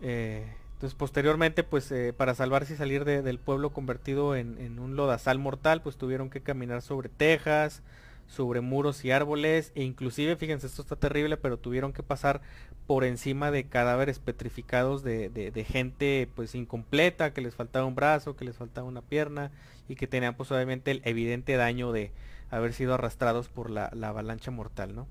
[0.00, 5.82] Eh, Entonces posteriormente, pues para salvarse y salir del pueblo convertido en, un lodazal mortal,
[5.82, 7.82] pues tuvieron que caminar sobre tejas,
[8.28, 12.40] sobre muros y árboles, e inclusive, fíjense, esto está terrible, pero tuvieron que pasar
[12.86, 18.44] por encima de cadáveres petrificados de, gente pues incompleta, que les faltaba un brazo, que
[18.44, 19.50] les faltaba una pierna,
[19.88, 22.12] y que tenían pues obviamente el evidente daño de
[22.50, 25.06] haber sido arrastrados por la, avalancha mortal, ¿no?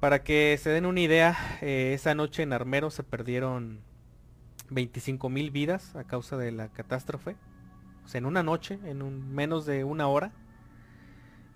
[0.00, 3.80] Para que se den una idea, eh, esa noche en Armero se perdieron
[4.70, 7.36] 25 mil vidas a causa de la catástrofe.
[8.04, 10.32] O sea, en una noche, en un, menos de una hora.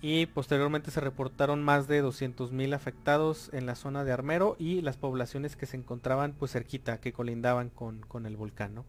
[0.02, 4.80] Y posteriormente se reportaron más de 200 mil afectados en la zona de Armero y
[4.80, 8.82] las poblaciones que se encontraban pues cerquita, que colindaban con, con el volcán,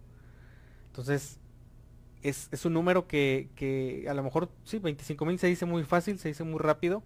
[0.87, 1.39] Entonces,
[2.23, 5.83] es, es, un número que, que a lo mejor, sí, 25 mil se dice muy
[5.83, 7.03] fácil, se dice muy rápido,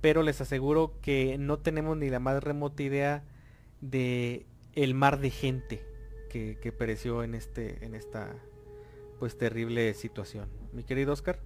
[0.00, 3.24] pero les aseguro que no tenemos ni la más remota idea
[3.80, 5.82] de el mar de gente
[6.30, 8.34] que, pereció en este en esta
[9.18, 10.48] pues terrible situación.
[10.72, 11.38] Mi querido Oscar.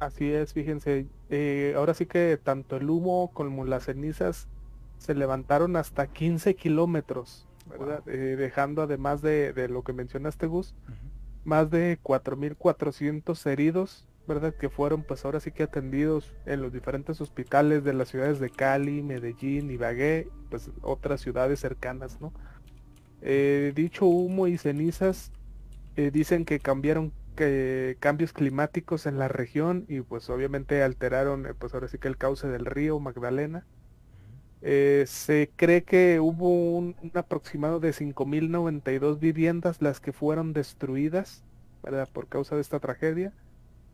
[0.00, 4.48] Así es, fíjense, eh, ahora sí que tanto el humo como las cenizas
[4.96, 8.02] se levantaron hasta 15 kilómetros, ¿verdad?
[8.08, 10.74] Eh, dejando además de, lo que mencionaste Gus,
[11.44, 14.54] más de 4.400 heridos, ¿verdad?
[14.54, 18.48] Que fueron pues ahora sí que atendidos en los diferentes hospitales de las ciudades de
[18.48, 22.32] Cali, Medellín, Ibagué, pues otras ciudades cercanas, ¿no?
[23.20, 25.30] Eh, dicho humo y cenizas
[25.96, 31.54] eh, dicen que cambiaron que cambios climáticos en la región y pues obviamente alteraron eh,
[31.58, 33.64] pues ahora sí que el cauce del río Magdalena.
[34.60, 41.42] se cree que hubo un, aproximado de 5.092 viviendas las que fueron destruidas
[41.82, 42.08] ¿verdad?
[42.12, 43.32] por causa de esta tragedia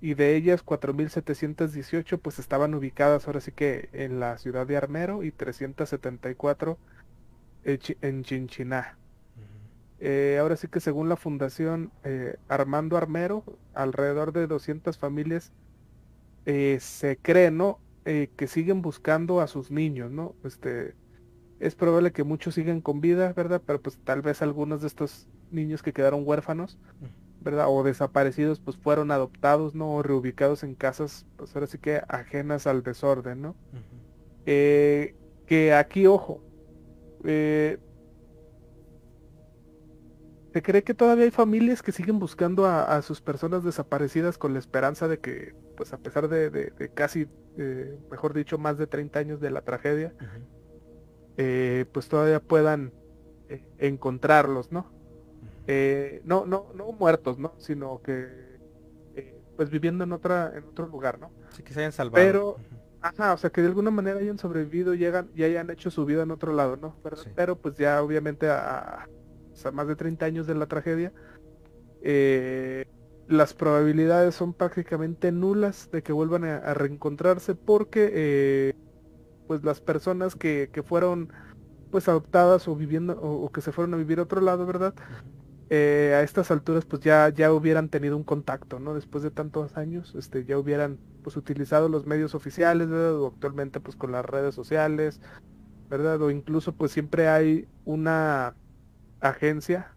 [0.01, 5.23] y de ellas 4.718 pues estaban ubicadas ahora sí que en la ciudad de Armero
[5.23, 6.79] y 374
[7.65, 8.97] en Chinchiná.
[9.99, 13.45] Eh, ahora sí que según la fundación eh, Armando Armero,
[13.75, 15.53] alrededor de 200 familias
[16.45, 17.81] eh, se cree, ¿no?
[18.37, 20.37] que siguen buscando a sus niños, ¿no?
[20.45, 20.95] Este,
[21.59, 23.61] es probable que muchos sigan con vida, ¿verdad?
[23.67, 26.79] Pero pues tal vez algunos de estos niños que quedaron huérfanos,
[27.41, 27.67] ¿verdad?
[27.69, 29.93] O desaparecidos, pues fueron adoptados, ¿no?
[29.93, 33.57] O reubicados en casas, pues ahora sí que ajenas al desorden, ¿no?
[34.45, 36.43] que aquí, ojo,
[37.25, 37.79] eh,
[40.57, 44.59] se cree que todavía hay familias que siguen buscando a, sus personas desaparecidas con la
[44.59, 47.29] esperanza de que, pues a pesar de, casi,
[47.59, 50.15] eh, mejor dicho, más de 30 años de la tragedia,
[51.37, 52.95] eh, pues todavía puedan
[53.51, 54.91] eh, encontrarlos, ¿no?
[56.25, 57.53] no, no, no muertos, ¿no?
[57.59, 58.27] Sino que,
[59.59, 61.33] pues viviendo en otra, en otro lugar, ¿no?
[61.51, 62.25] Sí, que se hayan salvado.
[62.25, 62.57] Pero,
[63.03, 66.23] ajá, o sea, que de alguna manera hayan sobrevivido hayan, y hayan hecho su vida
[66.23, 66.97] en otro lado, ¿no?
[67.35, 69.07] Pero pues ya obviamente a
[69.73, 71.13] más de 30 años de la tragedia,
[72.03, 72.87] eh,
[73.29, 78.75] las probabilidades son prácticamente nulas de que vuelvan a, reencontrarse porque eh,
[79.47, 81.33] pues las personas que, fueron
[81.91, 84.95] pues adoptadas o viviendo o, que se fueron a vivir a otro lado, ¿verdad?
[85.69, 88.95] Eh, a estas alturas pues ya, ya hubieran tenido un contacto, ¿no?
[88.95, 92.89] Después de tantos años, este, ya hubieran pues utilizado los medios oficiales.
[92.89, 95.21] O actualmente pues con las redes sociales,
[95.91, 96.23] ¿verdad?
[96.23, 98.55] O incluso pues siempre hay una
[99.21, 99.97] agencia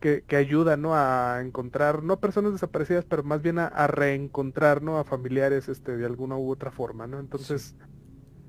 [0.00, 0.94] que, que, ayuda ¿no?
[0.94, 4.98] a encontrar, no personas desaparecidas, pero más bien a, reencontrar ¿no?
[4.98, 7.06] a familiares este, de alguna u otra forma.
[7.06, 7.20] ¿no?
[7.20, 7.76] Entonces,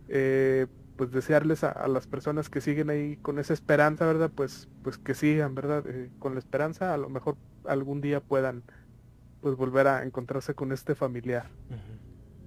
[0.07, 0.65] eh,
[0.95, 4.31] pues desearles a, las personas que siguen ahí con esa esperanza, ¿verdad?
[4.33, 5.85] Pues, pues que sigan, ¿verdad?
[5.87, 8.63] Eh, con la esperanza, a lo mejor algún día puedan
[9.39, 11.47] pues volver a encontrarse con este familiar.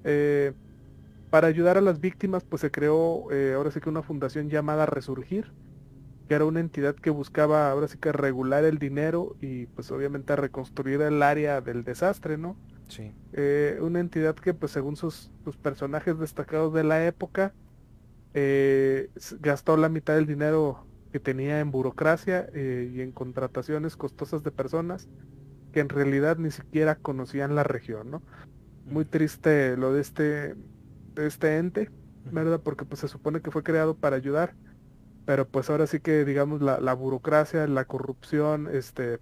[0.05, 0.53] Eh,
[1.31, 5.53] para ayudar a las víctimas, pues se creó ahora sí que una fundación llamada Resurgir,
[6.29, 10.35] que era una entidad que buscaba ahora sí que regular el dinero y pues obviamente
[10.37, 12.57] reconstruir el área del desastre, ¿no?
[12.89, 13.13] Sí.
[13.33, 15.31] Eh, una entidad que pues según sus,
[15.63, 17.55] personajes destacados de la época
[18.35, 24.43] eh, gastó la mitad del dinero que tenía en burocracia eh, y en contrataciones costosas
[24.43, 25.09] de personas
[25.73, 28.23] que en realidad ni siquiera conocían la región, ¿no?
[28.85, 30.55] Muy triste lo de este,
[31.15, 31.91] de este ente,
[32.31, 32.61] ¿verdad?
[32.63, 34.55] Porque pues se supone que fue creado para ayudar
[35.25, 39.19] pero pues ahora sí que digamos la, la burocracia, la corrupción, este,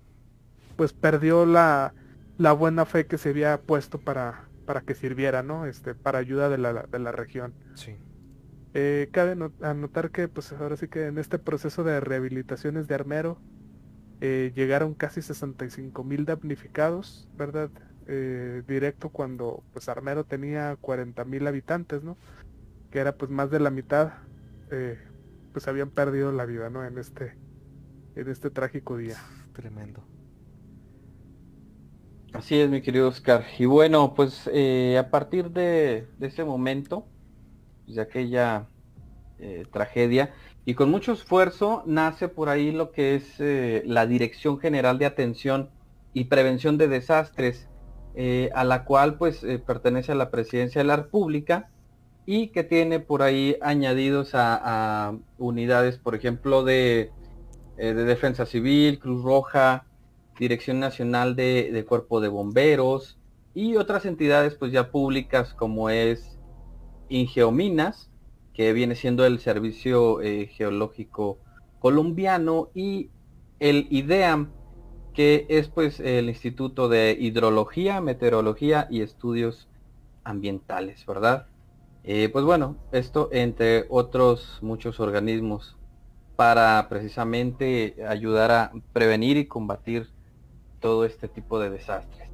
[0.76, 1.94] pues perdió la,
[2.38, 5.66] la, buena fe que se había puesto para, para que sirviera, ¿no?
[5.66, 7.52] Este, para ayuda de la, de la región.
[7.74, 7.96] Sí.
[8.72, 13.38] Eh, cabe anotar que pues ahora sí que en este proceso de rehabilitaciones de Armero
[14.20, 17.70] eh, llegaron casi 65 mil damnificados, ¿verdad?
[18.06, 22.16] Eh, directo cuando pues Armero tenía 40 mil habitantes, ¿no?
[22.90, 24.12] Que era pues más de la mitad
[24.70, 24.98] eh,
[25.52, 26.84] pues habían perdido la vida, ¿no?
[26.84, 27.36] En este,
[28.14, 29.16] en este trágico día.
[29.52, 30.04] Tremendo.
[32.32, 33.44] Así es, mi querido Oscar.
[33.58, 37.06] Y bueno, pues eh, a partir de, ese momento,
[37.84, 38.68] pues, de aquella
[39.38, 40.32] eh, tragedia,
[40.64, 45.06] y con mucho esfuerzo nace por ahí lo que es eh, la Dirección General de
[45.06, 45.70] Atención
[46.14, 47.66] y Prevención de Desastres,
[48.54, 51.70] a la cual pues pertenece a la Presidencia de la República
[52.32, 57.10] y que tiene por ahí añadidos a, unidades, por ejemplo, de,
[57.76, 59.84] de Defensa Civil, Cruz Roja,
[60.38, 63.18] Dirección Nacional de, Cuerpo de Bomberos
[63.52, 66.38] y otras entidades pues ya públicas como es
[67.08, 68.12] Ingeominas,
[68.54, 71.38] que viene siendo el Servicio eh, Geológico
[71.80, 73.10] Colombiano y
[73.58, 74.52] el IDEAM,
[75.14, 79.66] que es pues el Instituto de Hidrología, Meteorología y Estudios
[80.22, 81.49] Ambientales, ¿verdad?
[82.04, 85.76] Eh, pues bueno, esto entre otros muchos organismos
[86.36, 90.08] para precisamente ayudar a prevenir y combatir
[90.80, 92.30] todo este tipo de desastres.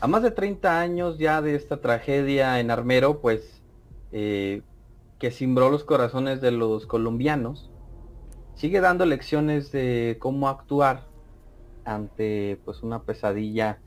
[0.00, 3.62] A más de 30 años ya de esta tragedia en Armero, pues
[4.10, 4.62] eh,
[5.20, 7.70] que cimbró los corazones de los colombianos,
[8.56, 11.06] sigue dando lecciones de cómo actuar
[11.84, 13.78] ante pues una pesadilla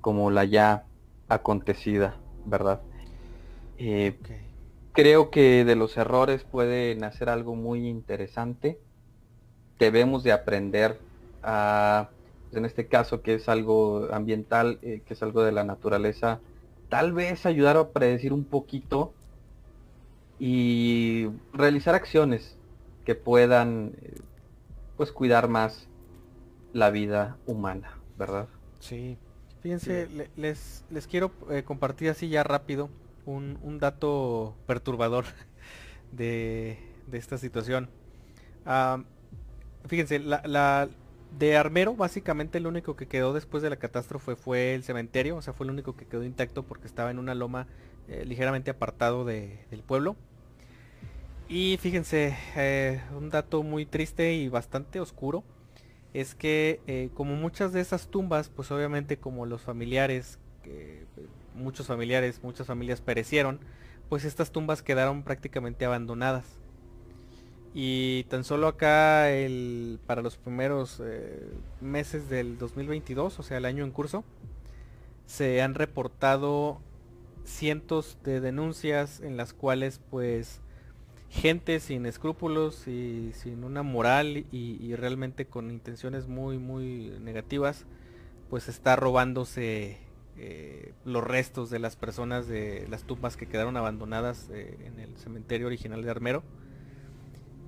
[0.00, 0.86] como la ya
[1.28, 2.80] acontecida, ¿verdad?
[3.82, 4.18] Eh,
[4.92, 8.78] creo que de los errores puede nacer algo muy interesante.
[9.78, 10.98] Debemos de aprender
[11.42, 12.10] a
[12.52, 16.40] en este caso que es algo ambiental, eh, que es algo de la naturaleza,
[16.88, 19.12] tal vez ayudar a predecir un poquito
[20.38, 22.56] y realizar acciones
[23.04, 24.14] que puedan eh,
[24.96, 25.86] pues cuidar más
[26.72, 28.48] la vida humana, ¿verdad?
[28.80, 29.16] Sí.
[29.62, 32.88] Fíjense, les, les quiero eh, compartir así ya rápido
[33.26, 35.24] un, dato perturbador
[36.12, 36.78] de,
[37.12, 37.88] esta situación.
[39.86, 40.20] Fíjense,
[41.38, 45.42] de Armero, básicamente lo único que quedó después de la catástrofe fue el cementerio, o
[45.42, 47.66] sea, fue el único que quedó intacto porque estaba en una loma
[48.08, 50.16] eh, ligeramente apartado del pueblo.
[51.48, 55.44] Y fíjense, eh, un dato muy triste y bastante oscuro
[56.12, 60.38] es que eh, como muchas de esas tumbas, pues obviamente como los familiares,
[61.54, 63.60] muchos familiares, muchas familias perecieron,
[64.08, 66.44] pues estas tumbas quedaron prácticamente abandonadas.
[67.72, 71.48] Y tan solo acá el, para los primeros eh,
[71.80, 74.24] meses del 2022, o sea el año en curso,
[75.26, 76.80] se han reportado
[77.44, 80.60] cientos de denuncias en las cuales pues
[81.28, 87.86] gente sin escrúpulos y sin una moral y, realmente con intenciones muy muy negativas
[88.50, 89.98] pues está robándose
[90.42, 95.16] eh, los restos de las personas de las tumbas que quedaron abandonadas eh, en el
[95.18, 96.42] cementerio original de Armero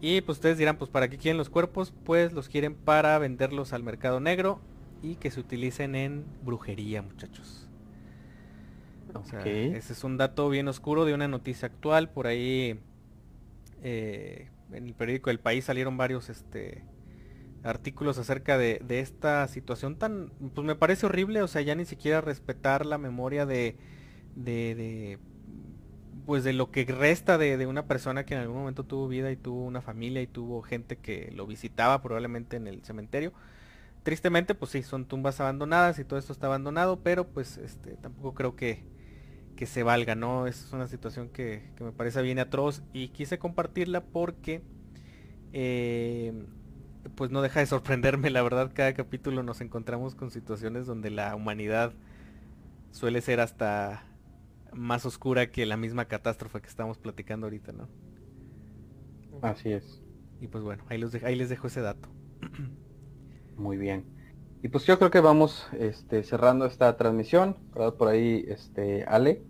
[0.00, 1.92] y pues ustedes dirán, pues ¿para qué quieren los cuerpos?
[2.04, 4.58] Pues los quieren para venderlos al mercado negro
[5.00, 7.68] y que se utilicen en brujería, muchachos.
[9.34, 12.08] ese es un dato bien oscuro de una noticia actual.
[12.08, 12.80] Por ahí
[13.82, 16.82] eh, en el periódico El País salieron varios este,
[17.64, 22.20] artículos acerca de, esta situación tan, pues me parece horrible, o sea, ya ni siquiera
[22.20, 23.76] respetar la memoria de,
[24.34, 25.18] de
[26.26, 29.36] pues de lo que resta de, una persona que en algún momento tuvo vida y
[29.36, 33.32] tuvo una familia y tuvo gente que lo visitaba probablemente en el cementerio.
[34.02, 38.34] Tristemente, pues sí, son tumbas abandonadas y todo esto está abandonado, pero pues este tampoco
[38.34, 38.84] creo que,
[39.56, 40.46] que se valga, ¿no?
[40.46, 44.62] Es una situación que, me parece bien atroz y quise compartirla porque
[45.52, 46.32] eh,
[47.14, 51.34] pues no deja de sorprenderme, la verdad, cada capítulo nos encontramos con situaciones donde la
[51.34, 51.92] humanidad
[52.90, 54.04] suele ser hasta
[54.72, 57.88] más oscura que la misma catástrofe que estamos platicando ahorita, ¿no?
[59.42, 60.02] Así es.
[60.40, 62.08] Y pues bueno, ahí, los ahí les dejo ese dato.
[63.56, 64.04] Muy bien.
[64.62, 69.42] Y pues yo creo que vamos este, cerrando esta transmisión, Por ahí, este, Ale.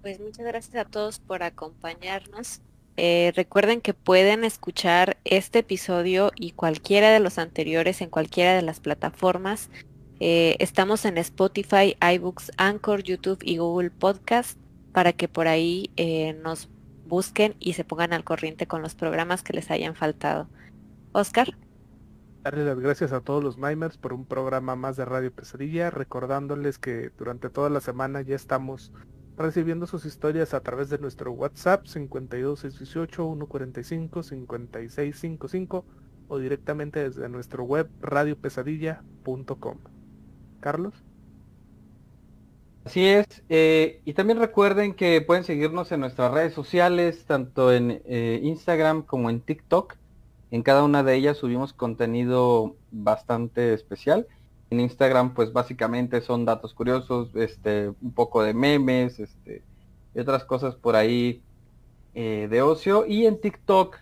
[0.00, 2.62] Pues muchas gracias a todos por acompañarnos.
[2.96, 8.62] Eh, recuerden que pueden escuchar este episodio y cualquiera de los anteriores en cualquiera de
[8.62, 9.68] las plataformas
[10.20, 14.58] eh, estamos en Spotify, iBooks, Anchor, YouTube y Google Podcast
[14.92, 16.68] para que por ahí eh, nos
[17.06, 20.48] busquen y se pongan al corriente con los programas que les hayan faltado.
[21.12, 21.48] Oscar.
[22.42, 26.78] Darles las gracias a todos los Mimers por un programa más de Radio Pesadilla, recordándoles
[26.78, 28.92] que durante toda la semana ya estamos
[29.36, 35.84] recibiendo sus historias a través de nuestro WhatsApp 52618 145 5655
[36.28, 39.78] o directamente desde nuestro web radiopesadilla.com.
[40.60, 40.94] Carlos.
[42.84, 48.02] Así es, eh, y también recuerden que pueden seguirnos en nuestras redes sociales, tanto en
[48.04, 49.96] eh, Instagram como en TikTok.
[50.50, 54.26] En cada una de ellas subimos contenido bastante especial.
[54.74, 59.62] En Instagram pues básicamente son datos curiosos, este, un poco de memes, este,
[60.14, 61.44] y otras cosas por ahí
[62.14, 63.06] eh, de ocio.
[63.06, 63.98] Y en TikTok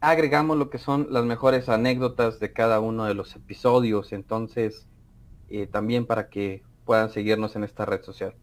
[0.00, 4.12] agregamos lo que son las mejores anécdotas de cada uno de los episodios.
[4.12, 4.86] Entonces,
[5.48, 8.34] eh, también para que puedan seguirnos en esta red social.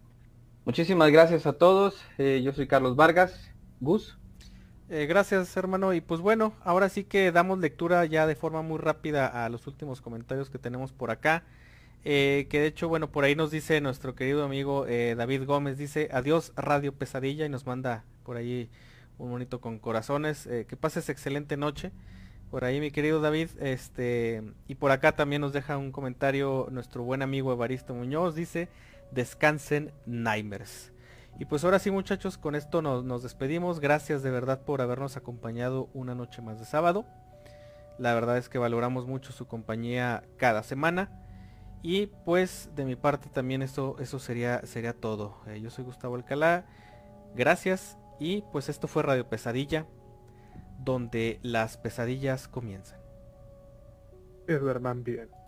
[0.66, 2.04] Muchísimas gracias a todos.
[2.18, 3.52] Eh, yo soy Carlos Vargas.
[3.80, 4.18] Gus.
[4.92, 8.80] Eh, gracias hermano y pues bueno, ahora sí que damos lectura ya de forma muy
[8.80, 11.44] rápida a los últimos comentarios que tenemos por acá.
[12.04, 16.54] que de hecho, bueno, por ahí nos dice nuestro querido amigo David Gómez, dice adiós
[16.56, 18.70] Radio Pesadilla y nos manda por ahí
[19.20, 20.50] un bonito con corazones.
[20.68, 21.92] que pases excelente noche.
[22.50, 27.04] Por ahí mi querido David, este, y por acá también nos deja un comentario nuestro
[27.04, 28.70] buen amigo Evaristo Muñoz, dice,
[29.12, 30.92] descansen Nightmares.
[31.40, 33.80] Y pues ahora sí muchachos, con esto nos, despedimos.
[33.80, 37.06] Gracias de verdad por habernos acompañado una noche más de sábado.
[37.98, 41.26] La verdad es que valoramos mucho su compañía cada semana.
[41.82, 45.38] Y pues de mi parte también eso, eso sería, sería todo.
[45.48, 46.66] Eh, yo soy Gustavo Alcalá.
[47.36, 47.98] Gracias.
[48.20, 49.88] Y pues esto fue Radio Pesadilla
[50.84, 53.00] donde las pesadillas comienzan.
[54.48, 55.39] Verdad bien.